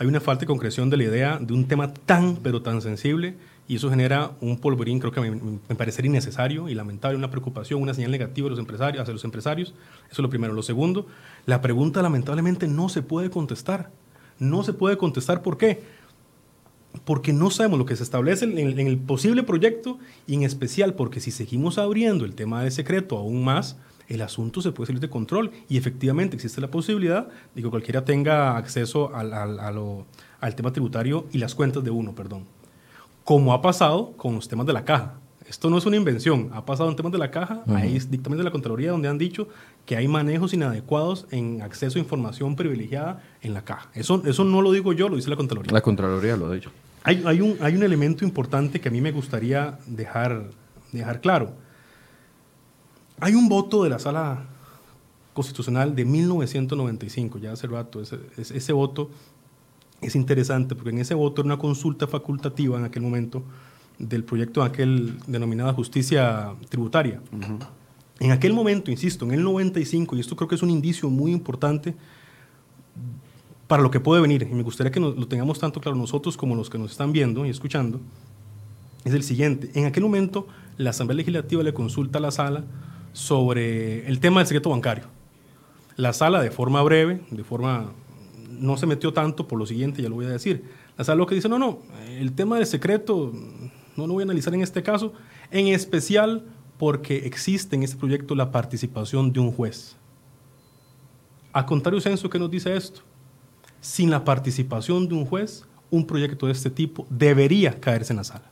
hay 0.00 0.06
una 0.06 0.18
falta 0.18 0.40
de 0.40 0.46
concreción 0.46 0.88
de 0.88 0.96
la 0.96 1.04
idea 1.04 1.38
de 1.38 1.52
un 1.52 1.68
tema 1.68 1.92
tan, 1.92 2.36
pero 2.36 2.62
tan 2.62 2.80
sensible 2.80 3.34
y 3.68 3.76
eso 3.76 3.90
genera 3.90 4.30
un 4.40 4.58
polvorín, 4.58 4.98
creo 4.98 5.12
que 5.12 5.20
me, 5.20 5.30
me 5.30 5.74
parecería 5.76 6.08
innecesario 6.08 6.70
y 6.70 6.74
lamentable, 6.74 7.18
una 7.18 7.30
preocupación, 7.30 7.82
una 7.82 7.92
señal 7.92 8.10
negativa 8.10 8.46
de 8.46 8.50
los 8.50 8.58
empresarios, 8.58 9.02
hacia 9.02 9.12
los 9.12 9.24
empresarios. 9.24 9.74
Eso 10.06 10.12
es 10.12 10.18
lo 10.20 10.30
primero. 10.30 10.54
Lo 10.54 10.62
segundo, 10.62 11.06
la 11.44 11.60
pregunta 11.60 12.00
lamentablemente 12.00 12.66
no 12.66 12.88
se 12.88 13.02
puede 13.02 13.28
contestar. 13.28 13.90
No 14.38 14.62
se 14.62 14.72
puede 14.72 14.96
contestar. 14.96 15.42
¿Por 15.42 15.58
qué? 15.58 15.82
Porque 17.04 17.34
no 17.34 17.50
sabemos 17.50 17.78
lo 17.78 17.84
que 17.84 17.94
se 17.94 18.02
establece 18.02 18.46
en 18.46 18.78
el 18.78 18.96
posible 18.96 19.42
proyecto 19.42 19.98
y 20.26 20.32
en 20.32 20.44
especial 20.44 20.94
porque 20.94 21.20
si 21.20 21.30
seguimos 21.30 21.76
abriendo 21.76 22.24
el 22.24 22.34
tema 22.34 22.64
de 22.64 22.70
secreto 22.70 23.18
aún 23.18 23.44
más, 23.44 23.76
el 24.10 24.20
asunto 24.22 24.60
se 24.60 24.72
puede 24.72 24.88
salir 24.88 25.00
de 25.00 25.08
control 25.08 25.50
y 25.68 25.78
efectivamente 25.78 26.36
existe 26.36 26.60
la 26.60 26.68
posibilidad 26.68 27.28
de 27.54 27.62
que 27.62 27.68
cualquiera 27.70 28.04
tenga 28.04 28.56
acceso 28.56 29.14
al, 29.14 29.32
al, 29.32 29.58
a 29.58 29.70
lo, 29.70 30.04
al 30.40 30.54
tema 30.54 30.72
tributario 30.72 31.26
y 31.32 31.38
las 31.38 31.54
cuentas 31.54 31.82
de 31.82 31.90
uno, 31.90 32.12
perdón. 32.14 32.44
Como 33.24 33.54
ha 33.54 33.62
pasado 33.62 34.12
con 34.16 34.34
los 34.34 34.48
temas 34.48 34.66
de 34.66 34.72
la 34.72 34.84
caja. 34.84 35.14
Esto 35.48 35.68
no 35.70 35.78
es 35.78 35.86
una 35.86 35.96
invención, 35.96 36.50
ha 36.52 36.64
pasado 36.64 36.90
en 36.90 36.96
temas 36.96 37.10
de 37.10 37.18
la 37.18 37.30
caja, 37.30 37.62
uh 37.66 37.70
-huh. 37.70 37.76
hay 37.76 37.98
dictámenes 37.98 38.38
de 38.38 38.44
la 38.44 38.50
Contraloría 38.52 38.92
donde 38.92 39.08
han 39.08 39.18
dicho 39.18 39.48
que 39.84 39.96
hay 39.96 40.06
manejos 40.06 40.52
inadecuados 40.52 41.26
en 41.30 41.62
acceso 41.62 41.98
a 41.98 42.00
información 42.00 42.54
privilegiada 42.54 43.22
en 43.42 43.54
la 43.54 43.64
caja. 43.64 43.90
Eso, 43.94 44.22
eso 44.26 44.44
no 44.44 44.62
lo 44.62 44.70
digo 44.70 44.92
yo, 44.92 45.08
lo 45.08 45.16
dice 45.16 45.28
la 45.30 45.36
Contraloría. 45.36 45.72
La 45.72 45.80
Contraloría 45.80 46.36
lo 46.36 46.46
ha 46.46 46.54
dicho. 46.54 46.70
Hay, 47.02 47.22
hay, 47.26 47.40
un, 47.40 47.56
hay 47.60 47.74
un 47.74 47.82
elemento 47.82 48.24
importante 48.24 48.80
que 48.80 48.88
a 48.90 48.92
mí 48.92 49.00
me 49.00 49.10
gustaría 49.10 49.78
dejar, 49.86 50.50
dejar 50.92 51.20
claro. 51.20 51.52
Hay 53.20 53.34
un 53.34 53.48
voto 53.48 53.84
de 53.84 53.90
la 53.90 53.98
Sala 53.98 54.46
Constitucional 55.34 55.94
de 55.94 56.04
1995, 56.04 57.38
ya 57.38 57.52
hace 57.52 57.66
rato, 57.66 58.00
ese, 58.00 58.18
ese, 58.36 58.56
ese 58.56 58.72
voto 58.72 59.10
es 60.00 60.16
interesante 60.16 60.74
porque 60.74 60.90
en 60.90 60.98
ese 60.98 61.14
voto 61.14 61.42
era 61.42 61.46
una 61.46 61.58
consulta 61.58 62.06
facultativa 62.06 62.78
en 62.78 62.84
aquel 62.84 63.02
momento 63.02 63.42
del 63.98 64.24
proyecto 64.24 64.62
aquel 64.62 65.18
denominada 65.26 65.72
justicia 65.74 66.54
tributaria. 66.68 67.20
Uh 67.32 67.36
-huh. 67.36 67.58
En 68.20 68.32
aquel 68.32 68.52
momento, 68.52 68.90
insisto, 68.90 69.24
en 69.24 69.32
el 69.32 69.42
95, 69.42 70.16
y 70.16 70.20
esto 70.20 70.36
creo 70.36 70.48
que 70.48 70.54
es 70.54 70.62
un 70.62 70.70
indicio 70.70 71.08
muy 71.08 71.32
importante 71.32 71.94
para 73.66 73.82
lo 73.82 73.90
que 73.90 74.00
puede 74.00 74.20
venir, 74.20 74.48
y 74.50 74.54
me 74.54 74.62
gustaría 74.62 74.90
que 74.90 75.00
lo 75.00 75.28
tengamos 75.28 75.58
tanto 75.58 75.80
claro 75.80 75.96
nosotros 75.96 76.36
como 76.36 76.54
los 76.54 76.68
que 76.68 76.76
nos 76.76 76.90
están 76.90 77.12
viendo 77.12 77.46
y 77.46 77.50
escuchando, 77.50 78.00
es 79.04 79.14
el 79.14 79.22
siguiente. 79.22 79.70
En 79.74 79.86
aquel 79.86 80.02
momento, 80.02 80.46
la 80.76 80.90
Asamblea 80.90 81.16
Legislativa 81.16 81.62
le 81.62 81.72
consulta 81.72 82.18
a 82.18 82.20
la 82.20 82.30
sala 82.30 82.64
sobre 83.12 84.06
el 84.06 84.20
tema 84.20 84.40
del 84.40 84.46
secreto 84.46 84.70
bancario. 84.70 85.04
La 85.96 86.12
sala, 86.12 86.40
de 86.42 86.50
forma 86.50 86.82
breve, 86.82 87.20
de 87.30 87.44
forma 87.44 87.92
no 88.50 88.76
se 88.76 88.86
metió 88.86 89.12
tanto 89.12 89.48
por 89.48 89.58
lo 89.58 89.66
siguiente, 89.66 90.02
ya 90.02 90.08
lo 90.08 90.16
voy 90.16 90.26
a 90.26 90.30
decir. 90.30 90.64
La 90.96 91.04
sala 91.04 91.16
lo 91.16 91.26
que 91.26 91.34
dice, 91.34 91.48
no, 91.48 91.58
no, 91.58 91.78
el 92.08 92.32
tema 92.32 92.56
del 92.56 92.66
secreto 92.66 93.32
no 93.96 94.06
lo 94.06 94.14
voy 94.14 94.22
a 94.22 94.24
analizar 94.24 94.54
en 94.54 94.62
este 94.62 94.82
caso, 94.82 95.12
en 95.50 95.68
especial 95.68 96.44
porque 96.78 97.26
existe 97.26 97.76
en 97.76 97.82
este 97.82 97.96
proyecto 97.96 98.34
la 98.34 98.50
participación 98.50 99.32
de 99.32 99.40
un 99.40 99.52
juez. 99.52 99.96
A 101.52 101.66
contrario 101.66 102.00
censo, 102.00 102.30
¿qué 102.30 102.38
nos 102.38 102.50
dice 102.50 102.74
esto? 102.76 103.00
Sin 103.80 104.10
la 104.10 104.24
participación 104.24 105.08
de 105.08 105.14
un 105.14 105.26
juez, 105.26 105.66
un 105.90 106.06
proyecto 106.06 106.46
de 106.46 106.52
este 106.52 106.70
tipo 106.70 107.06
debería 107.10 107.80
caerse 107.80 108.12
en 108.12 108.18
la 108.18 108.24
sala. 108.24 108.50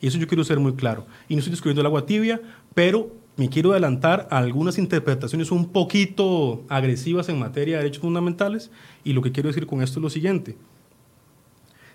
Y 0.00 0.06
eso 0.06 0.18
yo 0.18 0.26
quiero 0.26 0.44
ser 0.44 0.58
muy 0.58 0.74
claro. 0.74 1.06
Y 1.28 1.34
no 1.34 1.40
estoy 1.40 1.50
descubriendo 1.50 1.80
el 1.80 1.86
agua 1.86 2.06
tibia, 2.06 2.40
pero 2.74 3.10
me 3.40 3.48
quiero 3.48 3.70
adelantar 3.70 4.28
a 4.30 4.36
algunas 4.36 4.76
interpretaciones 4.76 5.50
un 5.50 5.70
poquito 5.70 6.62
agresivas 6.68 7.30
en 7.30 7.38
materia 7.38 7.78
de 7.78 7.84
derechos 7.84 8.02
fundamentales. 8.02 8.70
Y 9.02 9.14
lo 9.14 9.22
que 9.22 9.32
quiero 9.32 9.48
decir 9.48 9.66
con 9.66 9.80
esto 9.80 9.98
es 9.98 10.02
lo 10.02 10.10
siguiente. 10.10 10.58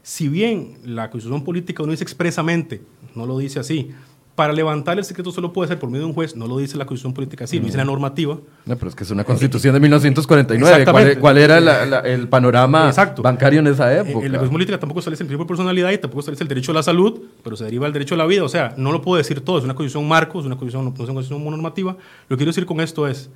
Si 0.01 0.27
bien 0.27 0.79
la 0.83 1.11
Constitución 1.11 1.43
política 1.43 1.83
no 1.83 1.91
dice 1.91 2.03
expresamente, 2.03 2.81
no 3.13 3.27
lo 3.27 3.37
dice 3.37 3.59
así, 3.59 3.91
para 4.35 4.51
levantar 4.51 4.97
el 4.97 5.05
secreto 5.05 5.31
solo 5.31 5.53
puede 5.53 5.69
ser 5.69 5.79
por 5.79 5.89
medio 5.89 6.03
de 6.03 6.07
un 6.09 6.13
juez, 6.13 6.35
no 6.35 6.45
lo 6.45 6.57
dice 6.57 6.77
la 6.77 6.85
Constitución 6.85 7.13
Política, 7.13 7.47
sí, 7.47 7.57
lo 7.57 7.65
dice 7.65 7.77
la 7.77 7.85
normativa. 7.85 8.37
No, 8.65 8.75
pero 8.75 8.89
es 8.89 8.95
que 8.95 9.05
es 9.05 9.11
una 9.11 9.23
Constitución 9.23 9.73
de 9.73 9.79
1949. 9.79 10.85
¿Cuál, 10.85 11.19
cuál 11.19 11.37
era 11.37 11.57
el 12.01 12.27
panorama 12.27 12.91
bancario 13.19 13.61
en 13.61 13.67
esa 13.67 13.93
época? 13.93 14.25
En 14.25 14.33
la 14.33 14.39
Constitución 14.39 14.51
Política 14.51 14.79
tampoco 14.79 14.99
establece 14.99 15.23
el 15.23 15.27
principio 15.27 15.45
de 15.45 15.47
personalidad 15.47 15.91
y 15.91 15.97
tampoco 15.97 16.19
establece 16.19 16.43
el 16.43 16.49
derecho 16.49 16.73
a 16.73 16.75
la 16.75 16.83
salud, 16.83 17.21
pero 17.43 17.55
se 17.55 17.63
deriva 17.63 17.87
el 17.87 17.93
derecho 17.93 18.15
a 18.15 18.17
la 18.17 18.25
vida. 18.25 18.43
O 18.43 18.49
sea, 18.49 18.73
no 18.77 18.91
lo 18.91 19.01
puedo 19.01 19.17
decir 19.17 19.39
todo, 19.39 19.57
es 19.57 19.63
una 19.63 19.73
Constitución 19.73 20.07
marco, 20.07 20.39
es 20.39 20.45
una 20.45 20.57
Constitución, 20.57 20.83
no 20.83 20.93
es 20.93 20.99
una 20.99 21.13
Constitución 21.13 21.51
normativa. 21.51 21.93
Lo 22.27 22.35
que 22.35 22.37
quiero 22.37 22.49
decir 22.49 22.65
con 22.65 22.81
esto 22.81 23.07
es, 23.07 23.29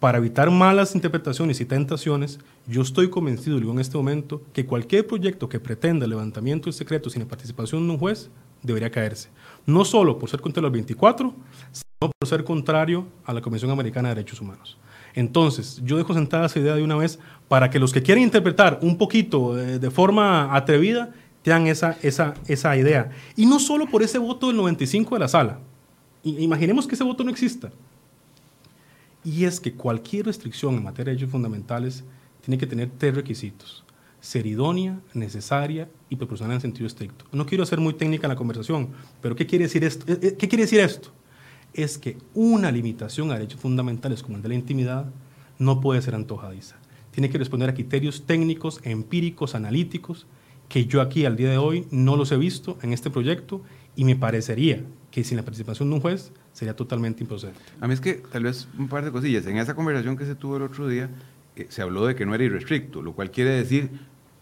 para 0.00 0.16
evitar 0.16 0.50
malas 0.50 0.94
interpretaciones 0.94 1.60
y 1.60 1.66
tentaciones, 1.66 2.38
yo 2.66 2.80
estoy 2.80 3.10
convencido, 3.10 3.58
digo 3.58 3.72
en 3.72 3.80
este 3.80 3.98
momento, 3.98 4.40
que 4.54 4.64
cualquier 4.64 5.06
proyecto 5.06 5.50
que 5.50 5.60
pretenda 5.60 6.04
el 6.04 6.10
levantamiento 6.10 6.64
del 6.66 6.72
secreto 6.72 7.10
sin 7.10 7.20
la 7.20 7.28
participación 7.28 7.86
de 7.86 7.92
un 7.92 7.98
juez 7.98 8.30
debería 8.62 8.90
caerse 8.90 9.28
no 9.66 9.84
solo 9.84 10.18
por 10.18 10.28
ser 10.28 10.40
contra 10.40 10.62
los 10.62 10.72
24, 10.72 11.34
sino 11.72 12.10
por 12.10 12.28
ser 12.28 12.44
contrario 12.44 13.06
a 13.24 13.32
la 13.32 13.40
Convención 13.40 13.70
Americana 13.70 14.08
de 14.10 14.16
Derechos 14.16 14.40
Humanos. 14.40 14.76
Entonces, 15.14 15.80
yo 15.84 15.96
dejo 15.96 16.12
sentada 16.12 16.46
esa 16.46 16.58
idea 16.58 16.74
de 16.74 16.82
una 16.82 16.96
vez 16.96 17.18
para 17.48 17.70
que 17.70 17.78
los 17.78 17.92
que 17.92 18.02
quieren 18.02 18.24
interpretar 18.24 18.78
un 18.82 18.98
poquito 18.98 19.58
eh, 19.58 19.78
de, 19.78 19.90
forma 19.90 20.54
atrevida 20.54 21.12
tengan 21.42 21.66
esa, 21.68 21.96
esa, 22.02 22.34
esa 22.46 22.76
idea. 22.76 23.10
Y 23.36 23.46
no 23.46 23.60
solo 23.60 23.86
por 23.86 24.02
ese 24.02 24.18
voto 24.18 24.48
del 24.48 24.56
95 24.56 25.14
de 25.14 25.20
la 25.20 25.28
sala. 25.28 25.60
imaginemos 26.24 26.86
que 26.86 26.94
ese 26.94 27.04
voto 27.04 27.22
no 27.22 27.30
exista. 27.30 27.70
Y 29.22 29.44
es 29.44 29.60
que 29.60 29.72
cualquier 29.72 30.26
restricción 30.26 30.74
en 30.74 30.82
materia 30.82 31.06
de 31.06 31.10
derechos 31.12 31.30
fundamentales 31.30 32.04
tiene 32.42 32.58
que 32.58 32.66
tener 32.66 32.90
tres 32.98 33.14
requisitos 33.14 33.84
ser 34.24 34.46
idónea, 34.46 34.98
necesaria 35.12 35.90
y 36.14 36.18
proporcional 36.18 36.56
en 36.56 36.60
sentido 36.60 36.86
estricto. 36.86 37.24
No 37.32 37.46
quiero 37.46 37.66
ser 37.66 37.80
muy 37.80 37.94
técnica 37.94 38.26
en 38.26 38.30
la 38.30 38.36
conversación, 38.36 38.90
pero 39.20 39.36
¿qué 39.36 39.46
quiere 39.46 39.64
decir 39.64 39.84
esto? 39.84 40.10
Eh, 40.10 40.18
eh, 40.22 40.36
¿Qué 40.38 40.48
quiere 40.48 40.64
decir 40.64 40.80
esto? 40.80 41.10
Es 41.72 41.98
que 41.98 42.16
una 42.34 42.70
limitación 42.70 43.30
a 43.30 43.34
derechos 43.34 43.60
fundamentales 43.60 44.22
como 44.22 44.36
el 44.36 44.42
de 44.42 44.48
la 44.48 44.54
intimidad 44.54 45.06
no 45.58 45.80
puede 45.80 46.02
ser 46.02 46.14
antojadiza. 46.14 46.76
Tiene 47.10 47.30
que 47.30 47.38
responder 47.38 47.68
a 47.68 47.74
criterios 47.74 48.26
técnicos, 48.26 48.80
empíricos, 48.82 49.54
analíticos, 49.54 50.26
que 50.68 50.86
yo 50.86 51.00
aquí 51.00 51.24
al 51.24 51.36
día 51.36 51.50
de 51.50 51.58
hoy 51.58 51.86
no 51.90 52.16
los 52.16 52.32
he 52.32 52.36
visto 52.36 52.78
en 52.82 52.92
este 52.92 53.10
proyecto 53.10 53.62
y 53.96 54.04
me 54.04 54.16
parecería 54.16 54.82
que 55.10 55.22
sin 55.22 55.36
la 55.36 55.44
participación 55.44 55.88
de 55.90 55.96
un 55.96 56.00
juez 56.00 56.32
sería 56.52 56.74
totalmente 56.74 57.22
improcedente. 57.22 57.60
A 57.80 57.86
mí 57.86 57.94
es 57.94 58.00
que 58.00 58.14
tal 58.14 58.44
vez 58.44 58.66
un 58.78 58.88
par 58.88 59.04
de 59.04 59.12
cosillas. 59.12 59.46
En 59.46 59.58
esa 59.58 59.74
conversación 59.74 60.16
que 60.16 60.26
se 60.26 60.34
tuvo 60.34 60.56
el 60.56 60.62
otro 60.62 60.88
día, 60.88 61.10
eh, 61.56 61.66
se 61.68 61.82
habló 61.82 62.06
de 62.06 62.16
que 62.16 62.26
no 62.26 62.34
era 62.34 62.42
irrestricto, 62.42 63.02
lo 63.02 63.12
cual 63.12 63.30
quiere 63.30 63.50
decir 63.50 63.90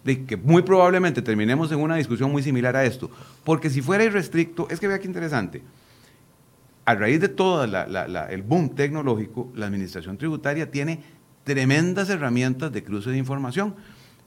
de 0.04 0.24
que 0.24 0.36
muy 0.36 0.62
probablemente 0.62 1.22
terminemos 1.22 1.70
en 1.72 1.80
una 1.80 1.96
discusión 1.96 2.30
muy 2.30 2.42
similar 2.42 2.76
a 2.76 2.84
esto. 2.84 3.10
Porque 3.44 3.70
si 3.70 3.82
fuera 3.82 4.04
irrestricto, 4.04 4.66
es 4.70 4.80
que 4.80 4.88
vea 4.88 4.98
qué 4.98 5.06
interesante. 5.06 5.62
A 6.84 6.94
raíz 6.94 7.20
de 7.20 7.28
todo 7.28 7.64
el 7.64 8.42
boom 8.42 8.70
tecnológico, 8.74 9.52
la 9.54 9.66
administración 9.66 10.18
tributaria 10.18 10.70
tiene 10.70 11.00
tremendas 11.44 12.10
herramientas 12.10 12.72
de 12.72 12.82
cruce 12.82 13.10
de 13.10 13.18
información. 13.18 13.74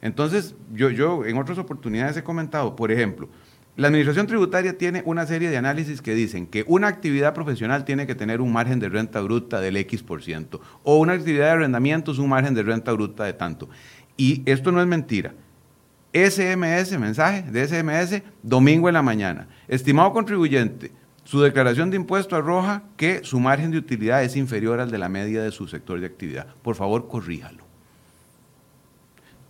Entonces, 0.02 0.56
yo, 0.74 0.90
yo 0.90 1.26
en 1.26 1.38
otras 1.38 1.58
oportunidades 1.58 2.16
he 2.18 2.24
comentado, 2.24 2.76
por 2.76 2.92
ejemplo, 2.92 3.30
la 3.78 3.88
administración 3.88 4.26
tributaria 4.26 4.78
tiene 4.78 5.04
una 5.06 5.26
serie 5.26 5.50
de 5.50 5.58
análisis 5.58 6.02
que 6.02 6.16
dicen 6.16 6.48
que 6.48 6.64
una 6.66 6.88
actividad 6.88 7.34
profesional 7.34 7.84
tiene 7.84 8.08
que 8.08 8.16
tener 8.16 8.40
un 8.40 8.54
margen 8.54 8.80
de 8.80 8.88
renta 8.88 9.20
bruta 9.20 9.60
del 9.60 9.76
X 9.76 10.02
por 10.02 10.24
ciento, 10.24 10.62
o 10.84 10.98
una 10.98 11.12
actividad 11.12 11.48
de 11.48 11.52
arrendamientos 11.52 12.18
un 12.18 12.30
margen 12.30 12.54
de 12.54 12.64
renta 12.64 12.94
bruta 12.94 13.26
de 13.26 13.34
tanto. 13.34 13.68
Y 14.16 14.44
esto 14.46 14.72
no 14.72 14.80
es 14.80 14.88
mentira. 14.88 15.34
SMS, 16.16 16.98
mensaje 16.98 17.42
de 17.42 17.68
SMS, 17.68 18.24
domingo 18.42 18.88
en 18.88 18.94
la 18.94 19.02
mañana. 19.02 19.50
Estimado 19.68 20.14
contribuyente, 20.14 20.94
su 21.26 21.42
declaración 21.42 21.90
de 21.90 21.98
impuesto 21.98 22.38
arroja 22.38 22.84
que 22.96 23.22
su 23.26 23.38
margen 23.38 23.72
de 23.72 23.80
utilidad 23.80 24.24
es 24.24 24.38
inferior 24.38 24.80
al 24.80 24.90
de 24.90 24.98
la 24.98 25.10
media 25.10 25.44
de 25.44 25.52
su 25.52 25.68
sector 25.68 26.00
de 26.00 26.06
actividad. 26.06 26.48
Por 26.62 26.76
favor, 26.76 27.10
corríjalo. 27.10 27.66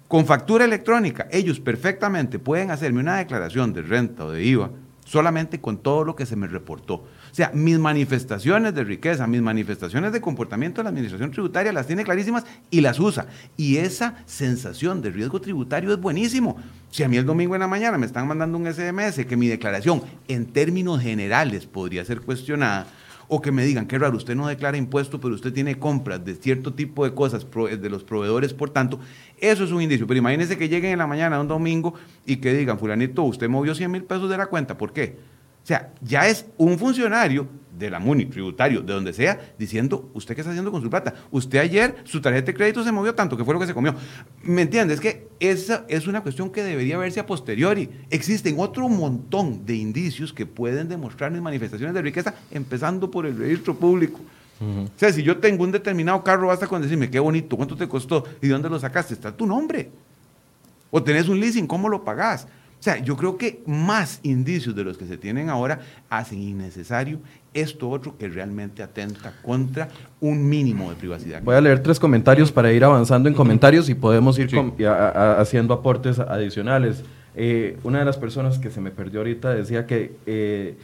Con 0.07 0.25
factura 0.25 0.65
electrónica, 0.65 1.27
ellos 1.31 1.59
perfectamente 1.59 2.39
pueden 2.39 2.71
hacerme 2.71 2.99
una 2.99 3.17
declaración 3.17 3.71
de 3.71 3.83
renta 3.83 4.25
o 4.25 4.31
de 4.31 4.43
IVA 4.43 4.71
solamente 5.05 5.61
con 5.61 5.77
todo 5.77 6.03
lo 6.03 6.15
que 6.15 6.25
se 6.25 6.35
me 6.35 6.47
reportó. 6.47 7.03
O 7.35 7.37
sea, 7.37 7.51
mis 7.53 7.77
manifestaciones 7.77 8.73
de 8.73 8.85
riqueza, 8.85 9.27
mis 9.27 9.41
manifestaciones 9.41 10.13
de 10.13 10.21
comportamiento 10.21 10.79
de 10.79 10.85
la 10.85 10.91
administración 10.91 11.31
tributaria 11.31 11.73
las 11.73 11.85
tiene 11.85 12.05
clarísimas 12.05 12.45
y 12.71 12.79
las 12.79 12.97
usa. 12.97 13.25
Y 13.57 13.75
esa 13.75 14.23
sensación 14.25 15.01
de 15.01 15.09
riesgo 15.09 15.41
tributario 15.41 15.91
es 15.91 15.99
buenísimo. 15.99 16.55
Si 16.91 17.03
a 17.03 17.09
mí 17.09 17.17
el 17.17 17.25
domingo 17.25 17.53
en 17.53 17.59
la 17.59 17.67
mañana 17.67 17.97
me 17.97 18.05
están 18.05 18.25
mandando 18.25 18.57
un 18.57 18.73
SMS 18.73 19.25
que 19.25 19.35
mi 19.35 19.49
declaración 19.49 20.01
en 20.29 20.45
términos 20.45 21.01
generales 21.01 21.65
podría 21.65 22.05
ser 22.05 22.21
cuestionada, 22.21 22.87
o 23.27 23.41
que 23.41 23.51
me 23.51 23.65
digan, 23.65 23.85
qué 23.85 23.99
raro, 23.99 24.15
usted 24.15 24.33
no 24.33 24.47
declara 24.47 24.77
impuesto, 24.77 25.19
pero 25.19 25.35
usted 25.35 25.51
tiene 25.51 25.77
compras 25.77 26.23
de 26.23 26.35
cierto 26.35 26.73
tipo 26.73 27.03
de 27.03 27.13
cosas 27.13 27.45
de 27.45 27.89
los 27.89 28.05
proveedores, 28.05 28.53
por 28.53 28.69
tanto, 28.69 29.01
eso 29.41 29.65
es 29.65 29.71
un 29.71 29.81
indicio. 29.81 30.07
Pero 30.07 30.19
imagínense 30.19 30.57
que 30.57 30.69
lleguen 30.69 30.93
en 30.93 30.99
la 30.99 31.07
mañana 31.07 31.41
un 31.41 31.49
domingo 31.49 31.95
y 32.25 32.37
que 32.37 32.53
digan, 32.53 32.79
fulanito, 32.79 33.23
usted 33.23 33.49
movió 33.49 33.75
100 33.75 33.91
mil 33.91 34.03
pesos 34.05 34.29
de 34.29 34.37
la 34.37 34.45
cuenta, 34.45 34.77
¿por 34.77 34.93
qué? 34.93 35.34
O 35.65 35.67
sea, 35.67 35.91
ya 35.99 36.27
es 36.27 36.45
un 36.57 36.77
funcionario 36.77 37.47
de 37.75 37.89
la 37.89 37.97
MUNI, 37.97 38.27
tributario, 38.27 38.81
de 38.81 38.93
donde 38.93 39.13
sea, 39.13 39.39
diciendo, 39.57 40.11
¿usted 40.13 40.35
qué 40.35 40.41
está 40.41 40.51
haciendo 40.51 40.71
con 40.71 40.79
su 40.83 40.91
plata? 40.91 41.15
Usted 41.31 41.57
ayer, 41.57 41.95
su 42.03 42.21
tarjeta 42.21 42.45
de 42.45 42.53
crédito 42.53 42.83
se 42.83 42.91
movió 42.91 43.15
tanto, 43.15 43.35
que 43.35 43.43
fue 43.43 43.55
lo 43.55 43.59
que 43.59 43.65
se 43.65 43.73
comió. 43.73 43.95
¿Me 44.43 44.61
entiendes? 44.61 44.99
Es 44.99 45.01
que 45.01 45.27
esa 45.39 45.83
es 45.87 46.05
una 46.05 46.21
cuestión 46.21 46.51
que 46.51 46.61
debería 46.61 46.99
verse 46.99 47.19
a 47.19 47.25
posteriori. 47.25 47.89
Existen 48.11 48.57
otro 48.59 48.87
montón 48.89 49.65
de 49.65 49.75
indicios 49.75 50.31
que 50.31 50.45
pueden 50.45 50.87
demostrar 50.87 51.31
mis 51.31 51.41
manifestaciones 51.41 51.95
de 51.95 52.01
riqueza, 52.03 52.35
empezando 52.51 53.09
por 53.09 53.25
el 53.25 53.35
registro 53.35 53.73
público. 53.75 54.19
O 54.61 54.99
sea, 54.99 55.11
si 55.11 55.23
yo 55.23 55.39
tengo 55.39 55.63
un 55.63 55.71
determinado 55.71 56.23
carro, 56.23 56.49
basta 56.49 56.67
con 56.67 56.79
decirme 56.79 57.09
qué 57.09 57.17
bonito, 57.19 57.57
cuánto 57.57 57.75
te 57.75 57.87
costó 57.87 58.23
y 58.39 58.45
de 58.45 58.53
dónde 58.53 58.69
lo 58.69 58.79
sacaste, 58.79 59.15
está 59.15 59.35
tu 59.35 59.47
nombre. 59.47 59.89
O 60.91 61.01
tenés 61.01 61.27
un 61.27 61.39
leasing, 61.39 61.65
¿cómo 61.65 61.89
lo 61.89 62.03
pagás? 62.03 62.47
O 62.85 62.87
sea, 62.87 62.99
yo 62.99 63.17
creo 63.17 63.35
que 63.35 63.63
más 63.65 64.19
indicios 64.21 64.75
de 64.75 64.83
los 64.83 64.95
que 64.95 65.07
se 65.07 65.17
tienen 65.17 65.49
ahora 65.49 65.79
hacen 66.07 66.39
innecesario 66.39 67.17
esto 67.51 67.89
otro 67.89 68.15
que 68.15 68.27
realmente 68.27 68.83
atenta 68.83 69.33
contra 69.41 69.87
un 70.19 70.47
mínimo 70.47 70.91
de 70.91 70.95
privacidad. 70.95 71.41
Voy 71.41 71.55
a 71.55 71.61
leer 71.61 71.81
tres 71.81 71.99
comentarios 71.99 72.51
para 72.51 72.71
ir 72.71 72.83
avanzando 72.83 73.27
en 73.27 73.33
comentarios 73.33 73.89
y 73.89 73.95
podemos 73.95 74.37
ir 74.37 74.51
haciendo 74.85 75.73
aportes 75.73 76.19
adicionales. 76.19 77.03
Eh, 77.35 77.79
una 77.81 77.97
de 77.97 78.05
las 78.05 78.17
personas 78.17 78.59
que 78.59 78.69
se 78.69 78.81
me 78.81 78.91
perdió 78.91 79.21
ahorita 79.21 79.55
decía 79.55 79.87
que 79.87 80.15
eh, 80.27 80.77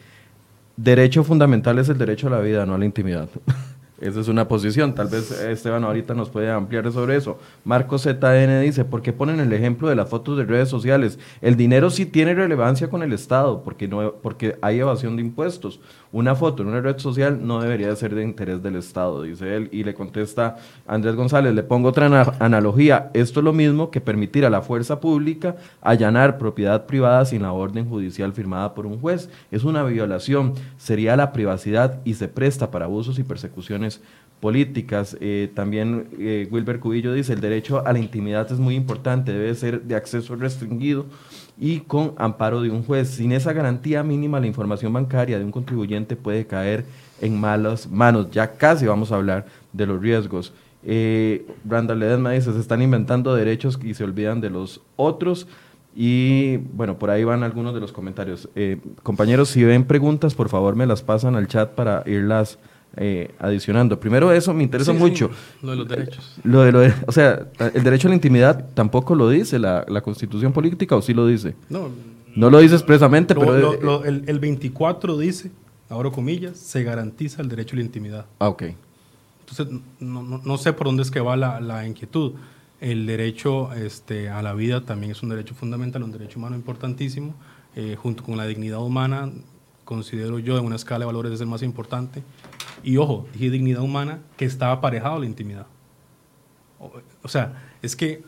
derecho 0.78 1.24
fundamental 1.24 1.78
es 1.78 1.88
el 1.88 2.00
derecho 2.00 2.30
a 2.30 2.32
la 2.32 2.40
vida, 2.40 2.66
no 2.66 2.74
a 2.74 2.78
la 2.80 2.86
intimidad. 2.86 3.30
Esa 4.02 4.20
es 4.20 4.28
una 4.28 4.48
posición. 4.48 4.96
Tal 4.96 5.08
vez 5.08 5.32
Esteban 5.32 5.84
ahorita 5.84 6.16
nos 6.16 6.30
puede 6.30 6.50
ampliar 6.50 6.92
sobre 6.92 7.16
eso. 7.16 7.38
Marco 7.64 8.00
ZN 8.00 8.62
dice, 8.62 8.84
¿por 8.84 9.04
qué 9.04 9.14
ponen 9.14 9.40
el 9.40 9.54
ejemplo 9.54 9.88
de 9.90 9.96
las 9.96 10.10
fotos 10.10 10.38
de 10.38 10.46
redes 10.46 10.70
sociales? 10.70 11.20
El 11.40 11.56
dinero 11.56 11.92
sí 11.92 12.08
tiene 12.08 12.34
relevancia 12.34 12.90
con 12.90 13.04
el 13.04 13.14
Estado, 13.14 13.62
porque, 13.64 13.88
no, 13.88 14.14
porque 14.14 14.58
hay 14.64 14.80
evasión 14.80 15.16
de 15.16 15.22
impuestos. 15.22 15.80
Una 16.12 16.34
foto 16.34 16.64
en 16.64 16.70
una 16.70 16.82
red 16.82 16.98
social 16.98 17.46
no 17.46 17.62
debería 17.62 17.96
ser 17.96 18.16
de 18.16 18.24
interés 18.24 18.64
del 18.64 18.76
Estado, 18.76 19.22
dice 19.22 19.56
él. 19.56 19.70
Y 19.72 19.84
le 19.84 19.94
contesta 19.94 20.58
Andrés 20.88 21.16
González, 21.16 21.54
le 21.54 21.62
pongo 21.62 21.90
otra 21.90 22.08
analogía. 22.40 23.12
Esto 23.14 23.40
es 23.40 23.44
lo 23.44 23.54
mismo 23.54 23.92
que 23.92 24.02
permitir 24.02 24.46
a 24.46 24.50
la 24.50 24.64
fuerza 24.64 25.00
pública 25.00 25.58
allanar 25.80 26.40
propiedad 26.40 26.88
privada 26.88 27.24
sin 27.26 27.44
la 27.44 27.54
orden 27.54 27.88
judicial 27.88 28.34
firmada 28.34 28.74
por 28.74 28.88
un 28.88 29.00
juez. 29.00 29.30
Es 29.52 29.64
una 29.64 29.84
violación, 29.84 30.54
sería 30.78 31.16
la 31.16 31.32
privacidad 31.32 32.00
y 32.04 32.16
se 32.16 32.28
presta 32.28 32.72
para 32.72 32.86
abusos 32.86 33.20
y 33.20 33.24
persecuciones 33.24 33.91
políticas. 34.40 35.18
Eh, 35.20 35.52
también 35.54 36.08
eh, 36.20 36.48
Wilber 36.52 36.80
Cubillo 36.80 37.14
dice, 37.14 37.34
el 37.34 37.42
derecho 37.42 37.86
a 37.86 37.94
la 37.94 38.00
intimidad 38.00 38.52
es 38.52 38.60
muy 38.60 38.76
importante, 38.76 39.32
debe 39.32 39.54
ser 39.56 39.84
de 39.84 39.96
acceso 39.96 40.36
restringido 40.36 41.06
y 41.60 41.82
con 41.82 42.14
amparo 42.18 42.62
de 42.62 42.70
un 42.70 42.84
juez. 42.84 43.10
Sin 43.10 43.32
esa 43.32 43.54
garantía 43.54 44.04
mínima, 44.04 44.40
la 44.40 44.48
información 44.48 44.92
bancaria 44.92 45.38
de 45.38 45.46
un 45.46 45.52
contribuyente 45.52 46.16
puede 46.16 46.46
caer 46.48 46.86
en 47.22 47.40
malas 47.40 47.90
manos. 47.90 48.32
Ya 48.32 48.54
casi 48.54 48.86
vamos 48.88 49.12
a 49.12 49.16
hablar 49.16 49.46
de 49.72 49.86
los 49.86 50.02
riesgos. 50.02 50.54
Eh, 50.84 51.46
Randall 51.68 52.00
Ledesma 52.00 52.32
dice, 52.32 52.52
se 52.52 52.60
están 52.60 52.82
inventando 52.82 53.36
derechos 53.36 53.80
y 53.84 53.94
se 53.94 54.04
olvidan 54.04 54.42
de 54.42 54.50
los 54.50 54.82
otros. 54.96 55.48
Y 55.96 56.58
bueno, 56.58 56.98
por 56.98 57.10
ahí 57.10 57.24
van 57.24 57.44
algunos 57.44 57.74
de 57.74 57.80
los 57.80 57.92
comentarios. 57.92 58.50
Eh, 58.56 58.80
compañeros, 59.04 59.50
si 59.50 59.64
ven 59.64 59.84
preguntas, 59.84 60.34
por 60.34 60.50
favor 60.50 60.76
me 60.76 60.86
las 60.86 61.04
pasan 61.04 61.36
al 61.36 61.48
chat 61.48 61.72
para 61.72 62.04
irlas 62.06 62.58
eh, 62.98 63.34
adicionando. 63.40 64.00
Primero 64.00 64.32
eso 64.32 64.54
me 64.54 64.64
interesa 64.64 64.94
mucho. 64.94 65.32
lo 65.62 65.72
de 65.72 65.78
los 65.78 65.88
derechos. 65.88 66.36
Lo 66.44 66.62
de, 66.62 66.72
lo 66.72 66.82
o 67.08 67.12
sea, 67.12 67.48
el 67.74 67.84
derecho 67.84 68.08
a 68.08 68.10
la 68.10 68.16
intimidad 68.16 68.70
tampoco 68.74 69.16
lo 69.16 69.30
dice 69.30 69.60
la, 69.60 69.86
la 69.88 70.02
constitución 70.02 70.52
política 70.52 70.96
o 70.96 71.02
sí 71.02 71.14
lo 71.14 71.26
dice. 71.26 71.56
No, 71.70 71.90
no 72.36 72.50
lo 72.50 72.60
dice 72.60 72.76
expresamente, 72.76 73.36
pero... 73.36 74.04
el, 74.04 74.24
el, 74.28 74.40
24 74.40 75.18
dice, 75.18 75.52
ahora 75.90 76.12
comillas, 76.12 76.58
se 76.58 76.84
garantiza 76.84 77.42
el 77.42 77.50
derecho 77.50 77.76
a 77.76 77.78
la 77.78 77.84
intimidad. 77.84 78.26
Ah, 78.40 78.50
ok. 78.50 78.64
Entonces, 79.42 79.82
no, 80.00 80.24
no, 80.24 80.42
no 80.44 80.58
sé 80.58 80.74
por 80.74 80.88
dónde 80.88 81.04
es 81.04 81.12
que 81.12 81.20
va 81.20 81.36
la, 81.36 81.60
la 81.60 81.86
inquietud. 81.88 82.34
El 82.80 83.06
derecho 83.06 83.72
este, 83.74 84.30
a 84.30 84.42
la 84.42 84.54
vida 84.54 84.82
también 84.82 85.12
es 85.12 85.22
un 85.22 85.30
derecho 85.30 85.54
fundamental, 85.54 86.04
un 86.04 86.12
derecho 86.12 86.40
humano 86.40 86.56
importantísimo, 86.56 87.36
eh, 87.76 87.96
junto 88.02 88.24
con 88.24 88.38
la 88.38 88.48
dignidad 88.48 88.82
humana, 88.82 89.30
considero 89.84 90.40
yo 90.40 90.58
en 90.58 90.66
una 90.66 90.78
escala 90.78 91.00
de 91.00 91.06
valores 91.08 91.34
es 91.34 91.42
el 91.42 91.48
más 91.48 91.64
importante. 91.64 92.24
Y 92.84 92.98
ojo, 92.98 93.28
dije 93.34 93.50
dignidad 93.50 93.82
humana 93.82 94.20
que 94.38 94.46
está 94.46 94.72
aparejado 94.72 95.16
a 95.16 95.20
la 95.20 95.26
intimidad. 95.26 95.68
O, 97.22 97.28
sea, 97.28 97.62
es 97.82 97.96
que 97.96 98.24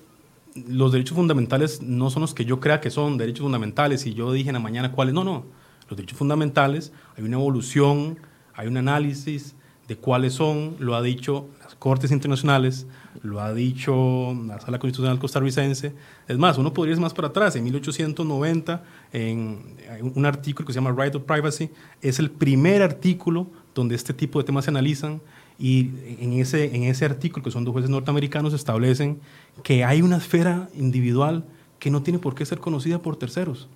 los 0.68 0.92
derechos 0.92 1.16
fundamentales 1.16 1.82
no 1.82 2.10
son 2.10 2.22
los 2.22 2.34
que 2.34 2.46
yo 2.46 2.60
crea 2.60 2.80
que 2.80 2.92
son 2.92 3.18
derechos 3.18 3.44
fundamentales 3.44 4.06
y 4.06 4.14
yo 4.14 4.32
dije 4.32 4.50
en 4.50 4.54
la 4.54 4.60
mañana 4.60 4.92
cuáles. 4.92 5.14
No, 5.14 5.24
no. 5.24 5.46
Los 5.90 5.98
derechos 5.98 6.18
fundamentales, 6.18 6.94
hay 7.18 7.24
una 7.24 7.38
evolución, 7.38 8.20
hay 8.54 8.68
un 8.68 8.78
análisis 8.78 9.56
de 9.88 9.98
cuáles 9.98 10.34
son, 10.34 10.76
lo 10.80 10.96
ha 10.96 11.02
dicho 11.02 11.48
las 11.62 11.76
Cortes 11.76 12.12
Internacionales, 12.12 12.88
lo 13.22 13.42
ha 13.42 13.54
dicho 13.54 14.34
la 14.48 14.60
Sala 14.60 14.80
Constitucional 14.80 15.20
costarricense. 15.20 15.94
Es 16.28 16.38
más, 16.38 16.58
uno 16.58 16.74
podría 16.74 16.96
ir 16.96 17.02
más 17.02 17.14
para 17.14 17.30
atrás. 17.30 17.56
En 17.56 17.64
1890, 17.66 18.84
en 19.12 19.76
un 20.16 20.26
artículo 20.26 20.66
que 20.66 20.74
se 20.74 20.80
llama 20.80 20.96
Right 20.98 21.16
of 21.16 21.24
Privacy, 21.24 21.70
es 22.02 22.20
el 22.20 22.32
primer 22.32 22.82
artículo 22.82 23.48
donde 23.74 23.96
este 23.96 24.14
tipo 24.14 24.40
de 24.40 24.46
temas 24.46 24.66
se 24.66 24.72
analizan 24.72 25.22
y 25.60 25.92
en 26.20 26.34
ese, 26.34 26.76
en 26.76 26.84
ese 26.84 27.06
artículo, 27.06 27.44
que 27.44 27.52
son 27.52 27.64
dos 27.64 27.74
jueces 27.74 27.90
norteamericanos, 27.90 28.54
establecen 28.54 29.20
que 29.64 29.84
hay 29.84 30.02
una 30.02 30.18
esfera 30.18 30.70
individual 30.76 31.46
que 31.80 31.92
no 31.92 32.02
tiene 32.02 32.20
por 32.20 32.36
qué 32.36 32.46
ser 32.46 32.60
conocida 32.60 33.00
por 33.00 33.16
terceros. 33.16 33.68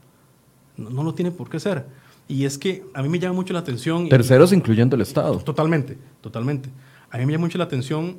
No, 0.75 0.89
no 0.89 1.03
lo 1.03 1.13
tiene 1.13 1.31
por 1.31 1.49
qué 1.49 1.59
ser. 1.59 1.85
Y 2.27 2.45
es 2.45 2.57
que 2.57 2.83
a 2.93 3.01
mí 3.01 3.09
me 3.09 3.19
llama 3.19 3.35
mucho 3.35 3.53
la 3.53 3.59
atención... 3.59 4.09
Terceros 4.09 4.51
incluyendo 4.51 4.95
el 4.95 5.01
Estado. 5.01 5.37
Totalmente, 5.39 5.97
totalmente. 6.21 6.69
A 7.09 7.17
mí 7.17 7.25
me 7.25 7.31
llama 7.31 7.45
mucho 7.45 7.57
la 7.57 7.63
atención 7.65 8.17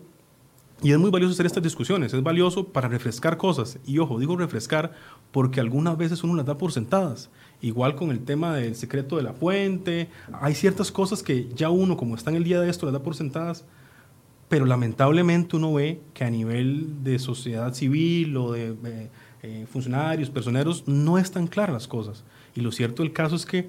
y 0.81 0.93
es 0.93 0.99
muy 0.99 1.11
valioso 1.11 1.33
hacer 1.33 1.47
estas 1.47 1.63
discusiones, 1.63 2.15
es 2.15 2.23
valioso 2.23 2.69
para 2.69 2.89
refrescar 2.89 3.37
cosas. 3.37 3.79
Y 3.85 3.99
ojo, 3.99 4.19
digo 4.19 4.37
refrescar 4.37 4.93
porque 5.33 5.61
algunas 5.61 5.99
veces 5.99 6.23
uno 6.23 6.37
las 6.37 6.47
da 6.47 6.57
por 6.57 6.73
sentadas. 6.73 7.31
Igual 7.61 7.97
con 7.97 8.11
el 8.11 8.21
tema 8.21 8.55
del 8.55 8.77
secreto 8.77 9.17
de 9.17 9.23
la 9.23 9.33
fuente, 9.33 10.09
hay 10.33 10.55
ciertas 10.55 10.93
cosas 10.93 11.23
que 11.23 11.49
ya 11.55 11.71
uno, 11.71 11.97
como 11.97 12.15
está 12.15 12.31
en 12.31 12.37
el 12.37 12.45
día 12.45 12.61
de 12.61 12.71
esto, 12.71 12.87
las 12.87 12.93
da 12.93 13.03
por 13.03 13.17
sentadas, 13.17 13.65
pero 14.49 14.65
lamentablemente 14.65 15.57
uno 15.57 15.75
ve 15.75 16.01
que 16.15 16.25
a 16.25 16.31
nivel 16.31 17.03
de 17.03 17.19
sociedad 17.19 17.75
civil 17.75 18.37
o 18.37 18.53
de 18.53 18.77
eh, 18.85 19.11
eh, 19.43 19.67
funcionarios, 19.71 20.31
personeros, 20.31 20.85
no 20.87 21.19
están 21.19 21.49
claras 21.49 21.73
las 21.73 21.89
cosas. 21.89 22.25
Y 22.55 22.61
lo 22.61 22.71
cierto 22.71 23.03
del 23.03 23.13
caso 23.13 23.35
es 23.35 23.45
que 23.45 23.69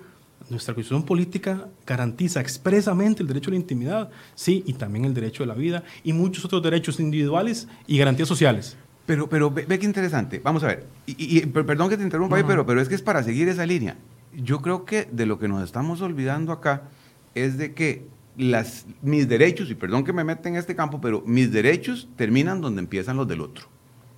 nuestra 0.50 0.74
constitución 0.74 1.04
política 1.04 1.68
garantiza 1.86 2.40
expresamente 2.42 3.22
el 3.24 3.28
derecho 3.28 3.50
a 3.50 3.54
la 3.54 3.58
intimidad, 3.58 4.10
sí, 4.36 4.64
y 4.66 4.74
también 4.74 5.06
el 5.06 5.14
derecho 5.14 5.44
a 5.44 5.48
la 5.48 5.54
vida 5.54 5.84
y 6.04 6.14
muchos 6.14 6.46
otros 6.46 6.64
derechos 6.64 7.00
individuales 7.00 7.68
y 7.88 7.98
garantías 7.98 8.28
sociales. 8.28 8.78
Pero, 9.10 9.28
pero 9.28 9.50
ve, 9.50 9.80
qué 9.80 9.88
interesante. 9.88 10.40
Vamos 10.44 10.64
a 10.64 10.68
ver. 10.68 10.86
Y, 11.08 11.44
perdón 11.48 11.90
que 11.90 11.98
te 11.98 12.04
interrumpa 12.04 12.36
ahí, 12.36 12.44
pero, 12.46 12.64
pero 12.64 12.80
es 12.80 12.88
que 12.88 12.94
es 12.94 13.02
para 13.02 13.24
seguir 13.24 13.50
esa 13.50 13.66
línea. 13.66 13.96
Yo 14.36 14.62
creo 14.62 14.86
que 14.86 15.08
de 15.12 15.26
lo 15.26 15.40
que 15.40 15.48
nos 15.48 15.64
estamos 15.64 16.00
olvidando 16.02 16.52
acá 16.52 16.84
es 17.34 17.58
de 17.58 17.74
que 17.74 18.06
las, 18.38 18.86
mis 19.02 19.28
derechos, 19.28 19.72
y 19.72 19.74
perdón 19.74 20.04
que 20.04 20.14
me 20.14 20.24
meta 20.24 20.48
en 20.48 20.58
este 20.58 20.76
campo, 20.76 21.02
pero 21.02 21.24
mis 21.26 21.52
derechos 21.52 22.08
terminan 22.18 22.62
donde 22.62 22.82
empiezan 22.82 23.18
los 23.18 23.28
del 23.28 23.42
otro. 23.42 23.66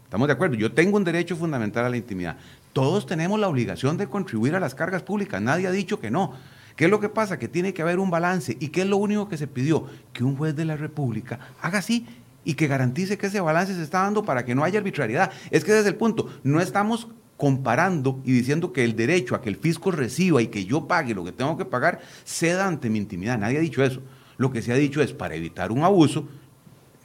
¿Estamos 0.03 0.27
de 0.27 0.33
acuerdo? 0.33 0.55
Yo 0.55 0.73
tengo 0.73 0.97
un 0.97 1.05
derecho 1.05 1.37
fundamental 1.37 1.85
a 1.85 1.89
la 1.89 1.95
intimidad. 1.95 2.35
Todos 2.73 3.05
tenemos 3.05 3.39
la 3.39 3.47
obligación 3.47 3.95
de 3.95 4.07
contribuir 4.07 4.55
a 4.55 4.59
las 4.59 4.75
cargas 4.75 5.03
públicas, 5.03 5.41
nadie 5.41 5.67
ha 5.67 5.71
dicho 5.71 6.01
que 6.01 6.11
no. 6.11 6.33
¿Qué 6.75 6.85
es 6.85 6.91
lo 6.91 6.99
que 6.99 7.07
pasa? 7.07 7.39
Que 7.39 7.47
tiene 7.47 7.73
que 7.73 7.81
haber 7.81 7.99
un 7.99 8.09
balance. 8.09 8.57
¿Y 8.59 8.69
qué 8.69 8.81
es 8.81 8.87
lo 8.87 8.97
único 8.97 9.29
que 9.29 9.37
se 9.37 9.47
pidió? 9.47 9.87
Que 10.11 10.25
un 10.25 10.35
juez 10.35 10.53
de 10.53 10.65
la 10.65 10.75
República 10.75 11.39
haga 11.61 11.79
así 11.79 12.07
y 12.43 12.55
que 12.55 12.67
garantice 12.67 13.17
que 13.17 13.27
ese 13.27 13.41
balance 13.41 13.75
se 13.75 13.83
está 13.83 14.01
dando 14.03 14.23
para 14.23 14.45
que 14.45 14.55
no 14.55 14.63
haya 14.63 14.79
arbitrariedad. 14.79 15.31
Es 15.51 15.63
que 15.63 15.73
desde 15.73 15.89
el 15.89 15.95
punto, 15.95 16.29
no 16.43 16.59
estamos 16.59 17.07
comparando 17.37 18.21
y 18.23 18.33
diciendo 18.33 18.71
que 18.71 18.83
el 18.83 18.95
derecho 18.95 19.33
a 19.33 19.41
que 19.41 19.49
el 19.49 19.55
fisco 19.55 19.89
reciba 19.91 20.41
y 20.41 20.47
que 20.47 20.65
yo 20.65 20.87
pague 20.87 21.15
lo 21.15 21.23
que 21.23 21.31
tengo 21.31 21.57
que 21.57 21.65
pagar 21.65 21.99
ceda 22.23 22.67
ante 22.67 22.89
mi 22.89 22.99
intimidad. 22.99 23.37
Nadie 23.37 23.57
ha 23.57 23.61
dicho 23.61 23.83
eso. 23.83 24.01
Lo 24.37 24.51
que 24.51 24.61
se 24.61 24.71
ha 24.71 24.75
dicho 24.75 25.01
es 25.01 25.13
para 25.13 25.35
evitar 25.35 25.71
un 25.71 25.83
abuso. 25.83 26.27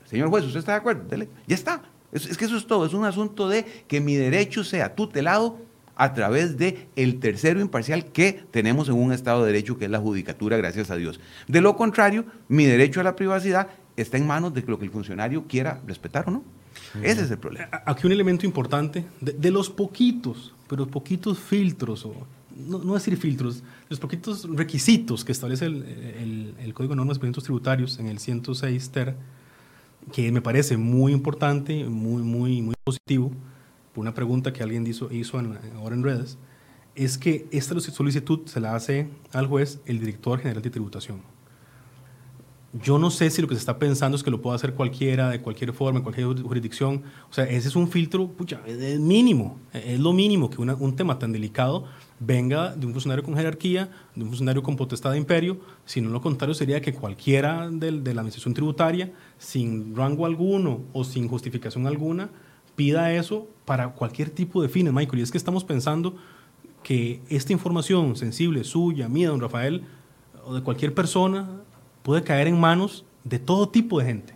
Señor 0.04 0.28
juez, 0.28 0.44
¿usted 0.44 0.60
está 0.60 0.72
de 0.72 0.78
acuerdo? 0.78 1.04
Ya 1.46 1.54
está. 1.54 1.82
Es, 2.12 2.36
que 2.36 2.44
eso 2.44 2.56
es 2.56 2.66
todo, 2.66 2.86
es 2.86 2.94
un 2.94 3.04
asunto 3.04 3.48
de 3.48 3.64
que 3.88 4.00
mi 4.00 4.14
derecho 4.14 4.64
sea 4.64 4.94
tutelado 4.94 5.58
a 5.96 6.12
través 6.12 6.56
de 6.56 6.88
el 6.96 7.18
tercero 7.18 7.60
imparcial 7.60 8.12
que 8.12 8.44
tenemos 8.50 8.88
en 8.88 8.94
un 8.94 9.12
Estado 9.12 9.40
de 9.44 9.52
Derecho, 9.52 9.78
que 9.78 9.86
es 9.86 9.90
la 9.90 9.98
judicatura, 9.98 10.56
gracias 10.56 10.90
a 10.90 10.96
Dios. 10.96 11.20
De 11.48 11.60
lo 11.60 11.76
contrario, 11.76 12.26
mi 12.48 12.64
derecho 12.66 13.00
a 13.00 13.04
la 13.04 13.16
privacidad 13.16 13.68
está 13.96 14.16
en 14.16 14.26
manos 14.26 14.52
de 14.54 14.62
lo 14.62 14.78
que 14.78 14.84
el 14.84 14.90
funcionario 14.90 15.44
quiera 15.46 15.80
respetar 15.86 16.28
o 16.28 16.30
no. 16.30 16.44
Ese 17.02 17.22
es 17.22 17.30
el 17.30 17.38
problema. 17.38 17.68
Aquí 17.86 18.06
un 18.06 18.12
elemento 18.12 18.46
importante, 18.46 19.06
de, 19.20 19.50
los 19.50 19.70
poquitos, 19.70 20.54
pero 20.68 20.86
poquitos 20.86 21.38
filtros, 21.38 22.04
o 22.04 22.14
no, 22.54 22.94
decir 22.94 23.16
filtros, 23.16 23.62
los 23.88 23.98
poquitos 23.98 24.48
requisitos 24.54 25.24
que 25.24 25.32
establece 25.32 25.66
el, 25.66 26.54
el 26.58 26.74
Código 26.74 26.92
de 26.92 26.96
Normas 26.96 27.18
de 27.18 27.32
Tributarios 27.32 27.98
en 27.98 28.08
el 28.08 28.18
106 28.18 28.90
TER, 28.90 29.16
que 30.12 30.30
me 30.30 30.40
parece 30.40 30.76
muy 30.76 31.12
importante, 31.12 31.84
muy, 31.84 32.22
muy, 32.22 32.62
muy 32.62 32.74
positivo, 32.84 33.32
por 33.94 34.02
una 34.02 34.14
pregunta 34.14 34.52
que 34.52 34.62
alguien 34.62 34.86
hizo, 34.86 35.10
hizo 35.10 35.38
ahora 35.76 35.94
en 35.94 36.02
redes, 36.02 36.38
es 36.94 37.18
que 37.18 37.46
esta 37.50 37.78
solicitud 37.80 38.46
se 38.46 38.60
la 38.60 38.74
hace 38.74 39.08
al 39.32 39.46
juez 39.46 39.80
el 39.86 40.00
director 40.00 40.38
general 40.38 40.62
de 40.62 40.70
tributación. 40.70 41.35
Yo 42.72 42.98
no 42.98 43.10
sé 43.10 43.30
si 43.30 43.40
lo 43.40 43.48
que 43.48 43.54
se 43.54 43.60
está 43.60 43.78
pensando 43.78 44.16
es 44.16 44.22
que 44.22 44.30
lo 44.30 44.42
pueda 44.42 44.56
hacer 44.56 44.74
cualquiera, 44.74 45.30
de 45.30 45.40
cualquier 45.40 45.72
forma, 45.72 45.98
en 45.98 46.02
cualquier 46.02 46.26
jurisdicción. 46.42 47.02
O 47.30 47.32
sea, 47.32 47.44
ese 47.44 47.68
es 47.68 47.76
un 47.76 47.88
filtro, 47.88 48.28
pucha, 48.28 48.60
es 48.66 49.00
mínimo, 49.00 49.58
es 49.72 49.98
lo 49.98 50.12
mínimo 50.12 50.50
que 50.50 50.60
un 50.60 50.96
tema 50.96 51.18
tan 51.18 51.32
delicado 51.32 51.84
venga 52.18 52.74
de 52.74 52.86
un 52.86 52.92
funcionario 52.92 53.24
con 53.24 53.34
jerarquía, 53.34 53.90
de 54.14 54.22
un 54.22 54.28
funcionario 54.28 54.62
con 54.62 54.76
potestad 54.76 55.12
de 55.12 55.18
imperio, 55.18 55.58
sino 55.84 56.10
lo 56.10 56.20
contrario 56.20 56.54
sería 56.54 56.80
que 56.80 56.92
cualquiera 56.92 57.70
de, 57.70 57.92
de 57.92 58.14
la 58.14 58.20
administración 58.20 58.52
tributaria, 58.52 59.12
sin 59.38 59.94
rango 59.96 60.26
alguno 60.26 60.80
o 60.92 61.04
sin 61.04 61.28
justificación 61.28 61.86
alguna, 61.86 62.30
pida 62.74 63.12
eso 63.12 63.48
para 63.64 63.88
cualquier 63.90 64.30
tipo 64.30 64.60
de 64.60 64.68
fines, 64.68 64.92
Michael. 64.92 65.20
Y 65.20 65.22
es 65.22 65.30
que 65.30 65.38
estamos 65.38 65.64
pensando 65.64 66.16
que 66.82 67.20
esta 67.28 67.52
información 67.52 68.16
sensible, 68.16 68.64
suya, 68.64 69.08
mía, 69.08 69.30
don 69.30 69.40
Rafael, 69.40 69.82
o 70.44 70.54
de 70.54 70.62
cualquier 70.62 70.94
persona, 70.94 71.48
puede 72.06 72.22
caer 72.22 72.46
en 72.46 72.58
manos 72.58 73.04
de 73.24 73.38
todo 73.38 73.68
tipo 73.68 73.98
de 73.98 74.06
gente. 74.06 74.34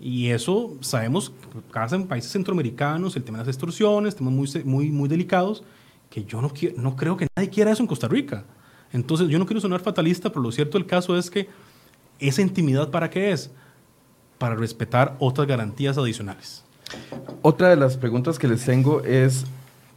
Y 0.00 0.28
eso 0.28 0.76
sabemos, 0.80 1.32
pasa 1.72 1.96
en 1.96 2.06
países 2.06 2.30
centroamericanos, 2.30 3.16
el 3.16 3.24
tema 3.24 3.38
de 3.38 3.44
las 3.44 3.48
extorsiones, 3.54 4.14
temas 4.14 4.32
muy, 4.32 4.48
muy, 4.64 4.90
muy 4.90 5.08
delicados, 5.08 5.64
que 6.08 6.24
yo 6.24 6.40
no, 6.40 6.48
quiero, 6.50 6.80
no 6.80 6.94
creo 6.94 7.16
que 7.16 7.26
nadie 7.36 7.50
quiera 7.50 7.72
eso 7.72 7.82
en 7.82 7.88
Costa 7.88 8.08
Rica. 8.08 8.44
Entonces, 8.92 9.28
yo 9.28 9.38
no 9.38 9.46
quiero 9.46 9.60
sonar 9.60 9.80
fatalista, 9.80 10.30
pero 10.30 10.42
lo 10.42 10.52
cierto 10.52 10.78
del 10.78 10.86
caso 10.86 11.18
es 11.18 11.28
que 11.28 11.48
¿Esa 12.18 12.42
intimidad 12.42 12.90
para 12.90 13.10
qué 13.10 13.32
es? 13.32 13.50
Para 14.38 14.54
respetar 14.54 15.16
otras 15.18 15.46
garantías 15.46 15.98
adicionales. 15.98 16.64
Otra 17.42 17.68
de 17.68 17.76
las 17.76 17.96
preguntas 17.96 18.38
que 18.38 18.48
les 18.48 18.64
tengo 18.64 19.02
es 19.02 19.44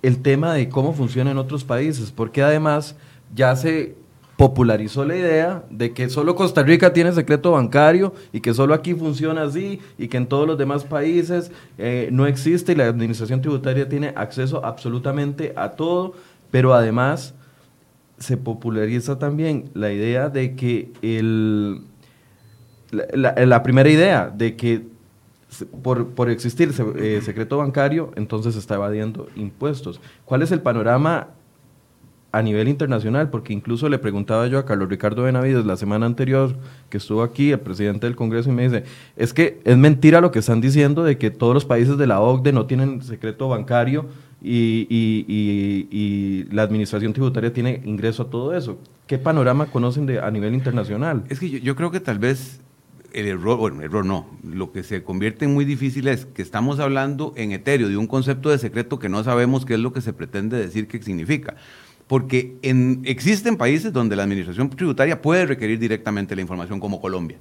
el 0.01 0.21
tema 0.21 0.53
de 0.53 0.69
cómo 0.69 0.93
funciona 0.93 1.31
en 1.31 1.37
otros 1.37 1.63
países, 1.63 2.11
porque 2.11 2.41
además 2.41 2.95
ya 3.33 3.55
se 3.55 3.95
popularizó 4.39 5.03
la 5.03 5.17
idea 5.17 5.65
de 5.69 5.91
que 5.91 6.09
solo 6.09 6.33
Costa 6.33 6.63
Rica 6.63 6.93
tiene 6.93 7.11
secreto 7.11 7.51
bancario 7.51 8.13
y 8.31 8.39
que 8.39 8.53
solo 8.53 8.73
aquí 8.73 8.93
funciona 8.93 9.43
así 9.43 9.81
y 9.97 10.07
que 10.07 10.15
en 10.15 10.27
todos 10.27 10.47
los 10.47 10.57
demás 10.57 10.85
países 10.85 11.51
eh, 11.77 12.07
no 12.13 12.25
existe 12.25 12.71
y 12.71 12.75
la 12.75 12.85
administración 12.85 13.41
tributaria 13.41 13.89
tiene 13.89 14.13
acceso 14.15 14.63
absolutamente 14.63 15.51
a 15.57 15.71
todo, 15.71 16.13
pero 16.51 16.73
además 16.73 17.33
se 18.17 18.37
populariza 18.37 19.19
también 19.19 19.71
la 19.73 19.91
idea 19.91 20.29
de 20.29 20.55
que 20.55 20.89
el, 21.01 21.81
la, 22.93 23.61
primera 23.61 23.89
idea 23.89 24.33
de 24.33 24.55
que 24.55 24.83
por, 25.83 26.11
por 26.11 26.29
existir 26.29 26.73
eh, 26.95 27.19
secreto 27.25 27.57
bancario, 27.57 28.13
entonces 28.15 28.53
se 28.53 28.61
está 28.61 28.75
evadiendo 28.75 29.27
impuestos. 29.35 29.99
¿Cuál 30.23 30.43
es 30.43 30.53
el 30.53 30.61
panorama 30.61 31.27
a 32.31 32.41
nivel 32.41 32.67
internacional, 32.67 33.29
porque 33.29 33.53
incluso 33.53 33.89
le 33.89 33.97
preguntaba 33.97 34.47
yo 34.47 34.59
a 34.59 34.65
Carlos 34.65 34.89
Ricardo 34.89 35.23
Benavides 35.23 35.65
la 35.65 35.77
semana 35.77 36.05
anterior 36.05 36.55
que 36.89 36.97
estuvo 36.97 37.23
aquí, 37.23 37.51
el 37.51 37.59
presidente 37.59 38.05
del 38.05 38.15
Congreso, 38.15 38.49
y 38.49 38.53
me 38.53 38.63
dice, 38.63 38.83
es 39.15 39.33
que 39.33 39.59
es 39.63 39.77
mentira 39.77 40.21
lo 40.21 40.31
que 40.31 40.39
están 40.39 40.61
diciendo 40.61 41.03
de 41.03 41.17
que 41.17 41.31
todos 41.31 41.53
los 41.53 41.65
países 41.65 41.97
de 41.97 42.07
la 42.07 42.21
OCDE 42.21 42.53
no 42.53 42.65
tienen 42.67 43.01
secreto 43.01 43.49
bancario 43.49 44.05
y, 44.41 44.87
y, 44.89 46.45
la 46.51 46.63
administración 46.63 47.13
tributaria 47.13 47.51
tiene 47.51 47.81
ingreso 47.85 48.23
a 48.23 48.29
todo 48.29 48.55
eso. 48.55 48.79
¿Qué 49.07 49.17
panorama 49.17 49.67
conocen 49.67 50.05
de, 50.05 50.19
a 50.19 50.31
nivel 50.31 50.53
internacional? 50.53 51.23
Es 51.29 51.39
que 51.39 51.49
yo, 51.49 51.75
creo 51.75 51.91
que 51.91 51.99
tal 51.99 52.19
vez 52.19 52.61
el 53.11 53.25
error, 53.25 53.57
bueno, 53.57 53.81
error 53.81 54.05
no, 54.05 54.27
lo 54.43 54.71
que 54.71 54.83
se 54.83 55.03
convierte 55.03 55.45
en 55.45 55.53
muy 55.53 55.65
difícil 55.65 56.07
es 56.07 56.25
que 56.25 56.41
estamos 56.41 56.79
hablando 56.79 57.33
en 57.35 57.51
etéreo 57.51 57.89
de 57.89 57.97
un 57.97 58.07
concepto 58.07 58.49
de 58.49 58.59
secreto 58.59 58.99
que 58.99 59.09
no 59.09 59.23
sabemos 59.23 59.65
qué 59.65 59.73
es 59.73 59.79
lo 59.79 59.93
que 59.93 60.01
se 60.01 60.13
pretende 60.13 60.57
decir 60.57 60.87
que 60.87 61.01
significa 61.01 61.55
porque 62.09 62.57
existen 63.03 63.55
países 63.55 63.93
donde 63.93 64.15
la 64.15 64.23
administración 64.23 64.67
tributaria 64.71 65.21
puede 65.21 65.45
requerir 65.45 65.77
directamente 65.77 66.35
la 66.35 66.41
información 66.41 66.79
como 66.79 66.99
Colombia. 66.99 67.37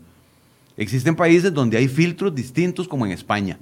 Existen 0.76 1.16
países 1.16 1.54
donde 1.54 1.78
hay 1.78 1.88
filtros 1.88 2.34
distintos 2.34 2.86
como 2.86 3.06
en 3.06 3.12
España. 3.12 3.58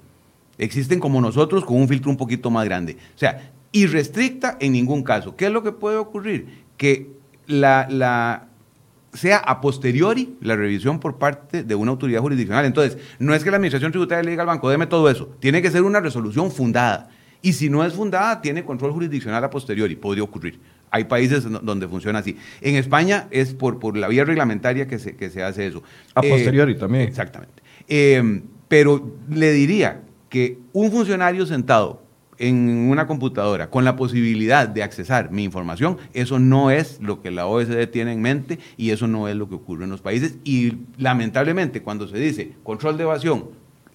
Existen 0.58 0.98
como 0.98 1.20
nosotros 1.20 1.64
con 1.64 1.76
un 1.76 1.86
filtro 1.86 2.10
un 2.10 2.16
poquito 2.16 2.50
más 2.50 2.64
grande. 2.64 2.96
O 3.14 3.18
sea, 3.18 3.52
irrestricta 3.70 4.56
en 4.58 4.72
ningún 4.72 5.04
caso. 5.04 5.36
¿Qué 5.36 5.46
es 5.46 5.52
lo 5.52 5.62
que 5.62 5.70
puede 5.70 5.96
ocurrir? 5.96 6.64
Que 6.76 7.08
sea 7.46 9.38
a 9.38 9.60
posteriori 9.60 10.34
la 10.40 10.56
revisión 10.56 10.98
por 10.98 11.18
parte 11.18 11.62
de 11.62 11.74
una 11.76 11.92
autoridad 11.92 12.20
jurisdiccional. 12.20 12.64
Entonces, 12.64 12.98
no 13.20 13.32
es 13.32 13.44
que 13.44 13.52
la 13.52 13.58
administración 13.58 13.92
tributaria 13.92 14.24
le 14.24 14.32
diga 14.32 14.42
al 14.42 14.48
banco, 14.48 14.68
deme 14.68 14.88
todo 14.88 15.08
eso. 15.08 15.28
Tiene 15.38 15.62
que 15.62 15.70
ser 15.70 15.82
una 15.82 16.00
resolución 16.00 16.50
fundada. 16.50 17.10
Y 17.42 17.52
si 17.52 17.70
no 17.70 17.84
es 17.84 17.92
fundada, 17.92 18.42
tiene 18.42 18.64
control 18.64 18.90
jurisdiccional 18.90 19.44
a 19.44 19.50
posteriori. 19.50 19.94
Podría 19.94 20.24
ocurrir. 20.24 20.58
Hay 20.96 21.04
países 21.04 21.44
donde 21.44 21.88
funciona 21.88 22.20
así. 22.20 22.38
En 22.62 22.76
España 22.76 23.28
es 23.30 23.52
por, 23.52 23.78
por 23.78 23.98
la 23.98 24.08
vía 24.08 24.24
reglamentaria 24.24 24.88
que 24.88 24.98
se, 24.98 25.14
que 25.14 25.28
se 25.28 25.42
hace 25.42 25.66
eso. 25.66 25.82
A 26.14 26.22
posteriori 26.22 26.72
eh, 26.72 26.76
también. 26.76 27.02
Exactamente. 27.06 27.62
Eh, 27.86 28.42
pero 28.68 29.14
le 29.28 29.52
diría 29.52 30.00
que 30.30 30.58
un 30.72 30.90
funcionario 30.90 31.44
sentado 31.44 32.02
en 32.38 32.88
una 32.90 33.06
computadora 33.06 33.68
con 33.68 33.84
la 33.84 33.96
posibilidad 33.96 34.68
de 34.68 34.82
accesar 34.82 35.30
mi 35.30 35.44
información, 35.44 35.98
eso 36.14 36.38
no 36.38 36.70
es 36.70 36.98
lo 37.02 37.20
que 37.20 37.30
la 37.30 37.46
OSD 37.46 37.88
tiene 37.90 38.12
en 38.12 38.22
mente 38.22 38.58
y 38.78 38.90
eso 38.90 39.06
no 39.06 39.28
es 39.28 39.36
lo 39.36 39.50
que 39.50 39.54
ocurre 39.54 39.84
en 39.84 39.90
los 39.90 40.00
países. 40.00 40.36
Y 40.44 40.78
lamentablemente 40.96 41.82
cuando 41.82 42.08
se 42.08 42.18
dice 42.18 42.52
control 42.62 42.96
de 42.96 43.02
evasión, 43.04 43.50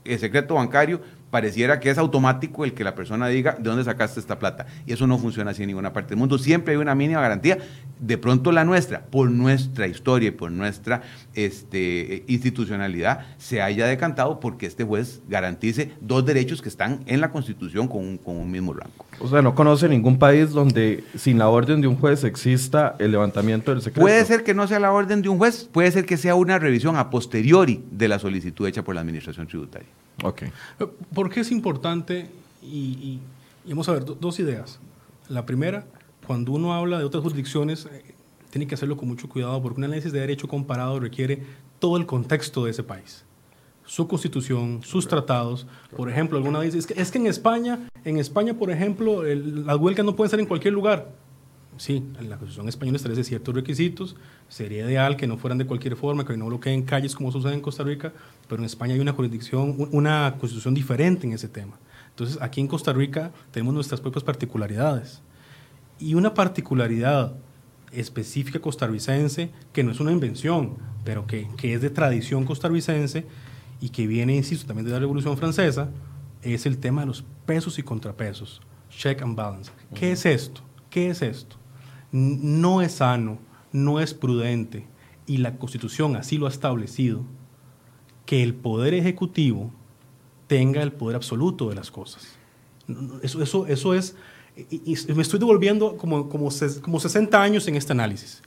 el 0.06 0.20
secreto 0.20 0.56
bancario, 0.56 1.02
pareciera 1.32 1.80
que 1.80 1.90
es 1.90 1.98
automático 1.98 2.66
el 2.66 2.74
que 2.74 2.84
la 2.84 2.94
persona 2.94 3.28
diga 3.28 3.56
de 3.58 3.64
dónde 3.64 3.84
sacaste 3.84 4.20
esta 4.20 4.38
plata. 4.38 4.68
Y 4.86 4.94
eso 4.94 5.08
no 5.08 5.18
funciona 5.18 5.52
así 5.52 5.64
en 5.64 5.68
ninguna 5.68 5.94
parte 5.94 6.10
del 6.10 6.20
mundo. 6.20 6.38
Siempre 6.38 6.74
hay 6.74 6.80
una 6.80 6.94
mínima 6.94 7.22
garantía. 7.22 7.58
De 8.00 8.18
pronto 8.18 8.52
la 8.52 8.66
nuestra, 8.66 9.06
por 9.06 9.32
nuestra 9.32 9.88
historia 9.88 10.30
y 10.30 10.32
por 10.32 10.52
nuestra 10.52 11.02
este, 11.34 12.24
institucionalidad, 12.28 13.28
se 13.38 13.62
haya 13.62 13.88
decantado 13.88 14.40
porque 14.40 14.66
este 14.66 14.84
juez 14.84 15.22
garantice 15.30 15.94
dos 16.02 16.26
derechos 16.26 16.62
que 16.62 16.70
están 16.70 17.02
en 17.06 17.22
la 17.22 17.32
Constitución 17.32 17.88
con 17.88 18.00
un, 18.00 18.18
con 18.18 18.38
un 18.38 18.52
mismo 18.52 18.74
rango. 18.74 19.06
O 19.20 19.28
sea, 19.28 19.42
no 19.42 19.56
conoce 19.56 19.88
ningún 19.88 20.18
país 20.18 20.50
donde 20.50 21.04
sin 21.16 21.38
la 21.38 21.48
orden 21.48 21.80
de 21.80 21.88
un 21.88 21.96
juez 21.96 22.24
exista 22.24 22.96
el 23.00 23.12
levantamiento 23.12 23.72
del 23.72 23.82
secreto. 23.82 24.02
Puede 24.02 24.26
ser 24.26 24.44
que 24.44 24.54
no 24.54 24.68
sea 24.68 24.80
la 24.80 24.92
orden 24.92 25.22
de 25.22 25.30
un 25.30 25.38
juez, 25.38 25.70
puede 25.72 25.92
ser 25.92 26.06
que 26.06 26.18
sea 26.18 26.36
una 26.36 26.60
revisión 26.60 26.98
a 26.98 27.10
posteriori 27.10 27.84
de 27.92 28.08
la 28.08 28.20
solicitud 28.20 28.68
hecha 28.68 28.84
por 28.84 28.96
la 28.96 29.02
Administración 29.02 29.48
Tributaria. 29.48 29.88
Ok. 30.24 30.44
¿Por 31.14 31.30
qué 31.30 31.42
es 31.42 31.52
importante? 31.52 32.30
Y, 32.62 33.20
vamos 33.66 33.90
a 33.90 33.94
ver 33.94 34.06
dos 34.06 34.40
ideas. 34.40 34.80
La 35.30 35.46
primera, 35.46 35.86
cuando 36.28 36.52
uno 36.52 36.74
habla 36.74 37.00
de 37.00 37.06
otras 37.06 37.24
jurisdicciones, 37.24 37.88
eh, 37.92 38.16
tiene 38.50 38.68
que 38.68 38.76
hacerlo 38.76 38.98
con 38.98 39.08
mucho 39.08 39.30
cuidado 39.30 39.62
porque 39.62 39.80
un 39.80 39.86
análisis 39.86 40.12
de 40.12 40.20
derecho 40.20 40.48
comparado 40.48 41.00
requiere 41.00 41.44
todo 41.80 41.98
el 41.98 42.06
contexto 42.06 42.66
de 42.66 42.72
ese 42.72 42.84
país. 42.84 43.24
Su 43.86 44.08
constitución, 44.08 44.82
sus 44.84 45.08
tratados. 45.08 45.66
Por 45.96 46.10
ejemplo, 46.10 46.38
alguna 46.38 46.62
dice, 46.62 46.78
es 46.78 46.86
que, 46.86 47.02
es 47.02 47.12
que 47.12 47.18
en 47.18 47.28
España, 47.28 47.80
en 48.06 48.18
España, 48.18 48.54
por 48.54 48.70
ejemplo, 48.70 49.24
las 49.24 49.78
huelgas 49.78 50.06
no 50.06 50.16
pueden 50.16 50.30
ser 50.30 50.40
en 50.40 50.46
cualquier 50.46 50.74
lugar. 50.74 51.10
Sí, 51.78 52.04
la 52.20 52.38
Constitución 52.38 52.68
española 52.70 52.98
establece 52.98 53.24
ciertos 53.24 53.56
requisitos. 53.56 54.16
Sería 54.50 54.86
ideal 54.86 55.16
que 55.16 55.26
no 55.26 55.38
fueran 55.38 55.58
de 55.58 55.66
cualquier 55.66 55.96
forma, 55.96 56.26
que 56.26 56.38
no 56.38 56.46
bloqueen 56.48 56.84
calles 56.84 57.16
como 57.16 57.32
sucede 57.32 57.54
en 57.54 57.62
Costa 57.62 57.84
Rica, 57.84 58.14
pero 58.48 58.62
en 58.62 58.66
España 58.66 58.94
hay 58.94 59.00
una 59.00 59.14
jurisdicción, 59.14 59.88
una 59.92 60.36
constitución 60.40 60.74
diferente 60.74 61.26
en 61.26 61.34
ese 61.34 61.48
tema. 61.48 61.80
Entonces, 62.10 62.38
aquí 62.42 62.62
en 62.62 62.68
Costa 62.68 62.94
Rica 62.94 63.32
tenemos 63.52 63.74
nuestras 63.74 64.02
propias 64.02 64.24
particularidades. 64.24 65.22
Y 65.98 66.14
una 66.16 66.34
particularidad 66.34 67.36
específica 67.92 68.60
costarricense, 68.60 69.52
que 69.74 69.84
no 69.84 69.92
es 69.92 70.00
una 70.00 70.12
invención, 70.12 70.78
pero 71.04 71.26
que, 71.26 71.48
que 71.58 71.74
es 71.74 71.82
de 71.82 71.90
tradición 71.90 72.46
costarricense 72.46 73.26
y 73.80 73.90
que 73.90 74.08
viene, 74.08 74.36
insisto, 74.36 74.68
también 74.68 74.86
de 74.86 74.92
la 74.92 75.00
Revolución 75.00 75.38
Francesa, 75.38 75.90
es 76.42 76.66
el 76.66 76.78
tema 76.78 77.02
de 77.02 77.08
los 77.08 77.24
pesos 77.46 77.80
y 77.80 77.84
contrapesos, 77.84 78.62
check 78.90 79.22
and 79.22 79.36
balance. 79.36 79.72
¿Qué 79.94 80.12
es 80.12 80.26
esto? 80.26 80.62
¿Qué 80.90 81.10
es 81.10 81.22
esto? 81.22 81.61
No 82.12 82.82
es 82.82 82.94
sano, 82.94 83.40
no 83.72 84.00
es 84.00 84.14
prudente, 84.14 84.88
y 85.26 85.38
la 85.38 85.58
Constitución 85.58 86.16
así 86.16 86.38
lo 86.38 86.46
ha 86.46 86.50
establecido, 86.50 87.24
que 88.26 88.44
el 88.44 88.54
poder 88.54 88.94
ejecutivo 88.94 89.72
tenga 90.48 90.82
el 90.82 90.92
poder 90.92 91.16
absoluto 91.16 91.70
de 91.70 91.76
las 91.76 91.92
cosas. 91.92 92.28
Eso, 93.22 93.42
eso, 93.42 93.68
eso 93.68 93.94
es, 93.94 94.16
y, 94.70 94.98
me 95.16 95.22
estoy 95.22 95.40
devolviendo 95.40 95.96
como, 95.98 96.28
como, 96.28 96.50
como 96.82 97.00
60 97.00 97.42
años 97.42 97.68
en 97.68 97.76
este 97.76 97.94
análisis. 97.94 98.42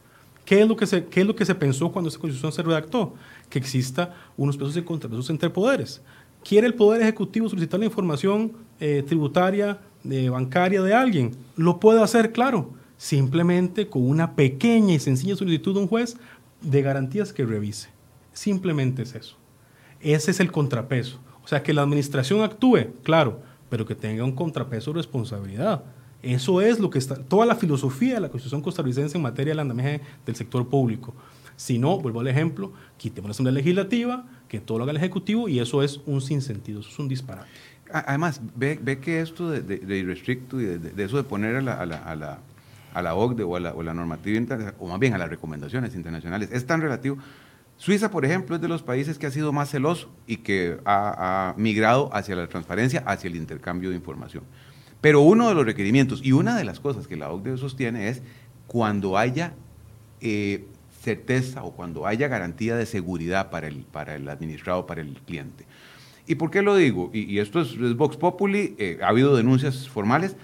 ¿Qué 0.45 0.61
es, 0.61 0.69
lo 0.69 0.77
que 0.77 0.87
se, 0.87 1.07
¿Qué 1.07 1.23
es 1.23 1.27
lo 1.27 1.35
que 1.35 1.47
se 1.47 1.55
pensó 1.55 1.91
cuando 1.91 2.09
esta 2.09 2.21
constitución 2.21 2.53
se 2.53 2.63
redactó? 2.63 3.15
Que 3.49 3.59
exista 3.59 4.15
unos 4.37 4.57
pesos 4.57 4.77
y 4.77 4.83
contrapesos 4.83 5.31
entre 5.31 5.49
poderes. 5.49 6.03
¿Quiere 6.47 6.67
el 6.67 6.75
Poder 6.75 7.01
Ejecutivo 7.01 7.49
solicitar 7.49 7.81
la 7.81 7.87
información 7.87 8.53
eh, 8.79 9.03
tributaria, 9.07 9.81
de 10.03 10.29
bancaria 10.29 10.83
de 10.83 10.93
alguien? 10.93 11.35
Lo 11.57 11.81
puede 11.81 12.03
hacer, 12.03 12.33
claro, 12.33 12.75
simplemente 13.05 13.87
con 13.87 14.09
una 14.09 14.35
pequeña 14.35 14.95
y 14.95 14.99
sencilla 14.99 15.37
solicitud 15.37 15.75
de 15.75 15.81
un 15.81 15.89
juez 15.89 16.17
de 16.63 16.81
garantías 16.81 17.35
que 17.35 17.45
revise. 17.45 17.91
Simplemente 18.33 19.03
es 19.03 19.15
eso. 19.15 19.37
Ese 20.01 20.31
es 20.31 20.41
el 20.41 20.51
contrapeso. 20.51 21.21
O 21.45 21.47
sea, 21.47 21.63
que 21.63 21.75
la 21.75 21.83
administración 21.83 22.41
actúe, 22.41 22.95
claro, 23.03 23.43
pero 23.69 23.85
que 23.85 23.95
tenga 23.95 24.25
un 24.25 24.33
contrapeso 24.33 24.91
de 24.91 24.97
responsabilidad. 24.97 25.85
Eso 26.23 26.63
es 26.63 26.81
lo 26.81 26.89
que 26.89 26.99
está, 26.99 27.17
toda 27.17 27.45
la 27.45 27.57
filosofía 27.57 28.15
de 28.15 28.21
la 28.21 28.31
Constitución 28.31 28.63
costarricense 28.63 29.19
en 29.19 29.23
materia 29.23 29.51
del 29.51 29.61
andamiaje 29.61 30.01
del 30.25 30.35
sector 30.35 30.67
público. 30.67 31.15
Si 31.57 31.79
no, 31.79 31.99
vuelvo 31.99 32.21
al 32.21 32.29
ejemplo, 32.29 32.73
quitemos 32.97 33.29
la 33.29 33.33
Asamblea 33.33 33.53
Legislativa, 33.53 34.25
que 34.49 34.61
todo 34.61 34.79
lo 34.79 34.85
haga 34.85 34.93
el 34.93 34.97
Ejecutivo 34.97 35.47
y 35.47 35.59
eso 35.59 35.83
es 35.83 36.01
un 36.07 36.23
sinsentido, 36.23 36.81
eso 36.81 36.89
es 36.89 36.99
un 36.99 37.09
disparate. 37.09 37.51
Además, 37.93 38.41
ve, 38.57 38.99
que 39.03 39.21
esto 39.21 39.51
de, 39.51 39.61
de, 39.61 39.99
irrestricto 39.99 40.59
y 40.59 40.65
de, 40.65 41.05
eso 41.05 41.19
de 41.19 41.25
poner 41.25 41.57
a 41.57 41.61
la, 41.61 42.41
OCDE 43.01 43.43
o 43.43 43.57
a 43.57 43.61
la, 43.61 43.75
o 43.75 43.83
la 43.83 43.95
normativa, 43.95 44.75
o 44.79 44.89
más 44.89 44.99
bien 44.99 45.15
a 45.15 45.19
las 45.19 45.29
recomendaciones 45.29 45.95
internacionales, 45.95 46.51
es 46.53 46.67
tan 46.67 46.81
relativo 46.81 47.19
Suiza, 47.77 48.11
por 48.11 48.25
ejemplo, 48.25 48.57
es 48.57 48.63
de 48.63 48.69
los 48.69 48.83
países 48.83 49.19
que 49.19 49.27
ha 49.27 49.31
sido 49.31 49.53
más 49.53 49.71
celoso 49.71 50.09
y 50.27 50.39
que 50.39 50.79
ha, 50.85 51.55
migrado 51.57 52.09
hacia 52.15 52.37
la 52.37 52.49
transparencia, 52.49 53.03
hacia 53.07 53.29
el 53.29 53.37
intercambio 53.37 53.91
de 53.91 53.97
información. 53.97 54.45
Pero 55.01 55.21
uno 55.21 55.49
de 55.49 55.55
los 55.55 55.67
requerimientos 55.67 56.21
y 56.23 56.33
una 56.33 56.57
de 56.57 56.65
las 56.65 56.81
cosas 56.81 57.07
que 57.07 57.17
la 57.17 57.31
OCDE 57.31 57.59
sostiene 57.59 58.09
es 58.09 58.23
cuando 58.67 59.19
haya 59.19 59.53
eh, 60.21 60.65
certeza 61.03 61.65
o 61.65 61.73
cuando 61.73 62.07
haya 62.07 62.29
garantía 62.29 62.77
de 62.77 62.87
seguridad 62.87 63.51
para 63.51 63.67
el, 63.67 63.85
para 63.85 64.15
el 64.15 64.29
administrado, 64.29 64.87
para 64.87 65.03
el 65.03 65.21
cliente. 65.27 65.67
¿Y 66.27 66.37
por 66.37 66.51
qué 66.51 66.63
lo 66.63 66.75
digo? 66.77 67.11
Y, 67.13 67.39
esto 67.39 67.61
es, 67.61 67.77
Vox 67.97 68.17
Populi, 68.17 68.77
eh, 68.79 68.99
ha 69.03 69.09
habido 69.09 69.37
denuncias 69.37 69.89
formales. 69.89 70.37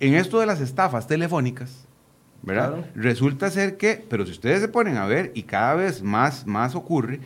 En 0.00 0.14
esto 0.14 0.40
de 0.40 0.46
las 0.46 0.60
estafas 0.60 1.06
telefónicas, 1.06 1.86
¿verdad? 2.42 2.84
Resulta 2.94 3.50
ser 3.50 3.76
que, 3.76 4.04
pero 4.08 4.26
si 4.26 4.32
ustedes 4.32 4.60
se 4.60 4.68
ponen 4.68 4.96
a 4.96 5.06
ver, 5.06 5.32
y 5.34 5.42
cada 5.44 5.74
vez 5.74 6.02
más, 6.02 6.46
más 6.46 6.74
ocurre, 6.74 7.20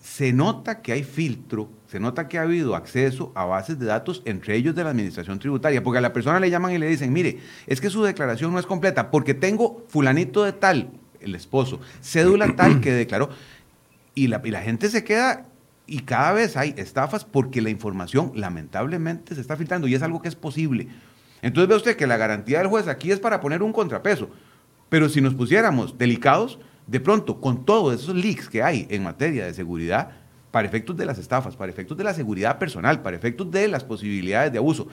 se 0.00 0.32
nota 0.32 0.82
que 0.82 0.92
hay 0.92 1.04
filtro, 1.04 1.70
se 1.86 2.00
nota 2.00 2.26
que 2.26 2.38
ha 2.38 2.42
habido 2.42 2.74
acceso 2.74 3.30
a 3.36 3.44
bases 3.44 3.78
de 3.78 3.86
datos, 3.86 4.20
entre 4.24 4.56
ellos 4.56 4.74
de 4.74 4.82
la 4.82 4.90
administración 4.90 5.38
tributaria, 5.38 5.82
porque 5.82 5.98
a 5.98 6.02
la 6.02 6.12
persona 6.12 6.40
le 6.40 6.50
llaman 6.50 6.72
y 6.72 6.78
le 6.78 6.88
dicen, 6.88 7.12
mire, 7.12 7.38
es 7.66 7.80
que 7.80 7.88
su 7.88 8.02
declaración 8.02 8.52
no 8.52 8.58
es 8.58 8.66
completa, 8.66 9.10
porque 9.10 9.32
tengo 9.32 9.84
fulanito 9.88 10.42
de 10.42 10.52
tal, 10.52 10.90
el 11.20 11.34
esposo, 11.36 11.80
cédula 12.02 12.52
tal 12.56 12.80
que 12.80 12.92
declaró, 12.92 13.30
y 14.14 14.26
la, 14.26 14.42
y 14.44 14.50
la 14.50 14.60
gente 14.60 14.90
se 14.90 15.04
queda 15.04 15.46
y 15.86 16.00
cada 16.00 16.32
vez 16.32 16.56
hay 16.56 16.74
estafas 16.76 17.24
porque 17.24 17.60
la 17.60 17.70
información 17.70 18.32
lamentablemente 18.34 19.34
se 19.34 19.40
está 19.40 19.56
filtrando 19.56 19.86
y 19.88 19.94
es 19.94 20.02
algo 20.02 20.20
que 20.20 20.28
es 20.28 20.36
posible. 20.36 20.88
Entonces 21.42 21.68
ve 21.68 21.76
usted 21.76 21.96
que 21.96 22.06
la 22.06 22.16
garantía 22.16 22.58
del 22.58 22.68
juez 22.68 22.88
aquí 22.88 23.10
es 23.10 23.20
para 23.20 23.40
poner 23.40 23.62
un 23.62 23.72
contrapeso, 23.72 24.30
pero 24.88 25.08
si 25.08 25.20
nos 25.20 25.34
pusiéramos 25.34 25.98
delicados, 25.98 26.58
de 26.86 27.00
pronto 27.00 27.40
con 27.40 27.64
todos 27.64 27.94
esos 27.94 28.14
leaks 28.14 28.48
que 28.48 28.62
hay 28.62 28.86
en 28.88 29.02
materia 29.02 29.44
de 29.44 29.52
seguridad, 29.52 30.10
para 30.52 30.68
efectos 30.68 30.96
de 30.96 31.06
las 31.06 31.18
estafas, 31.18 31.56
para 31.56 31.72
efectos 31.72 31.96
de 31.96 32.04
la 32.04 32.14
seguridad 32.14 32.58
personal, 32.58 33.00
para 33.02 33.16
efectos 33.16 33.50
de 33.50 33.68
las 33.68 33.82
posibilidades 33.82 34.52
de 34.52 34.58
abuso, 34.58 34.86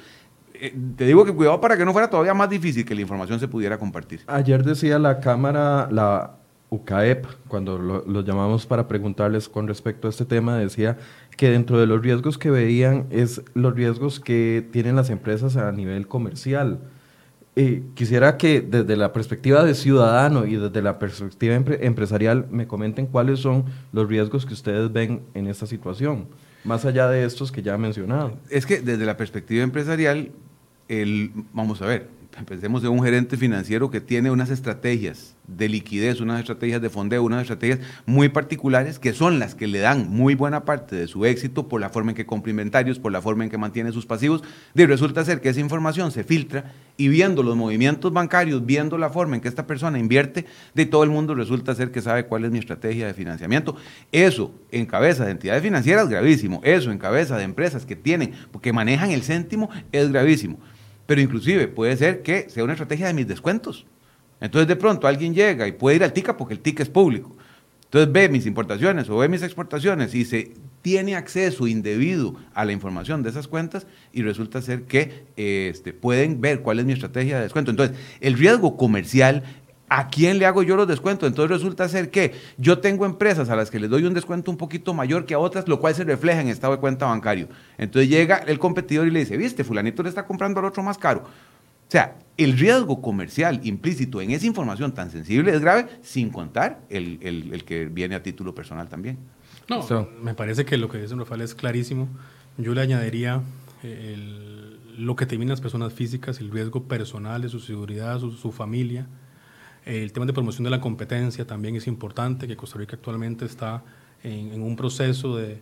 eh, 0.54 0.76
te 0.96 1.06
digo 1.06 1.24
que 1.26 1.34
cuidado 1.34 1.62
para 1.62 1.78
que 1.78 1.86
no 1.86 1.92
fuera 1.92 2.10
todavía 2.10 2.34
más 2.34 2.50
difícil 2.50 2.86
que 2.86 2.96
la 2.96 3.02
información 3.02 3.40
se 3.40 3.48
pudiera 3.48 3.78
compartir. 3.78 4.22
Ayer 4.28 4.64
decía 4.64 4.98
la 4.98 5.20
Cámara, 5.20 5.88
la 5.92 6.36
UCAEP, 6.70 7.26
cuando 7.48 7.78
los 7.78 8.26
llamamos 8.26 8.66
para 8.66 8.88
preguntarles 8.88 9.50
con 9.50 9.68
respecto 9.68 10.08
a 10.08 10.10
este 10.10 10.26
tema, 10.26 10.58
decía 10.58 10.98
que 11.40 11.50
dentro 11.50 11.80
de 11.80 11.88
los 11.88 12.02
riesgos 12.02 12.38
que 12.38 12.50
veían 12.50 13.06
es 13.12 13.42
los 13.54 13.74
riesgos 13.74 14.20
que 14.20 14.68
tienen 14.74 14.98
las 14.98 15.10
empresas 15.10 15.56
a 15.56 15.72
nivel 15.72 16.06
comercial. 16.06 16.82
Eh, 17.56 17.82
quisiera 17.94 18.36
que 18.36 18.60
desde 18.60 18.98
la 18.98 19.14
perspectiva 19.14 19.64
de 19.64 19.74
ciudadano 19.74 20.46
y 20.46 20.58
desde 20.58 20.82
la 20.82 21.00
perspectiva 21.00 21.56
empresarial 21.56 22.46
me 22.52 22.68
comenten 22.68 23.06
cuáles 23.06 23.40
son 23.40 23.64
los 23.94 24.10
riesgos 24.10 24.46
que 24.46 24.54
ustedes 24.54 24.92
ven 24.92 25.22
en 25.34 25.48
esta 25.48 25.66
situación, 25.66 26.28
más 26.66 26.84
allá 26.84 27.08
de 27.08 27.24
estos 27.24 27.54
que 27.54 27.62
ya 27.62 27.76
he 27.76 27.78
mencionado. 27.78 28.34
Es 28.50 28.66
que 28.66 28.82
desde 28.82 29.06
la 29.06 29.16
perspectiva 29.16 29.64
empresarial, 29.64 30.34
el, 30.90 31.32
vamos 31.54 31.82
a 31.82 31.86
ver, 31.86 32.10
Pensemos 32.46 32.84
en 32.84 32.90
un 32.90 33.04
gerente 33.04 33.38
financiero 33.38 33.92
que 33.92 34.02
tiene 34.02 34.32
unas 34.32 34.50
estrategias 34.50 35.36
de 35.48 35.68
liquidez, 35.68 36.22
unas 36.22 36.40
estrategias 36.40 36.82
de 36.82 36.90
fondeo, 36.90 37.24
unas 37.24 37.42
estrategias 37.42 37.80
muy 38.06 38.30
particulares 38.30 39.00
que 39.00 39.14
son 39.14 39.40
las 39.40 39.56
que 39.56 39.68
le 39.68 39.80
dan 39.80 40.10
muy 40.10 40.36
buena 40.36 40.64
parte 40.64 40.96
de 40.96 41.08
su 41.08 41.26
éxito 41.26 41.68
por 41.68 41.82
la 41.82 41.90
forma 41.90 42.12
en 42.12 42.16
que 42.16 42.26
compra 42.26 42.52
inventarios, 42.52 43.00
por 43.00 43.12
la 43.12 43.22
forma 43.22 43.44
en 43.44 43.50
que 43.50 43.58
mantiene 43.58 43.92
sus 43.92 44.06
pasivos. 44.06 44.44
Y 44.76 44.86
resulta 44.86 45.26
ser 45.26 45.42
que 45.42 45.50
esa 45.50 45.60
información 45.60 46.12
se 46.12 46.24
filtra 46.24 46.72
y 46.98 47.08
viendo 47.08 47.44
los 47.44 47.56
movimientos 47.56 48.14
bancarios, 48.14 48.66
viendo 48.66 48.98
la 48.98 49.10
forma 49.10 49.36
en 49.36 49.42
que 49.42 49.48
esta 49.48 49.68
persona 49.68 50.00
invierte, 50.00 50.46
de 50.76 50.86
todo 50.86 51.04
el 51.04 51.10
mundo 51.10 51.36
resulta 51.36 51.76
ser 51.76 51.92
que 51.92 52.02
sabe 52.02 52.26
cuál 52.26 52.46
es 52.46 52.52
mi 52.52 52.60
estrategia 52.60 53.08
de 53.08 53.14
financiamiento. 53.14 53.76
Eso 54.12 54.54
en 54.72 54.86
cabeza 54.86 55.26
de 55.26 55.32
entidades 55.32 55.64
financieras 55.64 56.10
gravísimo. 56.10 56.62
Eso 56.64 56.92
en 56.92 57.00
cabeza 57.00 57.38
de 57.38 57.44
empresas 57.44 57.86
que 57.86 57.96
tienen, 57.96 58.34
que 58.62 58.74
manejan 58.74 59.12
el 59.12 59.24
céntimo 59.24 59.70
es 59.92 60.12
gravísimo. 60.12 60.60
Pero 61.10 61.22
inclusive 61.22 61.68
puede 61.68 61.98
ser 61.98 62.22
que 62.22 62.52
sea 62.52 62.64
una 62.64 62.74
estrategia 62.74 63.08
de 63.08 63.16
mis 63.16 63.28
descuentos. 63.28 63.88
Entonces 64.40 64.68
de 64.68 64.76
pronto 64.76 65.08
alguien 65.08 65.34
llega 65.34 65.68
y 65.68 65.72
puede 65.72 65.96
ir 65.96 66.04
al 66.04 66.14
TICA 66.14 66.38
porque 66.38 66.54
el 66.54 66.60
TICA 66.60 66.84
es 66.84 66.90
público. 66.90 67.36
Entonces 67.86 68.14
ve 68.14 68.30
mis 68.30 68.46
importaciones 68.46 69.10
o 69.10 69.18
ve 69.18 69.28
mis 69.28 69.42
exportaciones 69.42 70.14
y 70.14 70.24
se 70.24 70.54
tiene 70.84 71.16
acceso 71.16 71.66
indebido 71.66 72.36
a 72.54 72.64
la 72.64 72.74
información 72.74 73.24
de 73.24 73.32
esas 73.32 73.48
cuentas 73.48 73.88
y 74.14 74.22
resulta 74.22 74.62
ser 74.62 74.84
que 74.84 75.24
este, 75.36 75.94
pueden 75.94 76.42
ver 76.42 76.62
cuál 76.62 76.78
es 76.78 76.86
mi 76.86 76.94
estrategia 76.94 77.38
de 77.38 77.42
descuento. 77.42 77.72
Entonces, 77.72 77.98
el 78.22 78.36
riesgo 78.36 78.78
comercial 78.78 79.42
¿A 79.90 80.08
quién 80.08 80.38
le 80.38 80.46
hago 80.46 80.62
yo 80.62 80.76
los 80.76 80.88
descuentos? 80.88 81.28
Entonces 81.28 81.58
resulta 81.58 81.90
ser 81.90 82.12
que 82.12 82.34
yo 82.58 82.78
tengo 82.78 83.06
empresas 83.06 83.50
a 83.50 83.56
las 83.56 83.72
que 83.72 83.80
les 83.80 83.90
doy 83.90 84.04
un 84.04 84.14
descuento 84.14 84.52
un 84.52 84.58
poquito 84.58 84.94
mayor 84.94 85.26
que 85.26 85.34
a 85.34 85.40
otras, 85.40 85.68
lo 85.68 85.80
cual 85.80 85.96
se 85.96 86.04
refleja 86.04 86.42
en 86.42 86.48
estado 86.48 86.74
de 86.74 86.80
cuenta 86.80 87.08
bancario. 87.08 87.50
Entonces 87.78 88.10
llega 88.10 88.38
el 88.38 88.60
competidor 88.60 89.08
y 89.08 89.12
le 89.12 89.20
dice, 89.20 89.36
viste, 89.36 89.64
fulanito 89.64 90.04
le 90.04 90.10
está 90.10 90.26
comprando 90.26 90.60
al 90.60 90.68
otro 90.68 90.84
más 90.84 90.98
caro. 90.98 91.22
O 91.22 91.92
sea, 91.92 92.20
el 92.38 92.56
riesgo 92.60 93.02
comercial 93.02 93.62
implícito 93.64 94.22
en 94.22 94.30
esa 94.30 94.46
información 94.46 94.94
tan 94.94 95.10
sensible 95.10 95.52
es 95.52 95.60
grave, 95.60 95.88
sin 96.04 96.30
contar 96.30 96.82
el, 96.90 97.64
que 97.66 97.86
viene 97.86 98.14
a 98.14 98.22
título 98.22 98.54
personal 98.54 98.88
también. 98.88 99.18
No, 99.68 100.08
me 100.22 100.36
parece 100.36 100.66
que 100.66 100.78
lo 100.78 100.88
que 100.88 101.00
dice 101.00 101.16
Rafael 101.16 101.42
es 101.42 101.56
clarísimo. 101.56 102.08
Yo 102.60 102.76
le 102.76 102.82
añadiría 102.82 103.42
lo 105.00 105.16
que 105.16 105.26
terminan 105.26 105.50
las 105.50 105.62
personas 105.62 105.92
físicas, 105.92 106.40
el 106.40 106.52
riesgo 106.52 106.84
personal 106.84 107.42
de 107.42 107.50
su 107.50 107.60
seguridad, 107.60 108.20
su 108.20 108.52
familia, 108.52 109.08
el 109.86 110.12
tema 110.12 110.26
de 110.26 110.34
promoción 110.34 110.64
de 110.64 110.70
la 110.70 110.82
competencia 110.82 111.46
también 111.46 111.76
es 111.76 111.88
importante, 111.88 112.48
que 112.48 112.56
Costa 112.56 112.78
Rica 112.78 112.96
actualmente 112.96 113.46
está 113.46 113.84
en, 114.24 114.62
un 114.62 114.76
proceso 114.76 115.38
de, 115.38 115.62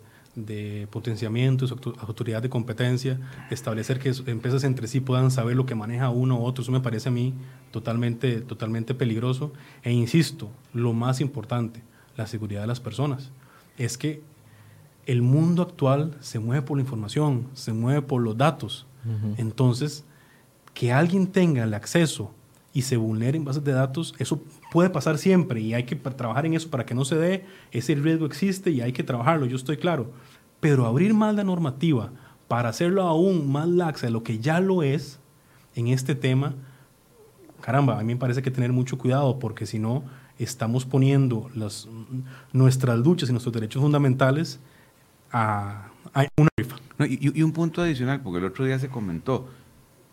potenciamiento 0.91 1.65
de 1.65 1.69
su 1.69 1.95
autoridad 1.99 2.41
de 2.41 2.49
competencia, 2.49 3.19
establecer 3.49 3.99
que 3.99 4.13
empresas 4.29 4.63
entre 4.63 4.87
sí 4.87 4.99
puedan 4.99 5.31
saber 5.31 5.55
lo 5.55 5.65
que 5.65 5.75
maneja 5.75 6.09
uno 6.09 6.39
u 6.39 6.43
otro, 6.43 6.61
eso 6.61 6.71
me 6.71 6.79
parece 6.79 7.09
a 7.09 7.11
mí 7.11 7.33
totalmente, 7.71 8.41
totalmente 8.41 8.93
peligroso. 8.93 9.53
E 9.83 9.91
insisto, 9.91 10.51
lo 10.73 10.93
más 10.93 11.21
importante, 11.21 11.81
la 12.15 12.27
seguridad 12.27 12.61
de 12.61 12.67
las 12.67 12.79
personas, 12.79 13.31
es 13.77 13.97
que 13.97 14.21
el 15.05 15.21
mundo 15.21 15.61
actual 15.61 16.17
se 16.19 16.39
mueve 16.39 16.63
por 16.63 16.77
la 16.77 16.83
información, 16.83 17.47
se 17.53 17.73
mueve 17.73 18.01
por 18.01 18.21
los 18.21 18.37
datos. 18.37 18.85
Entonces, 19.37 20.03
que 20.73 20.91
alguien 20.91 21.27
tenga 21.27 21.63
el 21.63 21.73
acceso 21.73 22.33
y 22.73 22.83
se 22.83 22.97
vulneren 22.97 23.45
bases 23.45 23.63
de 23.63 23.71
datos, 23.71 24.13
eso 24.19 24.41
puede 24.71 24.89
pasar 24.89 25.17
siempre 25.17 25.61
y 25.61 25.73
hay 25.73 25.83
que 25.83 25.95
trabajar 25.95 26.45
en 26.45 26.53
eso 26.53 26.69
para 26.69 26.85
que 26.85 26.93
no 26.93 27.05
se 27.05 27.15
dé, 27.15 27.45
ese 27.71 27.95
riesgo 27.95 28.25
existe 28.25 28.71
y 28.71 28.81
hay 28.81 28.93
que 28.93 29.03
trabajarlo, 29.03 29.45
yo 29.45 29.55
estoy 29.55 29.77
claro. 29.77 30.11
Pero 30.59 30.85
abrir 30.85 31.13
más 31.13 31.35
la 31.35 31.43
normativa 31.43 32.11
para 32.47 32.69
hacerlo 32.69 33.03
aún 33.03 33.51
más 33.51 33.67
laxa 33.67 34.07
de 34.07 34.11
lo 34.11 34.23
que 34.23 34.39
ya 34.39 34.59
lo 34.59 34.83
es 34.83 35.19
en 35.75 35.87
este 35.87 36.15
tema, 36.15 36.55
caramba, 37.61 37.99
a 37.99 38.03
mí 38.03 38.13
me 38.13 38.19
parece 38.19 38.41
que 38.41 38.51
tener 38.51 38.71
mucho 38.71 38.97
cuidado 38.97 39.39
porque 39.39 39.65
si 39.65 39.79
no 39.79 40.03
estamos 40.39 40.85
poniendo 40.85 41.49
las, 41.55 41.87
nuestras 42.53 42.99
luchas 42.99 43.29
y 43.29 43.31
nuestros 43.31 43.53
derechos 43.53 43.81
fundamentales 43.81 44.59
a, 45.31 45.89
una 46.37 46.49
rifa. 46.57 46.77
y, 47.07 47.39
y 47.39 47.43
un 47.43 47.51
punto 47.51 47.81
adicional, 47.81 48.21
porque 48.21 48.39
el 48.39 48.45
otro 48.45 48.65
día 48.65 48.79
se 48.79 48.89
comentó, 48.89 49.47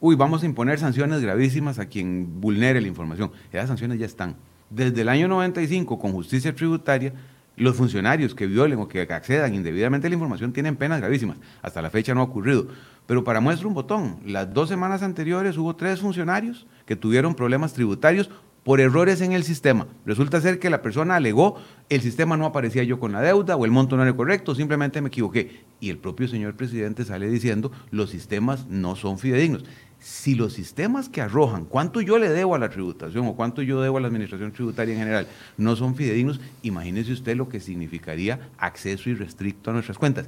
uy, 0.07 0.16
vamos 0.16 0.42
a 0.42 0.46
imponer 0.46 0.78
sanciones 0.78 1.22
gravísimas 1.22 1.78
a 1.78 1.86
quien 1.86 2.38
vulnere 2.38 2.78
la 2.82 2.88
información. 2.88 3.32
Esas 3.50 3.68
sanciones 3.68 3.98
ya 3.98 4.05
están. 4.05 4.36
Desde 4.68 5.00
el 5.00 5.09
año 5.09 5.28
95, 5.28 5.98
con 5.98 6.12
justicia 6.12 6.55
tributaria, 6.55 7.14
los 7.57 7.74
funcionarios 7.74 8.34
que 8.34 8.46
violen 8.46 8.80
o 8.80 8.86
que 8.86 9.00
accedan 9.00 9.55
indebidamente 9.55 10.07
a 10.07 10.11
la 10.11 10.14
información 10.14 10.52
tienen 10.52 10.76
penas 10.76 11.00
gravísimas. 11.00 11.38
Hasta 11.62 11.80
la 11.80 11.88
fecha 11.88 12.12
no 12.12 12.20
ha 12.20 12.24
ocurrido. 12.24 12.68
Pero 13.07 13.24
para 13.24 13.40
muestra 13.40 13.66
un 13.66 13.72
botón, 13.72 14.18
las 14.26 14.52
dos 14.52 14.68
semanas 14.68 15.02
anteriores 15.02 15.57
hubo 15.57 15.74
tres 15.74 16.00
funcionarios 16.00 16.66
que 16.84 16.96
tuvieron 16.96 17.34
problemas 17.34 17.72
tributarios 17.72 18.28
por 18.62 18.80
errores 18.80 19.20
en 19.20 19.32
el 19.32 19.44
sistema. 19.44 19.86
Resulta 20.07 20.40
ser 20.40 20.59
que 20.59 20.70
la 20.70 20.82
persona 20.82 21.16
alegó, 21.16 21.57
el 21.90 22.00
sistema 22.00 22.36
no 22.36 22.46
aparecía 22.46 22.82
yo 22.82 22.98
con 22.98 23.12
la 23.12 23.20
deuda 23.20 23.57
o 23.57 23.64
el 23.64 23.70
monto 23.70 23.96
no 23.96 24.02
era 24.02 24.16
correcto, 24.16 24.55
simplemente 24.55 25.02
me 25.02 25.09
equivoqué. 25.09 25.64
Y 25.80 25.90
el 25.90 25.98
propio 25.98 26.28
señor 26.28 26.57
presidente 26.57 27.05
sale 27.05 27.28
diciendo, 27.28 27.70
los 27.90 28.09
sistemas 28.09 28.66
no 28.68 28.96
son 28.96 29.18
fidedignos 29.18 29.64
si 30.05 30.34
los 30.34 30.52
sistemas 30.52 31.09
que 31.09 31.22
arrojan 31.22 31.64
cuánto 31.64 32.02
yo 32.02 32.18
le 32.18 32.28
debo 32.28 32.55
a 32.55 32.59
la 32.59 32.68
tributación 32.68 33.26
o 33.26 33.34
cuánto 33.34 33.62
yo 33.62 33.80
debo 33.80 33.96
a 33.96 34.02
la 34.02 34.09
administración 34.09 34.52
tributaria 34.52 34.92
en 34.92 35.00
general 35.00 35.26
no 35.57 35.74
son 35.76 35.94
fidedignos, 35.94 36.42
imagínese 36.61 37.14
usted 37.14 37.34
lo 37.34 37.48
que 37.48 37.59
significaría 37.59 38.50
acceso 38.59 39.09
irrestricto 39.09 39.70
a 39.70 39.72
nuestras 39.72 39.96
cuentas. 39.96 40.26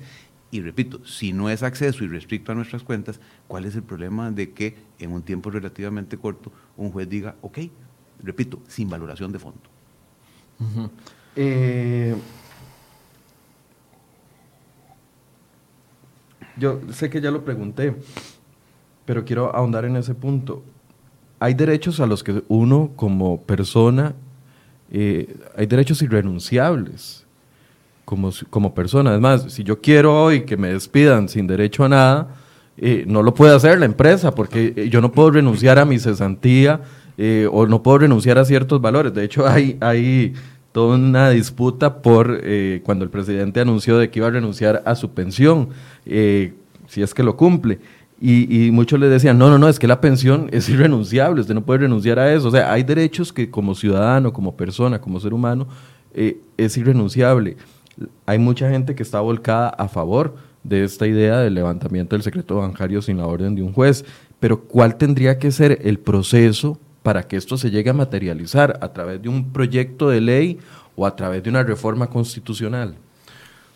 Y 0.51 0.63
repito, 0.63 1.05
si 1.05 1.35
no 1.35 1.51
es 1.51 1.63
acceso 1.63 2.05
irrestricto 2.05 2.53
a 2.53 2.55
nuestras 2.55 2.83
cuentas, 2.85 3.21
¿cuál 3.49 3.67
es 3.67 3.77
el 3.77 3.83
problema 3.83 4.31
de 4.31 4.53
que 4.53 4.79
en 4.99 5.13
un 5.13 5.21
tiempo 5.21 5.51
relativamente 5.51 6.17
corto 6.17 6.51
un 6.79 6.91
juez 6.91 7.07
diga, 7.07 7.37
ok, 7.43 7.59
repito, 8.23 8.63
sin 8.69 8.89
valoración 8.89 9.31
de 9.31 9.39
fondo? 9.39 9.61
Eh, 11.37 12.17
yo 16.57 16.81
sé 16.91 17.11
que 17.11 17.21
ya 17.21 17.31
lo 17.31 17.45
pregunté, 17.45 17.95
pero 19.07 19.25
quiero 19.25 19.55
ahondar 19.55 19.85
en 19.85 19.97
ese 19.97 20.15
punto. 20.15 20.63
Hay 21.39 21.55
derechos 21.55 22.01
a 22.01 22.07
los 22.07 22.23
que 22.23 22.43
uno 22.49 22.91
como 22.97 23.41
persona, 23.43 24.15
eh, 24.91 25.35
hay 25.57 25.67
derechos 25.67 26.03
irrenunciables 26.03 27.25
como, 28.05 28.31
como 28.51 28.75
persona. 28.75 29.15
Es 29.15 29.21
más, 29.21 29.53
si 29.53 29.63
yo 29.63 29.81
quiero 29.81 30.23
hoy 30.23 30.43
que 30.43 30.57
me 30.57 30.73
despidan 30.73 31.29
sin 31.29 31.47
derecho 31.47 31.85
a 31.85 31.89
nada, 31.89 32.29
eh, 32.79 33.05
no 33.07 33.23
lo 33.23 33.33
puede 33.33 33.55
hacer 33.55 33.79
la 33.79 33.87
empresa 33.87 34.35
porque 34.35 34.75
eh, 34.77 34.89
yo 34.91 35.01
no 35.01 35.13
puedo 35.13 35.31
renunciar 35.31 35.79
a 35.79 35.85
mi 35.85 35.99
cesantía 35.99 36.83
o 37.51 37.67
no 37.67 37.83
puedo 37.83 37.99
renunciar 38.01 38.37
a 38.37 38.45
ciertos 38.45 38.83
valores. 38.83 39.15
De 39.15 39.25
hecho, 39.25 39.47
hay, 39.47 39.79
hay 39.81 40.35
toda 40.73 40.97
una 40.97 41.31
disputa 41.31 42.03
por 42.03 42.43
cuando 42.83 43.05
el 43.05 43.11
presidente 43.11 43.61
anunció 43.61 43.97
de 43.97 44.11
que 44.11 44.19
iba 44.19 44.29
a 44.29 44.33
renunciar 44.33 44.83
a 44.85 44.95
su 44.95 45.13
pensión, 45.13 45.71
si 46.05 47.03
es 47.03 47.15
que 47.15 47.23
lo 47.23 47.35
cumple. 47.39 47.79
Y, 48.29 48.73
muchos 48.73 48.99
le 48.99 49.09
decían, 49.09 49.39
no, 49.39 49.49
no, 49.51 49.57
no, 49.57 49.69
es 49.69 49.79
que 49.79 49.87
la 49.87 50.01
pensión 50.01 50.49
es 50.51 50.69
irrenunciable, 50.69 51.43
usted 51.43 51.55
no 51.55 51.65
puede 51.65 51.81
renunciar 51.81 52.19
a 52.19 52.33
eso. 52.33 52.49
O 52.49 52.51
sea, 52.51 52.73
hay 52.73 52.83
derechos 52.83 53.33
que 53.33 53.51
como 53.51 53.77
ciudadano, 53.77 54.33
como 54.33 54.57
persona, 54.57 55.01
como 55.01 55.21
ser 55.21 55.33
humano, 55.33 55.69
eh, 56.13 56.41
es 56.57 56.77
irrenunciable. 56.77 57.57
Hay 58.27 58.41
mucha 58.41 58.69
gente 58.69 58.97
que 58.97 59.05
está 59.05 59.21
volcada 59.21 59.69
a 59.69 59.87
favor 59.87 60.35
de 60.65 60.83
esta 60.83 61.07
idea 61.07 61.39
del 61.39 61.55
levantamiento 61.55 62.17
del 62.17 62.25
secreto 62.25 62.57
bancario 62.57 63.01
sin 63.01 63.19
la 63.19 63.29
orden 63.29 63.55
de 63.55 63.63
un 63.63 63.73
juez, 63.73 64.05
pero 64.41 64.61
¿cuál 64.61 64.97
tendría 64.97 65.39
que 65.39 65.53
ser 65.53 65.79
el 65.85 66.01
proceso 66.01 66.81
para 67.05 67.29
que 67.29 67.37
esto 67.37 67.57
se 67.57 67.71
llegue 67.71 67.91
a 67.91 67.95
materializar 67.95 68.77
a 68.83 68.93
través 68.93 69.23
de 69.23 69.29
un 69.29 69.53
proyecto 69.53 70.09
de 70.09 70.21
ley 70.21 70.59
o 70.97 71.07
a 71.07 71.15
través 71.15 71.45
de 71.45 71.51
una 71.51 71.63
reforma 71.63 72.09
constitucional? 72.09 72.97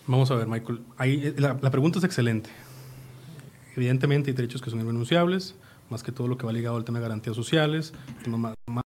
Vamos 0.09 0.28
a 0.32 0.34
ver, 0.34 0.48
Michael. 0.48 0.80
Ahí, 0.96 1.34
la, 1.36 1.57
pregunta 1.70 1.98
es 1.98 2.05
excelente. 2.05 2.51
Evidentemente 3.77 4.31
hay 4.31 4.37
derechos 4.37 4.62
que 4.62 4.71
son 4.71 4.81
irrenunciables, 4.81 5.55
más 5.91 6.03
que 6.03 6.12
todo 6.12 6.29
lo 6.29 6.37
que 6.37 6.47
va 6.47 6.53
ligado 6.53 6.77
al 6.77 6.85
tema 6.85 6.99
de 6.99 7.03
garantías 7.03 7.37
sociales, 7.37 7.93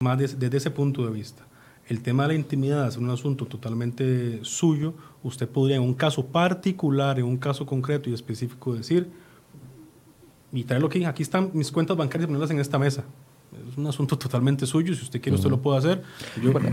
más, 0.00 0.18
desde 0.18 0.56
ese 0.56 0.70
punto 0.70 1.04
de 1.04 1.12
vista. 1.12 1.46
El 1.88 2.02
tema 2.02 2.22
de 2.24 2.28
la 2.28 2.34
intimidad 2.34 2.86
es 2.86 2.96
un 2.96 3.10
asunto 3.10 3.46
totalmente 3.46 4.38
suyo. 4.42 4.94
Usted 5.24 5.48
podría 5.48 5.76
en 5.76 5.82
un 5.82 5.94
caso 5.94 6.26
particular, 6.26 7.18
en 7.18 7.24
un 7.24 7.36
caso 7.36 7.66
concreto 7.66 8.08
y 8.08 8.14
específico 8.14 8.74
decir, 8.74 9.08
y 10.52 10.64
traerlo 10.64 10.88
aquí, 10.88 11.04
aquí 11.04 11.22
están 11.22 11.50
mis 11.52 11.70
cuentas 11.72 11.96
bancarias 11.96 12.24
y 12.24 12.26
ponerlas 12.26 12.50
en 12.50 12.60
esta 12.60 12.78
mesa. 12.78 13.04
Es 13.68 13.76
un 13.76 13.86
asunto 13.86 14.16
totalmente 14.16 14.66
suyo, 14.66 14.94
si 14.94 15.02
usted 15.02 15.20
quiere, 15.20 15.36
usted 15.36 15.50
lo 15.50 15.60
puede 15.60 15.78
hacer. 15.78 16.02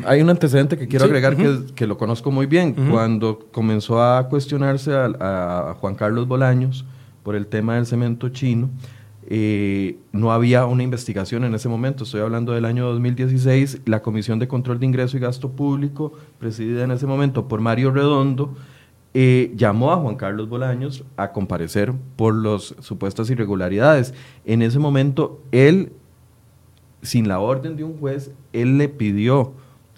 hay 0.06 0.22
un 0.22 0.30
antecedente 0.30 0.78
que 0.78 0.88
quiero 0.88 1.06
agregar 1.06 1.36
que, 1.36 1.74
que, 1.74 1.88
lo 1.88 1.98
conozco 1.98 2.30
muy 2.30 2.46
bien. 2.46 2.74
Cuando 2.92 3.40
comenzó 3.52 4.04
a 4.04 4.28
cuestionarse 4.30 4.94
a, 4.94 5.76
Juan 5.80 5.96
Carlos 5.96 6.28
Bolaños 6.28 6.86
por 7.28 7.36
el 7.36 7.48
tema 7.48 7.76
del 7.76 7.86
cemento 7.86 8.30
chino, 8.30 8.70
eh, 9.30 9.98
no 10.14 10.32
había 10.32 10.66
una 10.66 10.82
investigación 10.82 11.44
en 11.44 11.54
ese 11.56 11.68
momento, 11.68 12.06
estoy 12.06 12.22
hablando 12.22 12.54
del 12.54 12.64
año 12.64 12.86
2016, 12.86 13.82
la 13.84 14.02
Comisión 14.02 14.40
de 14.40 14.48
Control 14.48 14.80
de 14.80 14.86
Ingreso 14.86 15.18
y 15.18 15.20
Gasto 15.20 15.52
Público, 15.52 16.14
presidida 16.40 16.86
en 16.86 16.92
ese 16.92 17.06
momento 17.06 17.50
por 17.50 17.60
Mario 17.60 17.92
Redondo, 17.92 18.56
eh, 19.14 19.52
llamó 19.58 19.92
a 19.92 19.98
Juan 19.98 20.16
Carlos 20.16 20.48
Bolaños 20.48 21.04
a 21.18 21.34
comparecer 21.34 21.92
por 22.16 22.34
las 22.34 22.74
supuestas 22.80 23.30
irregularidades. 23.30 24.14
En 24.46 24.62
ese 24.62 24.80
momento, 24.80 25.42
él 25.52 25.92
sin 27.02 27.28
la 27.28 27.42
orden 27.42 27.76
de 27.76 27.84
un 27.84 27.98
juez, 27.98 28.32
él 28.54 28.78
le 28.78 28.88
pidió 28.88 29.52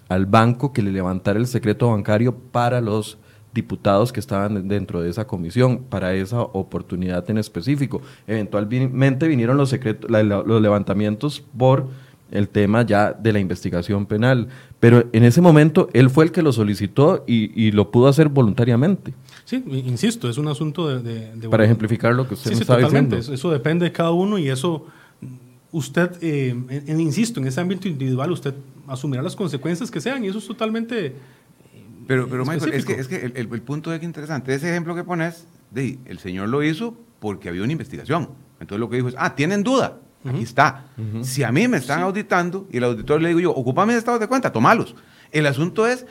al 0.08 0.26
banco 0.26 0.72
que 0.72 0.82
le 0.82 0.90
levantara 0.90 1.38
el 1.38 1.46
secreto 1.46 1.90
bancario 1.90 2.34
para 2.34 2.80
los 2.80 3.18
diputados 3.52 4.12
que 4.12 4.20
estaban 4.20 4.68
dentro 4.68 5.02
de 5.02 5.10
esa 5.10 5.26
comisión, 5.26 5.84
para 5.88 6.14
esa 6.14 6.40
oportunidad 6.42 7.28
en 7.30 7.38
específico. 7.38 8.00
Eventualmente 8.26 9.28
vinieron 9.28 9.56
los, 9.56 9.68
secretos, 9.68 10.10
los 10.10 10.62
levantamientos 10.62 11.42
por 11.56 11.88
el 12.30 12.48
tema 12.48 12.82
ya 12.82 13.12
de 13.12 13.32
la 13.32 13.40
investigación 13.40 14.06
penal, 14.06 14.48
pero 14.78 15.04
en 15.12 15.24
ese 15.24 15.40
momento 15.40 15.88
él 15.92 16.10
fue 16.10 16.24
el 16.24 16.32
que 16.32 16.42
lo 16.42 16.52
solicitó 16.52 17.24
y, 17.26 17.72
lo 17.72 17.90
pudo 17.90 18.08
hacer 18.08 18.28
voluntariamente. 18.28 19.12
Sí, 19.44 19.62
insisto, 19.66 20.28
es 20.28 20.38
un 20.38 20.48
asunto 20.48 21.00
de... 21.00 21.48
Para 21.48 21.64
ejemplificar 21.64 22.14
lo 22.14 22.28
que 22.28 22.34
usted 22.34 22.54
sí, 22.54 22.60
totalmente. 22.60 23.18
Eso 23.18 23.50
depende 23.50 23.84
de 23.84 23.92
cada 23.92 24.12
uno 24.12 24.38
y 24.38 24.48
eso 24.48 24.86
usted, 25.72 26.12
eh, 26.20 26.54
insisto, 26.88 27.40
en 27.40 27.46
ese 27.46 27.60
ámbito 27.60 27.88
individual 27.88 28.30
usted 28.32 28.54
asumirá 28.86 29.22
las 29.22 29.36
consecuencias 29.36 29.90
que 29.90 30.00
sean 30.00 30.24
y 30.24 30.28
eso 30.28 30.38
es 30.38 30.46
totalmente... 30.46 31.14
Pero, 32.10 32.26
pero 32.28 32.44
Michael, 32.44 32.72
es 32.72 32.84
que, 32.84 32.94
es 32.94 33.06
que 33.06 33.24
el, 33.24 33.34
el, 33.36 33.62
punto 33.62 33.92
es 33.92 34.00
que 34.00 34.04
interesante. 34.04 34.52
Ese 34.52 34.68
ejemplo 34.68 34.96
que 34.96 35.04
pones, 35.04 35.46
de, 35.70 36.00
el 36.06 36.18
señor 36.18 36.48
lo 36.48 36.60
hizo 36.60 36.98
porque 37.20 37.48
había 37.48 37.62
una 37.62 37.70
investigación. 37.70 38.30
Entonces 38.58 38.80
lo 38.80 38.90
que 38.90 38.96
dijo 38.96 39.10
es, 39.10 39.14
ah, 39.16 39.36
¿tienen 39.36 39.62
duda? 39.62 40.00
Aquí 40.24 40.42
está. 40.42 40.86
Si 41.22 41.44
a 41.44 41.52
mí 41.52 41.68
me 41.68 41.76
están 41.76 42.00
auditando 42.00 42.66
y 42.68 42.78
el 42.78 42.84
auditor 42.84 43.22
le 43.22 43.28
digo 43.28 43.38
yo, 43.38 43.52
ocupa 43.52 43.86
mis 43.86 43.94
estados 43.94 44.18
de 44.18 44.26
cuenta, 44.26 44.50
tomalos. 44.50 44.96
El 45.30 45.46
asunto 45.46 45.86
es 45.86 46.04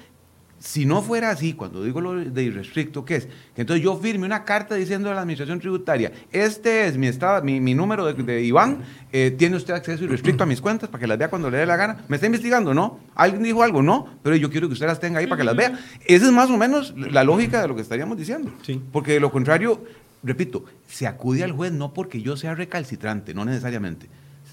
si 0.60 0.86
no 0.86 1.02
fuera 1.02 1.30
así, 1.30 1.54
cuando 1.54 1.84
digo 1.84 2.02
lo 2.02 2.14
de 2.14 2.44
irrestricto, 2.44 3.06
¿qué 3.06 3.16
es? 3.16 3.26
Que 3.56 3.62
entonces 3.62 3.84
yo 3.84 3.96
firme 3.98 4.26
una 4.26 4.44
carta 4.44 4.76
diciendo 4.76 5.10
a 5.10 5.14
la 5.14 5.22
administración 5.22 5.60
tributaria, 5.60 6.12
este 6.32 6.86
es 6.86 6.98
mi 6.98 7.08
estado, 7.08 7.42
mi, 7.44 7.74
número 7.74 8.14
de, 8.14 8.44
Iván, 8.44 8.84
eh, 9.14 9.34
tiene 9.38 9.56
usted 9.56 9.74
acceso 9.74 10.04
irrestricto 10.04 10.44
a 10.44 10.46
mis 10.46 10.60
cuentas 10.60 10.90
para 10.90 11.00
que 11.00 11.08
las 11.08 11.18
vea 11.18 11.30
cuando 11.30 11.50
le 11.50 11.58
dé 11.58 11.66
la 11.66 11.78
gana. 11.78 12.04
¿Me 12.10 12.18
está 12.18 12.26
investigando? 12.26 12.74
No. 12.74 13.00
¿Alguien 13.16 13.44
dijo 13.44 13.64
algo? 13.64 13.82
No. 13.82 14.08
Pero 14.22 14.36
yo 14.36 14.50
quiero 14.50 14.68
que 14.68 14.74
usted 14.74 14.86
las 14.86 15.00
tenga 15.00 15.20
ahí 15.20 15.28
para 15.28 15.40
que 15.40 15.46
las 15.46 15.56
vea. 15.56 15.80
Esa 16.06 16.26
es 16.26 16.32
más 16.32 16.50
o 16.50 16.58
menos 16.58 16.94
la 16.98 17.24
lógica 17.24 17.62
de 17.62 17.70
lo 17.70 17.76
que 17.76 17.82
estaríamos 17.82 18.18
diciendo. 18.18 18.52
Sí. 18.62 18.82
Porque 18.92 19.14
de 19.14 19.22
lo 19.22 19.32
contrario, 19.32 19.82
repito, 20.24 20.66
se 20.88 21.08
acude 21.08 21.44
al 21.44 21.54
juez 21.54 21.72
no 21.72 21.94
porque 21.94 22.22
yo 22.22 22.36
sea 22.36 22.54
recalcitrante, 22.54 23.34
no 23.34 23.46
necesariamente. 23.46 24.10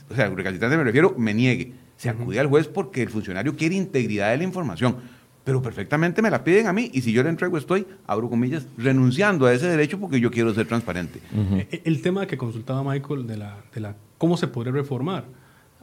O 0.09 0.14
sea, 0.14 0.28
recalcitrante 0.28 0.76
me 0.76 0.84
refiero, 0.84 1.16
me 1.18 1.34
niegue. 1.34 1.72
Se 1.96 2.09
acude 2.11 2.38
al 2.38 2.46
juez 2.46 2.68
porque 2.68 3.02
el 3.02 3.09
funcionario 3.09 3.57
quiere 3.57 3.74
integridad 3.74 4.30
de 4.30 4.36
la 4.36 4.44
información 4.44 5.15
pero 5.47 5.62
perfectamente 5.62 6.22
me 6.22 6.28
la 6.28 6.42
piden 6.42 6.66
a 6.66 6.72
mí 6.72 6.90
y 6.92 7.03
si 7.03 7.12
yo 7.12 7.22
le 7.22 7.28
entrego 7.28 7.57
estoy, 7.57 7.86
abro 8.09 8.28
comillas, 8.28 8.66
renunciando 8.76 9.47
a 9.47 9.55
ese 9.55 9.68
derecho 9.68 9.97
porque 10.01 10.18
yo 10.18 10.32
quiero 10.32 10.53
ser 10.53 10.66
transparente. 10.66 11.20
E, 11.32 11.68
e, 11.70 11.82
el 11.84 12.03
tema 12.03 12.26
que 12.26 12.36
consultaba 12.36 12.82
Michael 12.82 13.28
de 13.28 13.36
la, 13.36 13.57
de 13.72 13.80
la 13.80 13.94
cómo 14.18 14.36
se 14.36 14.49
podría 14.49 14.72
reformar, 14.72 15.24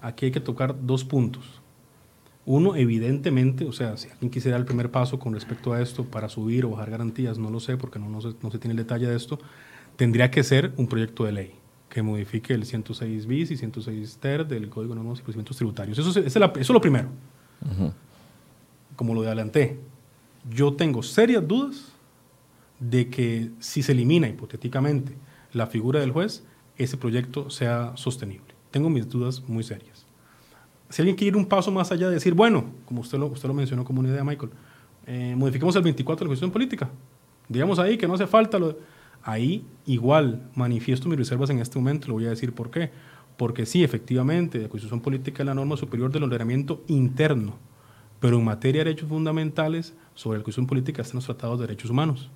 aquí 0.01 0.25
hay 0.25 0.31
que 0.33 0.41
tocar 0.41 0.75
dos 0.85 1.05
puntos. 1.05 1.61
Uno, 2.45 2.75
evidentemente, 2.75 3.63
o 3.63 3.71
sea, 3.71 3.95
si 3.95 4.09
alguien 4.09 4.29
quisiera 4.29 4.57
el 4.57 4.65
primer 4.65 4.91
paso 4.91 5.17
con 5.17 5.33
respecto 5.33 5.71
a 5.71 5.81
esto 5.81 6.03
para 6.03 6.27
subir 6.27 6.65
o 6.65 6.71
bajar 6.71 6.91
garantías, 6.91 7.37
no 7.37 7.49
lo 7.49 7.61
sé 7.61 7.77
porque 7.77 7.99
no, 7.99 8.09
no, 8.09 8.19
se, 8.19 8.33
no 8.43 8.51
se 8.51 8.59
tiene 8.59 8.73
el 8.73 8.77
detalle 8.79 9.07
de 9.07 9.15
esto, 9.15 9.39
tendría 9.95 10.29
que 10.29 10.43
ser 10.43 10.73
un 10.75 10.87
proyecto 10.87 11.23
de 11.23 11.31
ley 11.31 11.51
que 11.87 12.01
modifique 12.01 12.53
el 12.53 12.65
106 12.65 13.27
bis 13.27 13.51
y 13.51 13.55
106 13.55 14.17
ter 14.17 14.45
del 14.45 14.67
Código 14.67 14.93
de 14.93 14.99
Normas 14.99 15.19
y 15.19 15.21
Procedimientos 15.21 15.55
Tributarios. 15.55 15.97
Eso 15.97 16.09
es, 16.09 16.17
eso 16.35 16.49
es 16.53 16.69
lo 16.69 16.81
primero 16.81 17.07
como 18.95 19.13
lo 19.13 19.21
adelanté, 19.21 19.79
yo 20.49 20.73
tengo 20.73 21.03
serias 21.03 21.47
dudas 21.47 21.93
de 22.79 23.09
que 23.09 23.51
si 23.59 23.81
se 23.81 23.93
elimina 23.93 24.27
hipotéticamente 24.27 25.13
la 25.53 25.67
figura 25.67 25.99
del 25.99 26.11
juez, 26.11 26.43
ese 26.77 26.97
proyecto 26.97 27.49
sea 27.49 27.93
sostenible. 27.95 28.53
Tengo 28.71 28.89
mis 28.89 29.07
dudas 29.07 29.43
muy 29.47 29.63
serias. 29.63 30.05
Si 30.89 31.01
alguien 31.01 31.15
quiere 31.15 31.29
ir 31.29 31.37
un 31.37 31.45
paso 31.45 31.71
más 31.71 31.91
allá 31.91 32.07
de 32.07 32.15
decir, 32.15 32.33
bueno, 32.33 32.65
como 32.85 33.01
usted 33.01 33.17
lo, 33.17 33.27
usted 33.27 33.47
lo 33.47 33.53
mencionó 33.53 33.85
como 33.85 33.99
una 33.99 34.09
idea, 34.09 34.23
Michael, 34.23 34.51
eh, 35.05 35.33
modificamos 35.37 35.75
el 35.75 35.83
24 35.83 36.19
de 36.19 36.25
la 36.25 36.29
Constitución 36.29 36.51
Política. 36.51 36.89
Digamos 37.47 37.79
ahí 37.79 37.97
que 37.97 38.07
no 38.07 38.15
hace 38.15 38.27
falta. 38.27 38.59
Lo, 38.59 38.77
ahí 39.23 39.65
igual 39.85 40.49
manifiesto 40.55 41.07
mis 41.07 41.17
reservas 41.17 41.49
en 41.49 41.59
este 41.59 41.77
momento, 41.77 42.07
le 42.07 42.13
voy 42.13 42.25
a 42.25 42.29
decir 42.29 42.53
por 42.53 42.69
qué. 42.69 42.91
Porque 43.37 43.65
sí, 43.65 43.83
efectivamente, 43.83 44.59
la 44.59 44.69
Constitución 44.69 45.01
Política 45.01 45.41
es 45.41 45.47
la 45.47 45.55
norma 45.55 45.77
superior 45.77 46.11
del 46.11 46.23
ordenamiento 46.23 46.83
interno 46.87 47.57
pero 48.23 48.37
en 48.37 48.45
materia 48.45 48.79
de 48.79 48.85
derechos 48.85 49.09
fundamentales, 49.09 49.93
sobre 50.15 50.37
la 50.37 50.45
cuestión 50.45 50.65
política 50.65 51.01
están 51.01 51.17
los 51.17 51.25
tratados 51.25 51.59
de 51.59 51.67
derechos 51.67 51.91
humanos. 51.91 52.29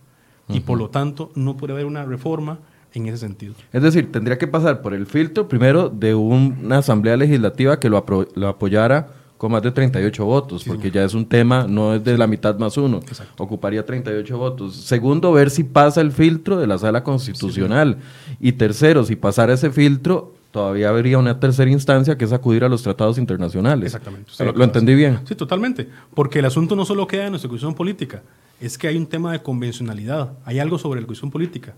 Y 0.49 0.59
por 0.59 0.77
lo 0.77 0.89
tanto, 0.89 1.31
no 1.33 1.55
puede 1.55 1.71
haber 1.71 1.85
una 1.85 2.03
reforma 2.03 2.59
en 2.93 3.07
ese 3.07 3.19
sentido. 3.19 3.53
Es 3.71 3.81
decir, 3.81 4.11
tendría 4.11 4.37
que 4.37 4.47
pasar 4.47 4.81
por 4.81 4.93
el 4.93 5.05
filtro 5.05 5.47
primero 5.47 5.87
de 5.87 6.13
una 6.13 6.79
asamblea 6.79 7.15
legislativa 7.15 7.79
que 7.79 7.87
lo, 7.87 8.05
apoyara 8.45 9.13
con 9.37 9.53
más 9.53 9.61
de 9.61 9.71
38 9.71 10.25
votos, 10.25 10.65
porque 10.65 10.91
ya 10.91 11.05
es 11.05 11.13
un 11.13 11.25
tema, 11.25 11.65
no 11.69 11.95
es 11.95 12.03
de 12.03 12.17
la 12.17 12.27
mitad 12.27 12.59
más 12.59 12.75
uno, 12.75 12.99
ocuparía 13.37 13.85
38 13.85 14.37
votos. 14.37 14.75
Segundo, 14.75 15.31
ver 15.31 15.49
si 15.49 15.63
pasa 15.63 16.01
el 16.01 16.11
filtro 16.11 16.57
de 16.57 16.67
la 16.67 16.77
sala 16.77 17.01
constitucional. 17.01 17.99
y 18.41 18.51
tercero, 18.51 19.05
si 19.05 19.15
pasara 19.15 19.53
ese 19.53 19.71
filtro, 19.71 20.33
todavía 20.57 20.89
habría 20.89 21.19
una 21.19 21.39
tercera 21.39 21.69
instancia 21.69 22.17
que 22.17 22.25
es 22.25 22.33
acudir 22.33 22.63
a 22.63 22.67
los 22.67 22.81
tratados 22.81 23.19
internacionales. 23.19 23.93
Exactamente. 23.93 24.31
¿Lo, 24.43 24.63
entendí 24.63 24.95
bien? 24.95 25.19
Sí, 25.27 25.35
totalmente. 25.35 25.87
Porque 26.15 26.39
el 26.39 26.45
asunto 26.45 26.75
no 26.75 26.83
solo 26.83 27.05
queda 27.05 27.25
en 27.25 27.29
nuestra 27.29 27.47
cuestión 27.47 27.75
política, 27.75 28.23
es 28.59 28.75
que 28.75 28.87
hay 28.87 28.97
un 28.97 29.05
tema 29.05 29.31
de 29.31 29.43
convencionalidad, 29.43 30.33
hay 30.45 30.57
algo 30.57 30.79
sobre 30.79 30.99
la 30.99 31.05
cuestión 31.05 31.29
política 31.29 31.75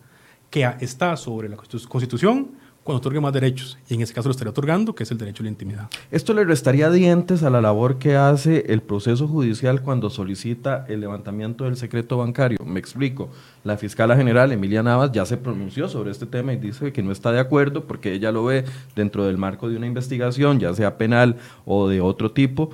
que 0.50 0.66
está 0.80 1.18
sobre 1.18 1.50
la 1.50 1.58
constitución, 1.58 2.52
cuando 2.84 3.00
otorgue 3.00 3.20
más 3.20 3.34
derechos. 3.34 3.78
Y 3.88 3.96
en 3.96 4.02
ese 4.02 4.14
caso 4.14 4.30
lo 4.30 4.32
estaría 4.32 4.52
otorgando, 4.52 4.96
que 4.96 5.04
es 5.04 5.12
el 5.12 5.18
derecho 5.18 5.44
a 5.44 5.46
la 5.46 5.50
intimidad. 5.50 5.90
Esto 6.12 6.34
le 6.34 6.44
restaría 6.44 6.90
dientes 6.90 7.44
a 7.44 7.50
la 7.50 7.62
labor 7.62 7.98
que 8.00 8.16
hace 8.16 8.66
el 8.70 8.82
proceso 8.82 9.28
judicial 9.28 9.82
cuando 9.82 10.10
solicita 10.10 10.86
el 10.88 11.02
levantamiento 11.02 11.66
del 11.66 11.78
secreto 11.78 12.18
bancario. 12.18 12.58
Me 12.66 12.80
explico. 12.80 13.30
La 13.64 13.78
fiscala 13.78 14.16
general, 14.16 14.52
Emilia 14.52 14.84
Navas, 14.84 15.12
ya 15.12 15.26
se 15.26 15.38
pronunció 15.38 15.88
sobre 15.90 16.12
este 16.12 16.26
tema 16.26 16.54
y 16.54 16.58
dice 16.58 16.94
que 16.94 17.04
no 17.04 17.12
está 17.12 17.32
de 17.32 17.40
acuerdo 17.40 17.86
porque 17.86 18.14
ella 18.14 18.32
lo 18.32 18.46
ve 18.46 18.66
dentro 18.96 19.26
del 19.26 19.38
marco 19.38 19.70
de 19.70 19.78
una 19.78 19.88
investigación, 19.88 20.60
ya 20.60 20.74
sea 20.74 20.98
penal 20.98 21.38
o 21.66 21.88
de 21.88 22.02
otro 22.02 22.32
tipo, 22.32 22.72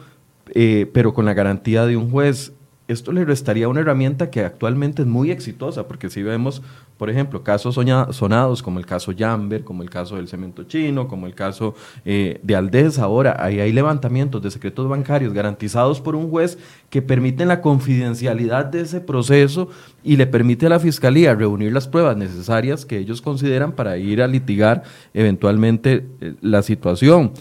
eh, 0.53 0.89
pero 0.93 1.13
con 1.13 1.25
la 1.25 1.33
garantía 1.33 1.85
de 1.85 1.97
un 1.97 2.09
juez 2.11 2.53
esto 2.87 3.11
le 3.11 3.25
restaría 3.25 3.67
una 3.67 3.81
herramienta 3.81 4.29
que 4.29 4.41
actualmente 4.41 5.01
es 5.01 5.07
muy 5.07 5.31
exitosa, 5.31 5.87
porque 5.87 6.09
si 6.09 6.21
vemos, 6.21 6.61
por 6.97 7.09
ejemplo, 7.09 7.43
casos 7.43 7.75
sonados 7.75 8.61
como 8.61 8.77
el 8.77 8.85
caso 8.85 9.11
Jamber, 9.17 9.63
como 9.63 9.81
el 9.81 9.89
caso 9.89 10.17
del 10.17 10.27
cemento 10.27 10.63
chino, 10.65 11.07
como 11.07 11.25
el 11.25 11.33
caso 11.33 11.73
eh, 12.05 12.39
de 12.43 12.55
Aldez, 12.55 12.99
ahora 12.99 13.37
ahí 13.39 13.59
hay 13.59 13.71
levantamientos 13.71 14.41
de 14.43 14.51
secretos 14.51 14.87
bancarios 14.87 15.33
garantizados 15.33 15.99
por 15.99 16.15
un 16.15 16.29
juez 16.29 16.59
que 16.91 17.01
permiten 17.01 17.47
la 17.47 17.61
confidencialidad 17.61 18.65
de 18.65 18.81
ese 18.81 19.01
proceso 19.01 19.69
y 20.03 20.17
le 20.17 20.27
permite 20.27 20.67
a 20.67 20.69
la 20.69 20.79
fiscalía 20.79 21.33
reunir 21.33 21.73
las 21.73 21.87
pruebas 21.87 22.15
necesarias 22.17 22.85
que 22.85 22.99
ellos 22.99 23.21
consideran 23.21 23.71
para 23.71 23.97
ir 23.97 24.21
a 24.21 24.27
litigar 24.27 24.83
eventualmente 25.13 26.05
eh, 26.21 26.35
la 26.41 26.61
situación 26.61 27.31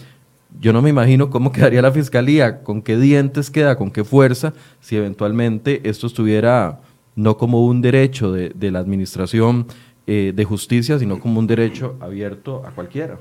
yo 0.59 0.73
no 0.73 0.81
me 0.81 0.89
imagino 0.89 1.29
cómo 1.29 1.51
quedaría 1.53 1.81
la 1.81 1.91
fiscalía, 1.91 2.63
con 2.63 2.81
qué 2.81 2.97
dientes 2.97 3.49
queda, 3.49 3.75
con 3.75 3.91
qué 3.91 4.03
fuerza, 4.03 4.53
si 4.79 4.95
eventualmente 4.95 5.87
esto 5.87 6.07
estuviera 6.07 6.81
no 7.15 7.37
como 7.37 7.65
un 7.65 7.81
derecho 7.81 8.31
de, 8.31 8.71
la 8.71 8.79
administración 8.79 9.67
eh, 10.05 10.33
de 10.35 10.43
justicia, 10.43 10.99
sino 10.99 11.19
como 11.19 11.39
un 11.39 11.47
derecho 11.47 11.97
abierto 12.01 12.63
a 12.65 12.71
cualquiera. 12.71 13.19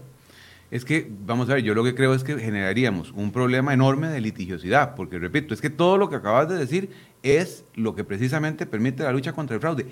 Es 0.71 0.85
que, 0.85 1.09
vamos 1.25 1.49
a 1.49 1.55
ver, 1.55 1.63
yo 1.63 1.75
lo 1.75 1.85
que 1.85 1.95
creo 1.95 2.15
es 2.15 2.25
que 2.25 2.37
generaríamos 2.37 3.13
un 3.13 3.31
problema 3.31 3.73
enorme 3.73 4.09
de 4.09 4.21
litigiosidad, 4.21 4.97
porque 4.97 5.21
repito, 5.21 5.55
es 5.55 5.61
que 5.61 5.71
todo 5.71 5.99
lo 5.99 6.11
que 6.11 6.17
acabas 6.17 6.49
de 6.49 6.57
decir 6.57 6.91
es 7.23 7.65
lo 7.75 7.95
que 7.95 8.03
precisamente 8.03 8.67
permite 8.67 9.05
la 9.05 9.13
lucha 9.13 9.33
contra 9.33 9.55
el 9.55 9.61
fraude. 9.61 9.87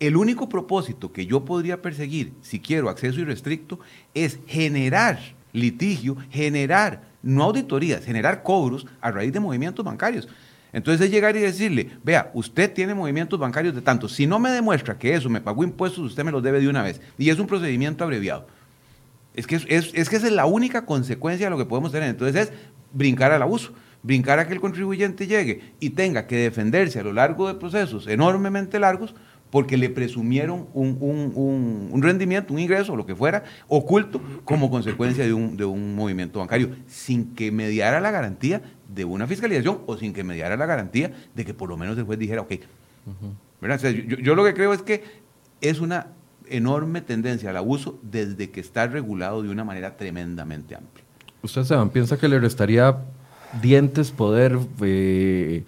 El 0.00 0.16
único 0.16 0.48
propósito 0.48 1.12
que 1.12 1.26
yo 1.26 1.44
podría 1.44 1.82
perseguir 1.82 2.32
si 2.40 2.60
quiero 2.60 2.88
acceso 2.88 3.20
irrestricto 3.20 3.78
es 4.14 4.38
generar 4.46 5.18
litigio, 5.52 6.16
generar, 6.30 7.02
no 7.22 7.44
auditorías, 7.44 8.04
generar 8.04 8.42
cobros 8.42 8.86
a 9.00 9.10
raíz 9.10 9.32
de 9.32 9.40
movimientos 9.40 9.84
bancarios. 9.84 10.28
Entonces 10.72 11.06
es 11.06 11.12
llegar 11.12 11.36
y 11.36 11.40
decirle, 11.40 11.90
vea, 12.02 12.30
usted 12.32 12.72
tiene 12.72 12.94
movimientos 12.94 13.38
bancarios 13.38 13.74
de 13.74 13.82
tanto, 13.82 14.08
si 14.08 14.26
no 14.26 14.38
me 14.38 14.50
demuestra 14.50 14.98
que 14.98 15.14
eso 15.14 15.28
me 15.28 15.40
pagó 15.40 15.64
impuestos, 15.64 16.04
usted 16.04 16.24
me 16.24 16.32
los 16.32 16.42
debe 16.42 16.60
de 16.60 16.68
una 16.68 16.82
vez. 16.82 17.00
Y 17.18 17.28
es 17.28 17.38
un 17.38 17.46
procedimiento 17.46 18.04
abreviado. 18.04 18.46
Es 19.34 19.46
que, 19.46 19.56
es, 19.56 19.66
que 19.66 20.16
esa 20.16 20.26
es 20.26 20.32
la 20.32 20.46
única 20.46 20.86
consecuencia 20.86 21.46
de 21.46 21.50
lo 21.50 21.58
que 21.58 21.66
podemos 21.66 21.92
tener. 21.92 22.08
Entonces 22.08 22.48
es 22.48 22.52
brincar 22.92 23.32
al 23.32 23.42
abuso, 23.42 23.72
brincar 24.02 24.38
a 24.38 24.46
que 24.46 24.54
el 24.54 24.60
contribuyente 24.60 25.26
llegue 25.26 25.74
y 25.78 25.90
tenga 25.90 26.26
que 26.26 26.36
defenderse 26.36 27.00
a 27.00 27.02
lo 27.02 27.12
largo 27.12 27.48
de 27.48 27.54
procesos 27.54 28.06
enormemente 28.06 28.78
largos 28.78 29.14
porque 29.52 29.76
le 29.76 29.90
presumieron 29.90 30.66
un, 30.72 32.00
rendimiento, 32.00 32.54
un 32.54 32.58
ingreso, 32.58 32.96
lo 32.96 33.04
que 33.04 33.14
fuera, 33.14 33.44
oculto 33.68 34.18
como 34.46 34.70
consecuencia 34.70 35.26
de 35.26 35.34
un, 35.34 35.94
movimiento 35.94 36.38
bancario, 36.38 36.70
sin 36.86 37.34
que 37.34 37.52
mediara 37.52 38.00
la 38.00 38.10
garantía 38.10 38.62
de 38.88 39.04
una 39.04 39.26
fiscalización 39.26 39.80
o 39.84 39.98
sin 39.98 40.14
que 40.14 40.24
mediara 40.24 40.56
la 40.56 40.64
garantía 40.64 41.12
de 41.34 41.44
que 41.44 41.52
por 41.52 41.68
lo 41.68 41.76
menos 41.76 41.98
el 41.98 42.04
juez 42.04 42.18
dijera, 42.18 42.40
ok. 42.40 42.54
yo, 44.22 44.34
lo 44.34 44.42
que 44.42 44.54
creo 44.54 44.72
es 44.72 44.80
que 44.80 45.04
es 45.60 45.80
una 45.80 46.06
enorme 46.48 47.02
tendencia 47.02 47.50
al 47.50 47.58
abuso 47.58 48.00
desde 48.00 48.48
que 48.48 48.60
está 48.60 48.86
regulado 48.86 49.42
de 49.42 49.50
una 49.50 49.64
manera 49.64 49.98
tremendamente 49.98 50.76
amplia. 50.76 51.04
¿Usted, 51.42 51.64
Seban, 51.64 51.90
piensa 51.90 52.16
que 52.16 52.26
le 52.26 52.40
restaría 52.40 52.96
dientes, 53.60 54.12
poder... 54.12 54.58
Eh, 54.80 55.64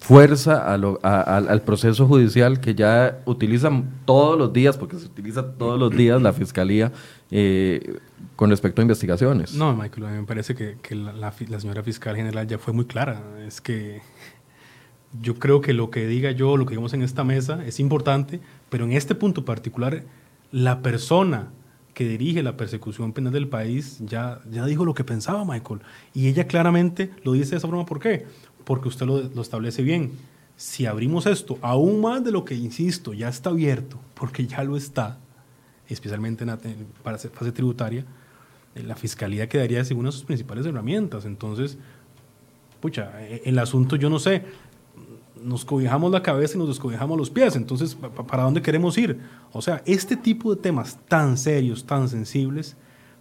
fuerza 0.00 0.72
al 0.72 1.62
proceso 1.62 2.06
judicial 2.06 2.60
que 2.60 2.74
ya 2.74 3.20
utilizan 3.24 3.90
todos 4.04 4.38
los 4.38 4.52
días, 4.52 4.76
porque 4.76 4.96
se 4.96 5.06
utiliza 5.06 5.52
todos 5.52 5.78
los 5.78 5.90
días 5.90 6.22
la 6.22 6.32
fiscalía 6.32 6.92
eh, 7.30 7.98
con 8.36 8.50
respecto 8.50 8.80
a 8.80 8.84
investigaciones. 8.84 9.54
No, 9.54 9.74
Michael, 9.74 10.06
a 10.06 10.10
mí 10.10 10.18
me 10.18 10.24
parece 10.24 10.54
que, 10.54 10.94
la, 10.94 11.32
señora 11.32 11.82
fiscal 11.82 12.16
general 12.16 12.46
ya 12.46 12.58
fue 12.58 12.72
muy 12.72 12.86
clara. 12.86 13.22
Es 13.46 13.60
que 13.60 14.00
yo 15.20 15.38
creo 15.38 15.60
que 15.60 15.72
lo 15.72 15.90
que 15.90 16.06
diga 16.06 16.30
yo, 16.30 16.56
lo 16.56 16.64
que 16.64 16.70
digamos 16.70 16.94
en 16.94 17.02
esta 17.02 17.24
mesa, 17.24 17.64
es 17.66 17.80
importante, 17.80 18.40
pero 18.70 18.84
en 18.84 18.92
este 18.92 19.14
punto 19.14 19.44
particular, 19.44 20.04
la 20.52 20.80
persona 20.80 21.50
que 21.92 22.06
dirige 22.08 22.44
la 22.44 22.56
persecución 22.56 23.12
penal 23.12 23.32
del 23.32 23.48
país 23.48 23.98
ya, 24.06 24.40
ya 24.48 24.64
dijo 24.64 24.84
lo 24.84 24.94
que 24.94 25.02
pensaba 25.02 25.44
Michael. 25.44 25.80
Y 26.14 26.28
ella 26.28 26.46
claramente 26.46 27.10
lo 27.24 27.32
dice 27.32 27.50
de 27.50 27.56
esa 27.56 27.66
forma. 27.66 27.84
¿Por 27.84 27.98
qué? 27.98 28.24
Porque 28.68 28.88
usted 28.88 29.06
lo, 29.06 29.40
establece 29.40 29.82
bien. 29.82 30.12
Si 30.54 30.84
abrimos 30.84 31.24
esto 31.24 31.56
aún 31.62 32.02
más 32.02 32.22
de 32.22 32.30
lo 32.30 32.44
que, 32.44 32.54
insisto, 32.54 33.14
ya 33.14 33.30
está 33.30 33.48
abierto, 33.48 33.98
porque 34.12 34.46
ya 34.46 34.62
lo 34.62 34.76
está, 34.76 35.16
especialmente 35.88 36.44
en, 36.44 36.86
para 37.02 37.16
fase 37.16 37.50
tributaria, 37.50 38.04
eh, 38.74 38.82
la 38.82 38.94
fiscalía 38.94 39.48
quedaría 39.48 39.82
sin 39.86 39.96
una 39.96 40.10
de 40.10 40.12
sus 40.12 40.24
principales 40.24 40.66
herramientas. 40.66 41.24
Entonces, 41.24 41.78
pucha, 42.78 43.10
eh, 43.22 43.40
el 43.46 43.58
asunto 43.58 43.96
yo 43.96 44.10
no 44.10 44.18
sé, 44.18 44.42
nos 45.42 45.64
cobijamos 45.64 46.12
la 46.12 46.22
cabeza 46.22 46.56
y 46.56 46.58
nos 46.58 46.68
descobijamos 46.68 47.16
los 47.16 47.30
pies. 47.30 47.56
Entonces, 47.56 47.94
¿para 47.94 48.42
dónde 48.42 48.60
queremos 48.60 48.98
ir? 48.98 49.18
O 49.50 49.62
sea, 49.62 49.82
este 49.86 50.14
tipo 50.14 50.54
de 50.54 50.60
temas 50.60 50.98
tan 51.08 51.38
serios, 51.38 51.86
tan 51.86 52.06
sensibles, 52.10 52.76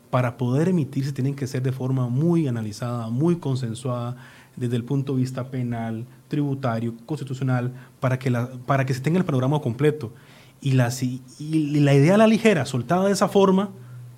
para 0.10 0.36
poder 0.36 0.68
emitirse 0.68 1.14
tienen 1.14 1.36
que 1.36 1.48
ser 1.48 1.62
de 1.62 1.72
forma 1.72 2.10
muy 2.10 2.50
analizada, 2.50 3.10
muy 3.10 3.38
consensuada 3.38 4.18
desde 4.58 4.76
el 4.76 4.84
punto 4.84 5.14
de 5.14 5.22
vista 5.22 5.50
penal, 5.50 6.06
tributario, 6.28 6.94
constitucional, 7.06 7.72
para 8.00 8.20
que, 8.20 8.30
la, 8.30 8.50
para 8.66 8.86
que 8.86 8.94
se 8.94 9.00
tenga 9.00 9.20
el 9.20 9.26
panorama 9.26 9.62
completo. 9.62 10.12
Y 10.60 10.72
la, 10.72 10.90
y 11.40 11.80
la 11.80 11.94
idea 11.94 12.16
a 12.16 12.18
la 12.18 12.28
ligera, 12.28 12.66
soltada 12.66 13.06
de 13.06 13.14
esa 13.14 13.30
forma, 13.30 13.70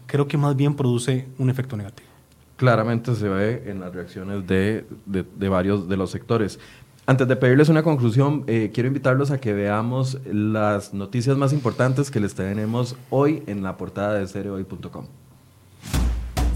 creo 0.08 0.28
que 0.28 0.38
más 0.38 0.56
bien 0.56 0.76
produce 0.76 1.28
un 1.38 1.50
efecto 1.50 1.78
negativo. 1.78 2.10
Claramente 2.56 3.14
se 3.16 3.30
ve 3.30 3.64
en 3.68 3.80
las 3.80 3.94
reacciones 3.94 4.48
de, 4.48 4.86
de, 5.06 5.50
varios 5.50 5.88
de 5.88 5.96
los 5.96 6.12
sectores. 6.12 6.60
Antes 7.06 7.28
de 7.28 7.36
pedirles 7.36 7.70
una 7.70 7.84
conclusión, 7.84 8.44
eh, 8.48 8.72
quiero 8.74 8.88
invitarlos 8.88 9.32
a 9.32 9.40
que 9.40 9.54
veamos 9.54 10.20
las 10.26 10.94
noticias 10.94 11.38
más 11.38 11.54
importantes 11.54 12.12
que 12.12 12.20
les 12.20 12.36
tenemos 12.36 12.96
hoy 13.10 13.44
en 13.48 13.64
la 13.64 13.78
portada 13.78 14.16
de 14.16 14.28
cereoy.com. 14.28 15.06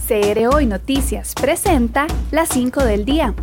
CR 0.06 0.48
Hoy 0.54 0.66
Noticias 0.66 1.34
presenta 1.34 2.08
las 2.32 2.50
5 2.50 2.84
del 2.84 3.06
día. 3.06 3.34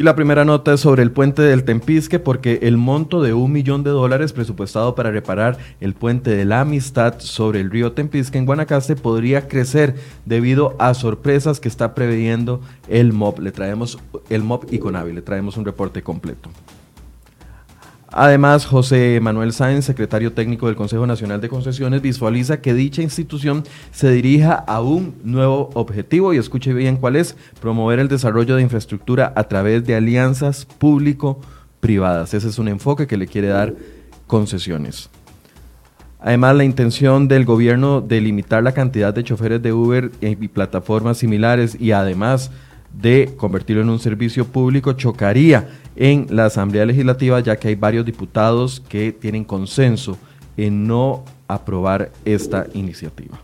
Y 0.00 0.02
la 0.02 0.16
primera 0.16 0.46
nota 0.46 0.72
es 0.72 0.80
sobre 0.80 1.02
el 1.02 1.12
puente 1.12 1.42
del 1.42 1.64
Tempisque 1.64 2.18
porque 2.18 2.60
el 2.62 2.78
monto 2.78 3.20
de 3.20 3.34
un 3.34 3.52
millón 3.52 3.84
de 3.84 3.90
dólares 3.90 4.32
presupuestado 4.32 4.94
para 4.94 5.10
reparar 5.10 5.58
el 5.78 5.92
puente 5.92 6.30
de 6.30 6.46
la 6.46 6.62
amistad 6.62 7.16
sobre 7.18 7.60
el 7.60 7.70
río 7.70 7.92
Tempisque 7.92 8.38
en 8.38 8.46
Guanacaste 8.46 8.96
podría 8.96 9.46
crecer 9.46 9.96
debido 10.24 10.74
a 10.78 10.94
sorpresas 10.94 11.60
que 11.60 11.68
está 11.68 11.94
previendo 11.94 12.62
el 12.88 13.12
MOB. 13.12 13.40
Le 13.40 13.52
traemos 13.52 13.98
el 14.30 14.42
MOB 14.42 14.72
y 14.72 14.78
Conavi, 14.78 15.12
le 15.12 15.20
traemos 15.20 15.58
un 15.58 15.66
reporte 15.66 16.00
completo. 16.00 16.48
Además, 18.12 18.66
José 18.66 19.20
Manuel 19.22 19.52
Sáenz, 19.52 19.84
secretario 19.84 20.32
técnico 20.32 20.66
del 20.66 20.74
Consejo 20.74 21.06
Nacional 21.06 21.40
de 21.40 21.48
Concesiones, 21.48 22.02
visualiza 22.02 22.60
que 22.60 22.74
dicha 22.74 23.02
institución 23.02 23.62
se 23.92 24.10
dirija 24.10 24.52
a 24.54 24.80
un 24.80 25.14
nuevo 25.22 25.70
objetivo 25.74 26.34
y 26.34 26.38
escuche 26.38 26.72
bien 26.72 26.96
cuál 26.96 27.14
es, 27.14 27.36
promover 27.60 28.00
el 28.00 28.08
desarrollo 28.08 28.56
de 28.56 28.62
infraestructura 28.62 29.32
a 29.36 29.44
través 29.44 29.86
de 29.86 29.94
alianzas 29.94 30.64
público-privadas. 30.64 32.34
Ese 32.34 32.48
es 32.48 32.58
un 32.58 32.66
enfoque 32.66 33.06
que 33.06 33.16
le 33.16 33.28
quiere 33.28 33.48
dar 33.48 33.74
concesiones. 34.26 35.08
Además, 36.18 36.56
la 36.56 36.64
intención 36.64 37.28
del 37.28 37.44
gobierno 37.44 38.00
de 38.00 38.20
limitar 38.20 38.62
la 38.64 38.72
cantidad 38.72 39.14
de 39.14 39.24
choferes 39.24 39.62
de 39.62 39.72
Uber 39.72 40.10
y 40.20 40.48
plataformas 40.48 41.18
similares 41.18 41.80
y 41.80 41.92
además 41.92 42.50
de 42.92 43.32
convertirlo 43.36 43.82
en 43.82 43.88
un 43.88 44.00
servicio 44.00 44.46
público 44.46 44.94
chocaría 44.94 45.68
en 45.96 46.26
la 46.30 46.46
Asamblea 46.46 46.86
Legislativa, 46.86 47.40
ya 47.40 47.56
que 47.56 47.68
hay 47.68 47.74
varios 47.74 48.04
diputados 48.04 48.80
que 48.88 49.12
tienen 49.12 49.44
consenso 49.44 50.16
en 50.56 50.86
no 50.86 51.24
aprobar 51.48 52.12
esta 52.24 52.66
iniciativa. 52.74 53.40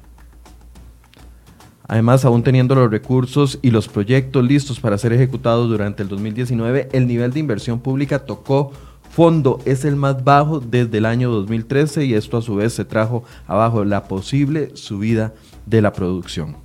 Además, 1.89 2.25
aún 2.25 2.43
teniendo 2.43 2.75
los 2.75 2.91
recursos 2.91 3.59
y 3.63 3.71
los 3.71 3.87
proyectos 3.87 4.45
listos 4.45 4.81
para 4.81 4.99
ser 4.99 5.13
ejecutados 5.13 5.69
durante 5.69 6.03
el 6.03 6.09
2019, 6.09 6.89
el 6.93 7.07
nivel 7.07 7.33
de 7.33 7.41
inversión 7.41 7.79
pública 7.79 8.19
tocó 8.19 8.73
fondo, 9.11 9.61
es 9.65 9.85
el 9.85 9.97
más 9.97 10.23
bajo 10.25 10.61
desde 10.61 10.99
el 10.99 11.07
año 11.07 11.31
2013 11.31 12.05
y 12.05 12.15
esto 12.15 12.37
a 12.37 12.43
su 12.43 12.57
vez 12.57 12.75
se 12.75 12.85
trajo 12.85 13.25
abajo 13.47 13.85
la 13.85 14.09
posible 14.09 14.71
subida 14.75 15.33
de 15.65 15.81
la 15.81 15.93
producción. 15.93 16.57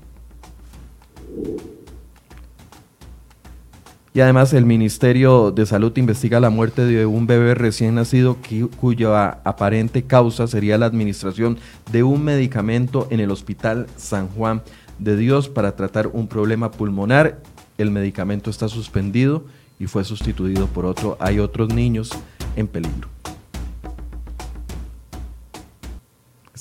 Y 4.13 4.19
además 4.19 4.51
el 4.53 4.65
Ministerio 4.65 5.51
de 5.51 5.65
Salud 5.65 5.95
investiga 5.95 6.41
la 6.41 6.49
muerte 6.49 6.83
de 6.83 7.05
un 7.05 7.27
bebé 7.27 7.55
recién 7.55 7.95
nacido 7.95 8.37
cuya 8.77 9.39
aparente 9.45 10.03
causa 10.03 10.47
sería 10.47 10.77
la 10.77 10.85
administración 10.85 11.57
de 11.93 12.03
un 12.03 12.25
medicamento 12.25 13.07
en 13.09 13.21
el 13.21 13.31
Hospital 13.31 13.87
San 13.95 14.27
Juan 14.27 14.63
de 14.99 15.15
Dios 15.15 15.47
para 15.47 15.77
tratar 15.77 16.07
un 16.07 16.27
problema 16.27 16.71
pulmonar. 16.71 17.41
El 17.77 17.91
medicamento 17.91 18.49
está 18.49 18.67
suspendido 18.67 19.45
y 19.79 19.87
fue 19.87 20.03
sustituido 20.03 20.67
por 20.67 20.85
otro. 20.85 21.15
Hay 21.21 21.39
otros 21.39 21.73
niños 21.73 22.11
en 22.57 22.67
peligro. 22.67 23.20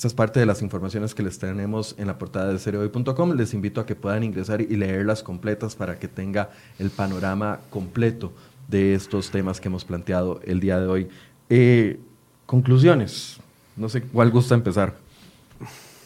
Esta 0.01 0.07
es 0.07 0.13
parte 0.15 0.39
de 0.39 0.47
las 0.47 0.63
informaciones 0.63 1.13
que 1.13 1.21
les 1.21 1.37
tenemos 1.37 1.93
en 1.99 2.07
la 2.07 2.17
portada 2.17 2.51
de 2.51 2.57
cereoy.com. 2.57 3.33
Les 3.33 3.53
invito 3.53 3.79
a 3.79 3.85
que 3.85 3.93
puedan 3.93 4.23
ingresar 4.23 4.59
y 4.59 4.75
leerlas 4.75 5.21
completas 5.21 5.75
para 5.75 5.99
que 5.99 6.07
tenga 6.07 6.49
el 6.79 6.89
panorama 6.89 7.59
completo 7.69 8.33
de 8.67 8.95
estos 8.95 9.29
temas 9.29 9.61
que 9.61 9.67
hemos 9.67 9.85
planteado 9.85 10.39
el 10.43 10.59
día 10.59 10.79
de 10.79 10.87
hoy. 10.87 11.09
Eh, 11.51 11.99
conclusiones. 12.47 13.37
No 13.77 13.89
sé 13.89 14.01
cuál 14.01 14.31
gusta 14.31 14.55
empezar. 14.55 14.97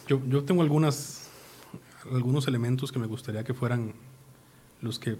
Yo, 0.06 0.20
yo 0.28 0.44
tengo 0.44 0.60
algunas, 0.60 1.30
algunos 2.12 2.46
elementos 2.48 2.92
que 2.92 2.98
me 2.98 3.06
gustaría 3.06 3.44
que 3.44 3.54
fueran 3.54 3.94
los 4.82 4.98
que 4.98 5.16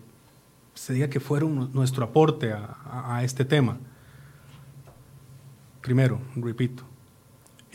se 0.74 0.92
diga 0.92 1.08
que 1.08 1.20
fueron 1.20 1.72
nuestro 1.72 2.04
aporte 2.04 2.52
a, 2.52 3.22
este 3.24 3.46
tema. 3.46 3.78
Primero, 5.80 6.20
repito, 6.36 6.82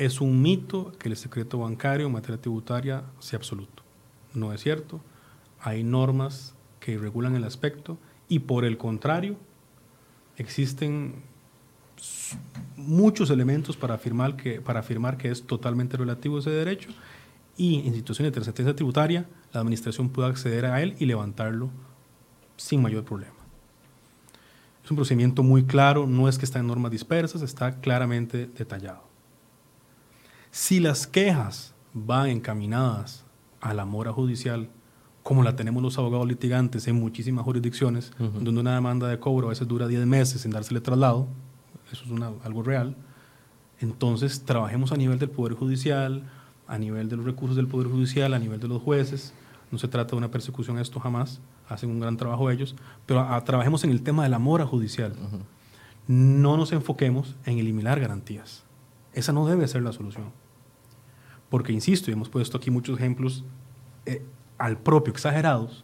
es 0.06 0.20
un 0.20 0.42
mito 0.42 0.94
que 0.98 1.10
el 1.10 1.16
secreto 1.16 1.60
bancario 1.60 2.08
en 2.08 2.14
materia 2.14 2.42
tributaria 2.42 3.04
sea 3.20 3.38
absoluto. 3.38 3.84
No 4.34 4.52
es 4.52 4.62
cierto. 4.62 5.00
Hay 5.60 5.84
normas 5.84 6.56
que 6.80 6.98
regulan 6.98 7.36
el 7.36 7.44
aspecto 7.44 8.00
y 8.28 8.40
por 8.40 8.66
el 8.66 8.80
contrario, 8.80 9.38
existen 10.38 11.22
muchos 12.78 13.30
elementos 13.30 13.78
para 13.78 13.94
afirmar 13.94 14.38
que, 14.38 15.30
es 15.30 15.44
totalmente 15.44 15.98
relativo 15.98 16.40
ese 16.40 16.50
derecho 16.50 16.90
y 17.56 17.88
en 17.88 17.94
situaciones 17.94 18.32
de 18.32 18.34
trascendencia 18.34 18.76
tributaria 18.76 19.28
la 19.54 19.60
administración 19.60 20.10
puede 20.10 20.30
acceder 20.30 20.66
a 20.66 20.82
él 20.82 20.96
y 20.98 21.06
levantarlo 21.06 21.70
sin 22.58 22.82
mayor 22.82 23.04
problema. 23.04 23.36
Es 24.84 24.90
un 24.90 24.96
procedimiento 24.96 25.44
muy 25.44 25.64
claro, 25.64 26.08
no 26.08 26.28
es 26.28 26.40
que 26.40 26.46
está 26.46 26.58
en 26.58 26.66
normas 26.66 26.90
dispersas, 26.90 27.44
está 27.44 27.82
claramente 27.82 28.48
detallado. 28.48 29.11
Si 30.52 30.82
las 30.82 31.08
quejas 31.08 31.74
van 31.94 32.28
encaminadas 32.28 33.24
a 33.62 33.74
la 33.74 33.86
mora 33.86 34.12
judicial, 34.12 34.70
como 35.24 35.44
la 35.44 35.56
tenemos 35.56 35.82
los 35.82 35.98
abogados 35.98 36.28
litigantes 36.28 36.88
en 36.90 37.00
muchísimas 37.00 37.46
jurisdicciones, 37.46 38.12
uh 38.20 38.24
-huh. 38.24 38.32
donde 38.32 38.60
una 38.60 38.76
demanda 38.76 39.08
de 39.08 39.18
cobro 39.18 39.48
a 39.48 39.52
veces 39.52 39.66
dura 39.68 39.88
10 39.88 40.06
meses 40.06 40.42
sin 40.42 40.52
dársele 40.52 40.82
traslado, 40.82 41.28
eso 41.90 42.04
es 42.04 42.12
una, 42.12 42.32
algo 42.44 42.64
real, 42.64 42.98
entonces 43.80 44.44
trabajemos 44.44 44.92
a 44.92 44.98
nivel 44.98 45.20
del 45.20 45.30
Poder 45.30 45.54
Judicial, 45.54 46.24
a 46.68 46.78
nivel 46.78 47.08
de 47.08 47.16
los 47.16 47.26
recursos 47.26 47.56
del 47.56 47.68
Poder 47.68 47.88
Judicial, 47.88 48.34
a 48.34 48.40
nivel 48.40 48.60
de 48.60 48.68
los 48.68 48.82
jueces, 48.82 49.34
no 49.72 49.78
se 49.78 49.88
trata 49.88 50.12
de 50.12 50.18
una 50.18 50.32
persecución 50.32 50.78
a 50.78 50.82
esto 50.82 51.00
jamás, 51.00 51.40
hacen 51.70 51.90
un 51.90 52.02
gran 52.02 52.18
trabajo 52.18 52.50
ellos, 52.50 52.76
pero 53.06 53.22
a, 53.22 53.38
a, 53.38 53.44
trabajemos 53.46 53.86
en 53.86 53.92
el 53.92 54.02
tema 54.02 54.24
de 54.24 54.30
la 54.30 54.40
mora 54.40 54.66
judicial. 54.66 55.14
Uh 55.14 55.38
-huh. 55.38 55.42
No 56.08 56.58
nos 56.58 56.74
enfoquemos 56.74 57.36
en 57.46 57.58
eliminar 57.58 58.02
garantías. 58.02 58.64
Esa 59.14 59.32
no 59.32 59.46
debe 59.46 59.66
ser 59.68 59.82
la 59.82 59.94
solución. 59.94 60.41
Porque, 61.52 61.74
insisto, 61.74 62.10
y 62.10 62.14
hemos 62.14 62.30
puesto 62.30 62.58
aquí 62.58 62.72
muchos 62.72 62.98
ejemplos 62.98 63.44
eh, 64.06 64.24
al 64.58 64.78
propio 64.78 65.12
exagerados 65.12 65.84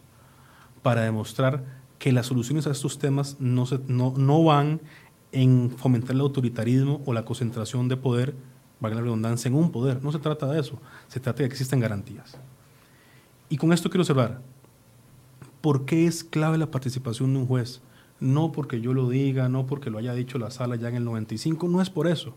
para 0.82 1.02
demostrar 1.02 1.62
que 1.98 2.10
las 2.10 2.26
soluciones 2.26 2.66
a 2.66 2.70
estos 2.70 2.98
temas 2.98 3.36
no, 3.38 3.66
se, 3.66 3.78
no, 3.86 4.14
no 4.16 4.42
van 4.42 4.80
en 5.30 5.70
fomentar 5.70 6.12
el 6.12 6.22
autoritarismo 6.22 7.02
o 7.04 7.12
la 7.12 7.26
concentración 7.26 7.86
de 7.86 7.98
poder, 7.98 8.34
valga 8.80 8.96
la 8.96 9.02
redundancia, 9.02 9.50
en 9.50 9.56
un 9.56 9.70
poder. 9.70 10.02
No 10.02 10.10
se 10.10 10.18
trata 10.18 10.46
de 10.46 10.58
eso. 10.58 10.80
Se 11.06 11.20
trata 11.20 11.42
de 11.42 11.50
que 11.50 11.52
existen 11.52 11.80
garantías. 11.80 12.38
Y 13.50 13.58
con 13.58 13.74
esto 13.74 13.90
quiero 13.90 14.04
cerrar. 14.04 14.40
¿Por 15.60 15.84
qué 15.84 16.06
es 16.06 16.24
clave 16.24 16.56
la 16.56 16.70
participación 16.70 17.34
de 17.34 17.40
un 17.40 17.46
juez? 17.46 17.82
No 18.20 18.52
porque 18.52 18.80
yo 18.80 18.94
lo 18.94 19.10
diga, 19.10 19.50
no 19.50 19.66
porque 19.66 19.90
lo 19.90 19.98
haya 19.98 20.14
dicho 20.14 20.38
la 20.38 20.50
sala 20.50 20.76
ya 20.76 20.88
en 20.88 20.96
el 20.96 21.04
95, 21.04 21.68
no 21.68 21.82
es 21.82 21.90
por 21.90 22.06
eso. 22.08 22.34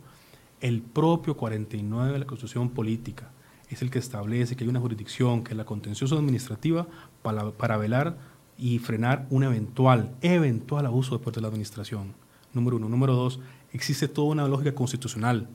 El 0.62 0.84
propio 0.84 1.36
49 1.36 2.14
de 2.14 2.20
la 2.20 2.26
Constitución 2.26 2.70
Política 2.70 3.32
es 3.70 3.82
el 3.82 3.90
que 3.90 3.98
establece 3.98 4.56
que 4.56 4.64
hay 4.64 4.70
una 4.70 4.80
jurisdicción, 4.80 5.44
que 5.44 5.52
es 5.52 5.58
la 5.58 5.66
contencioso 5.66 6.16
administrativa, 6.18 6.88
para, 7.24 7.50
para 7.50 7.78
velar 7.78 8.18
y 8.60 8.78
frenar 8.78 9.26
un 9.32 9.44
eventual, 9.44 10.14
eventual 10.22 10.86
abuso 10.86 11.18
de 11.18 11.24
parte 11.24 11.40
de 11.40 11.42
la 11.42 11.48
administración. 11.48 12.14
Número 12.54 12.78
uno. 12.78 12.90
Número 12.90 13.16
dos, 13.16 13.40
existe 13.74 14.08
toda 14.08 14.28
una 14.28 14.48
lógica 14.48 14.76
constitucional 14.76 15.50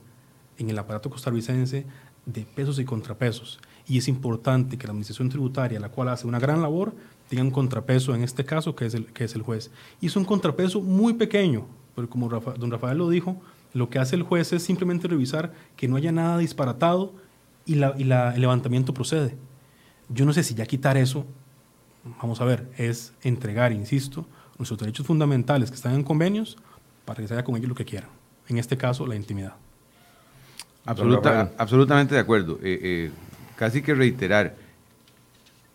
en 0.57 0.69
el 0.69 0.77
aparato 0.77 1.09
costarricense 1.09 1.85
de 2.25 2.43
pesos 2.43 2.77
y 2.77 2.83
contrapesos. 2.83 3.59
Y 3.87 3.97
es 3.97 4.09
importante 4.09 4.77
que 4.77 4.87
la 4.87 4.91
administración 4.91 5.29
tributaria, 5.29 5.79
la 5.79 5.87
cual 5.87 6.09
hace 6.09 6.27
una 6.27 6.39
gran 6.39 6.61
labor, 6.61 6.93
tenga 7.29 7.43
un 7.43 7.51
contrapeso 7.51 8.13
en 8.13 8.23
este 8.23 8.43
caso, 8.43 8.75
que 8.75 8.85
es 8.85 8.93
el, 8.93 9.05
que 9.05 9.23
es 9.23 9.35
el 9.35 9.41
juez. 9.41 9.71
Y 10.01 10.07
es 10.07 10.17
un 10.17 10.25
contrapeso 10.25 10.81
muy 10.81 11.13
pequeño, 11.13 11.65
pero 11.95 12.09
como 12.09 12.27
don 12.27 12.71
Rafael 12.71 12.97
lo 12.97 13.09
dijo, 13.09 13.41
lo 13.77 13.89
que 13.89 13.99
hace 13.99 14.15
el 14.15 14.23
juez 14.23 14.51
es 14.53 14.63
simplemente 14.63 15.07
revisar 15.07 15.53
que 15.75 15.87
no 15.87 15.97
haya 15.97 16.11
nada 16.11 16.39
disparatado 16.39 17.13
y, 17.65 17.75
la, 17.75 17.93
y 17.97 18.05
la, 18.05 18.33
el 18.33 18.41
levantamiento 18.41 18.93
procede. 18.93 19.35
Yo 20.09 20.25
no 20.25 20.33
sé 20.33 20.43
si 20.43 20.55
ya 20.55 20.65
quitar 20.65 20.97
eso, 20.97 21.25
vamos 22.19 22.41
a 22.41 22.45
ver, 22.45 22.67
es 22.77 23.13
entregar, 23.21 23.71
insisto, 23.71 24.25
nuestros 24.57 24.79
derechos 24.79 25.05
fundamentales 25.05 25.69
que 25.69 25.75
están 25.75 25.93
en 25.93 26.03
convenios 26.03 26.57
para 27.05 27.21
que 27.21 27.27
se 27.27 27.35
haga 27.35 27.43
con 27.43 27.55
ellos 27.55 27.69
lo 27.69 27.75
que 27.75 27.85
quieran. 27.85 28.09
En 28.47 28.57
este 28.57 28.77
caso, 28.77 29.05
la 29.05 29.15
intimidad. 29.15 29.53
Absoluta, 30.85 31.51
absolutamente 31.57 32.15
de 32.15 32.21
acuerdo. 32.21 32.59
Eh, 32.63 32.79
eh, 32.81 33.11
casi 33.57 33.83
que 33.83 33.93
reiterar, 33.93 34.55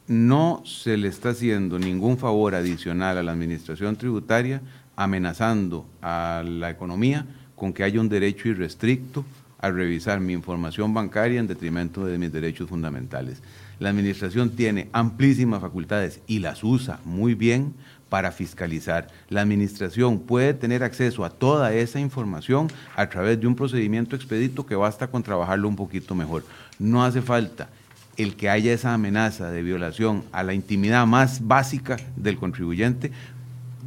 no 0.09 0.63
se 0.65 0.97
le 0.97 1.07
está 1.07 1.31
haciendo 1.31 1.79
ningún 1.79 2.19
favor 2.19 2.57
adicional 2.57 3.17
a 3.19 3.23
la 3.23 3.31
administración 3.31 3.95
tributaria 3.95 4.61
amenazando 4.97 5.87
a 6.01 6.43
la 6.45 6.71
economía 6.71 7.27
con 7.63 7.73
que 7.73 7.85
haya 7.85 8.01
un 8.01 8.09
derecho 8.09 8.49
irrestricto 8.49 9.25
a 9.61 9.71
revisar 9.71 10.19
mi 10.19 10.33
información 10.33 10.93
bancaria 10.93 11.39
en 11.39 11.47
detrimento 11.47 12.05
de 12.05 12.19
mis 12.19 12.33
derechos 12.33 12.69
fundamentales. 12.69 13.41
La 13.79 13.91
administración 13.91 14.51
tiene 14.51 14.89
amplísimas 14.93 15.61
facultades 15.61 16.19
y 16.27 16.41
las 16.41 16.65
usa 16.65 16.99
muy 17.05 17.37
bien 17.37 17.73
para 18.09 18.33
fiscalizar. 18.33 19.07
La 19.29 19.43
administración 19.43 20.19
puede 20.19 20.55
tener 20.55 20.83
acceso 20.83 21.25
a 21.25 21.31
toda 21.31 21.73
esa 21.73 22.01
información 22.01 22.67
a 22.97 23.09
través 23.09 23.41
de 23.41 23.47
un 23.47 23.55
procedimiento 23.55 24.17
expedito 24.17 24.67
que 24.67 24.75
basta 24.75 25.07
con 25.07 25.23
trabajarlo 25.23 25.69
un 25.69 25.77
poquito 25.77 26.17
mejor. 26.17 26.45
No 26.81 27.05
hace 27.05 27.23
falta 27.23 27.69
el 28.17 28.35
que 28.35 28.51
haya 28.51 28.73
esa 28.73 28.93
amenaza 28.93 29.51
de 29.51 29.63
violación 29.63 30.25
a 30.33 30.43
la 30.43 30.53
intimidad 30.53 31.07
más 31.07 31.47
básica 31.47 31.97
del 32.17 32.39
contribuyente, 32.39 33.13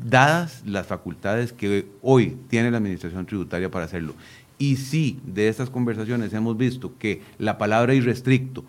dadas 0.03 0.63
las 0.65 0.87
facultades 0.87 1.53
que 1.53 1.87
hoy 2.01 2.37
tiene 2.49 2.71
la 2.71 2.77
administración 2.77 3.25
tributaria 3.25 3.71
para 3.71 3.85
hacerlo. 3.85 4.15
Y 4.57 4.77
si 4.77 5.19
de 5.25 5.47
estas 5.49 5.69
conversaciones 5.69 6.33
hemos 6.33 6.57
visto 6.57 6.93
que 6.97 7.21
la 7.37 7.57
palabra 7.57 7.93
irrestricto 7.93 8.63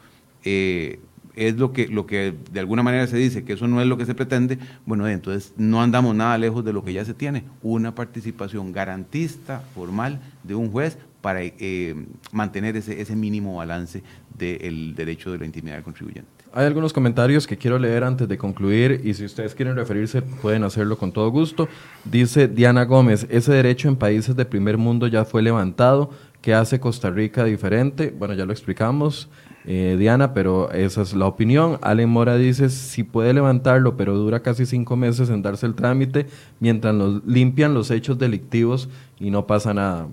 eh, 0.44 0.98
es 1.36 1.56
lo 1.56 1.72
que, 1.72 1.86
lo 1.86 2.06
que 2.06 2.34
de 2.50 2.60
alguna 2.60 2.82
manera 2.82 3.06
se 3.06 3.16
dice 3.18 3.44
que 3.44 3.52
eso 3.52 3.68
no 3.68 3.80
es 3.80 3.86
lo 3.86 3.96
que 3.96 4.06
se 4.06 4.14
pretende, 4.14 4.58
bueno, 4.86 5.06
entonces 5.06 5.52
no 5.56 5.82
andamos 5.82 6.14
nada 6.14 6.38
lejos 6.38 6.64
de 6.64 6.72
lo 6.72 6.82
que 6.82 6.92
ya 6.92 7.04
se 7.04 7.14
tiene, 7.14 7.44
una 7.62 7.94
participación 7.94 8.72
garantista, 8.72 9.60
formal, 9.74 10.20
de 10.42 10.54
un 10.54 10.70
juez 10.70 10.98
para 11.20 11.40
eh, 11.42 11.94
mantener 12.32 12.76
ese, 12.76 13.00
ese 13.00 13.14
mínimo 13.14 13.56
balance 13.56 14.02
del 14.36 14.94
derecho 14.94 15.30
de 15.30 15.38
la 15.38 15.46
intimidad 15.46 15.74
del 15.74 15.84
contribuyente. 15.84 16.35
Hay 16.56 16.64
algunos 16.64 16.94
comentarios 16.94 17.46
que 17.46 17.58
quiero 17.58 17.78
leer 17.78 18.02
antes 18.02 18.26
de 18.26 18.38
concluir 18.38 19.02
y 19.04 19.12
si 19.12 19.26
ustedes 19.26 19.54
quieren 19.54 19.76
referirse 19.76 20.22
pueden 20.22 20.64
hacerlo 20.64 20.96
con 20.96 21.12
todo 21.12 21.30
gusto. 21.30 21.68
Dice 22.02 22.48
Diana 22.48 22.86
Gómez, 22.86 23.26
ese 23.28 23.52
derecho 23.52 23.88
en 23.88 23.96
países 23.96 24.34
de 24.36 24.46
primer 24.46 24.78
mundo 24.78 25.06
ya 25.06 25.26
fue 25.26 25.42
levantado. 25.42 26.08
¿Qué 26.40 26.54
hace 26.54 26.80
Costa 26.80 27.10
Rica 27.10 27.44
diferente? 27.44 28.10
Bueno, 28.18 28.32
ya 28.32 28.46
lo 28.46 28.52
explicamos, 28.52 29.28
eh, 29.66 29.96
Diana, 29.98 30.32
pero 30.32 30.70
esa 30.72 31.02
es 31.02 31.12
la 31.12 31.26
opinión. 31.26 31.78
Allen 31.82 32.08
Mora 32.08 32.38
dice, 32.38 32.70
si 32.70 33.02
puede 33.02 33.34
levantarlo, 33.34 33.98
pero 33.98 34.16
dura 34.16 34.40
casi 34.40 34.64
cinco 34.64 34.96
meses 34.96 35.28
en 35.28 35.42
darse 35.42 35.66
el 35.66 35.74
trámite 35.74 36.26
mientras 36.58 36.94
los, 36.94 37.22
limpian 37.26 37.74
los 37.74 37.90
hechos 37.90 38.18
delictivos 38.18 38.88
y 39.20 39.30
no 39.30 39.46
pasa 39.46 39.74
nada. 39.74 40.06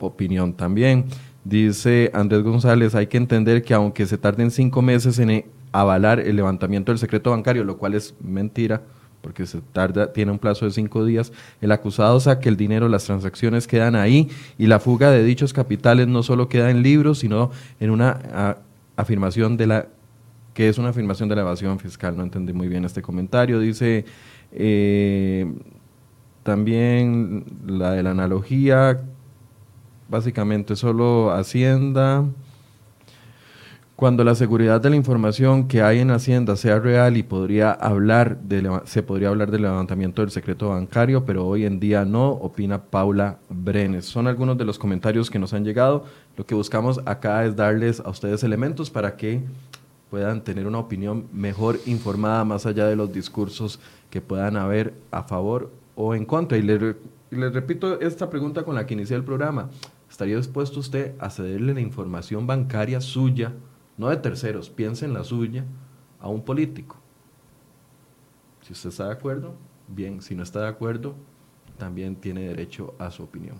Opinión 0.00 0.54
también. 0.54 1.04
Dice 1.44 2.10
Andrés 2.14 2.42
González, 2.42 2.94
hay 2.94 3.08
que 3.08 3.16
entender 3.16 3.62
que 3.62 3.74
aunque 3.74 4.06
se 4.06 4.16
tarden 4.16 4.50
cinco 4.50 4.80
meses 4.80 5.18
en 5.18 5.44
avalar 5.72 6.20
el 6.20 6.36
levantamiento 6.36 6.92
del 6.92 6.98
secreto 6.98 7.30
bancario, 7.30 7.64
lo 7.64 7.78
cual 7.78 7.94
es 7.94 8.14
mentira, 8.20 8.82
porque 9.22 9.46
se 9.46 9.60
tarda, 9.60 10.12
tiene 10.12 10.32
un 10.32 10.38
plazo 10.38 10.66
de 10.66 10.72
cinco 10.72 11.04
días, 11.04 11.32
el 11.60 11.72
acusado 11.72 12.20
saque 12.20 12.48
el 12.48 12.56
dinero, 12.56 12.88
las 12.88 13.04
transacciones 13.04 13.66
quedan 13.66 13.96
ahí 13.96 14.28
y 14.58 14.66
la 14.66 14.80
fuga 14.80 15.10
de 15.10 15.24
dichos 15.24 15.52
capitales 15.52 16.08
no 16.08 16.22
solo 16.22 16.48
queda 16.48 16.70
en 16.70 16.82
libros, 16.82 17.20
sino 17.20 17.50
en 17.80 17.90
una 17.90 18.18
a, 18.32 18.56
afirmación 18.96 19.56
de 19.56 19.66
la 19.66 19.86
que 20.54 20.68
es 20.68 20.76
una 20.76 20.90
afirmación 20.90 21.30
de 21.30 21.36
la 21.36 21.40
evasión 21.42 21.78
fiscal. 21.78 22.14
No 22.14 22.24
entendí 22.24 22.52
muy 22.52 22.68
bien 22.68 22.84
este 22.84 23.00
comentario. 23.00 23.58
Dice 23.58 24.04
eh, 24.52 25.50
también 26.42 27.46
la 27.66 27.92
de 27.92 28.02
la 28.02 28.10
analogía 28.10 29.00
básicamente 30.12 30.76
solo 30.76 31.32
Hacienda. 31.32 32.24
Cuando 33.96 34.24
la 34.24 34.34
seguridad 34.34 34.80
de 34.80 34.90
la 34.90 34.96
información 34.96 35.68
que 35.68 35.80
hay 35.80 36.00
en 36.00 36.10
Hacienda 36.10 36.56
sea 36.56 36.78
real 36.78 37.16
y 37.16 37.22
podría 37.22 37.72
hablar 37.72 38.38
de, 38.40 38.80
se 38.84 39.02
podría 39.02 39.28
hablar 39.28 39.50
del 39.50 39.62
levantamiento 39.62 40.20
del 40.20 40.30
secreto 40.30 40.68
bancario, 40.68 41.24
pero 41.24 41.46
hoy 41.46 41.64
en 41.64 41.80
día 41.80 42.04
no, 42.04 42.28
opina 42.28 42.82
Paula 42.82 43.38
Brenes. 43.48 44.04
Son 44.04 44.26
algunos 44.26 44.58
de 44.58 44.66
los 44.66 44.78
comentarios 44.78 45.30
que 45.30 45.38
nos 45.38 45.54
han 45.54 45.64
llegado. 45.64 46.04
Lo 46.36 46.44
que 46.44 46.54
buscamos 46.54 47.00
acá 47.06 47.44
es 47.46 47.56
darles 47.56 48.00
a 48.00 48.10
ustedes 48.10 48.44
elementos 48.44 48.90
para 48.90 49.16
que 49.16 49.40
puedan 50.10 50.44
tener 50.44 50.66
una 50.66 50.78
opinión 50.78 51.26
mejor 51.32 51.78
informada 51.86 52.44
más 52.44 52.66
allá 52.66 52.86
de 52.86 52.96
los 52.96 53.12
discursos 53.12 53.80
que 54.10 54.20
puedan 54.20 54.58
haber 54.58 54.92
a 55.10 55.22
favor 55.22 55.70
o 55.94 56.14
en 56.14 56.26
contra. 56.26 56.58
Y 56.58 56.62
les, 56.62 56.96
les 57.30 57.52
repito 57.54 57.98
esta 58.00 58.28
pregunta 58.28 58.62
con 58.62 58.74
la 58.74 58.86
que 58.86 58.94
inicié 58.94 59.16
el 59.16 59.24
programa. 59.24 59.70
¿Estaría 60.22 60.36
dispuesto 60.36 60.78
usted 60.78 61.16
a 61.18 61.30
cederle 61.30 61.74
la 61.74 61.80
información 61.80 62.46
bancaria 62.46 63.00
suya? 63.00 63.54
no 63.96 64.08
de 64.08 64.18
terceros, 64.18 64.70
piense 64.70 65.04
en 65.04 65.14
la 65.14 65.24
suya, 65.24 65.64
a 66.20 66.28
un 66.28 66.44
político. 66.44 66.96
Si 68.60 68.72
usted 68.72 68.90
está 68.90 69.06
de 69.06 69.14
acuerdo, 69.14 69.56
bien, 69.88 70.22
si 70.22 70.36
no 70.36 70.44
está 70.44 70.60
de 70.60 70.68
acuerdo, 70.68 71.16
también 71.76 72.14
tiene 72.14 72.42
derecho 72.42 72.94
a 73.00 73.10
su 73.10 73.24
opinión. 73.24 73.56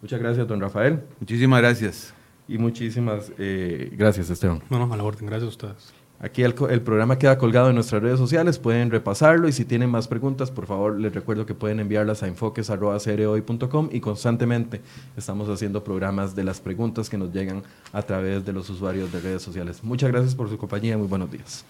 Muchas 0.00 0.20
gracias, 0.20 0.46
don 0.46 0.60
Rafael. 0.60 1.02
Muchísimas 1.18 1.60
gracias. 1.60 2.14
Y 2.46 2.58
muchísimas 2.58 3.32
eh, 3.36 3.90
gracias, 3.96 4.30
Esteban. 4.30 4.62
No, 4.70 4.86
no, 4.86 4.94
a 4.94 4.96
la 4.96 5.02
orden, 5.02 5.26
gracias 5.26 5.46
a 5.46 5.48
ustedes. 5.48 6.03
Aquí 6.24 6.42
el, 6.42 6.54
programa 6.54 7.18
queda 7.18 7.36
colgado 7.36 7.68
en 7.68 7.74
nuestras 7.74 8.02
redes 8.02 8.18
sociales, 8.18 8.58
pueden 8.58 8.90
repasarlo 8.90 9.46
y 9.46 9.52
si 9.52 9.66
tienen 9.66 9.90
más 9.90 10.08
preguntas, 10.08 10.50
por 10.50 10.64
favor, 10.64 10.98
les 10.98 11.12
recuerdo 11.12 11.44
que 11.44 11.52
pueden 11.52 11.80
enviarlas 11.80 12.22
a 12.22 12.28
enfoques.com 12.28 13.88
y 13.92 14.00
constantemente 14.00 14.80
estamos 15.18 15.50
haciendo 15.50 15.84
programas 15.84 16.34
de 16.34 16.44
las 16.44 16.62
preguntas 16.62 17.10
que 17.10 17.18
nos 17.18 17.30
llegan 17.30 17.62
a 17.92 18.00
través 18.00 18.42
de 18.42 18.54
los 18.54 18.70
usuarios 18.70 19.12
de 19.12 19.20
redes 19.20 19.42
sociales. 19.42 19.84
Muchas 19.84 20.10
gracias 20.10 20.34
por 20.34 20.48
su 20.48 20.56
compañía, 20.56 20.96
muy 20.96 21.08
buenos 21.08 21.30
días. 21.30 21.62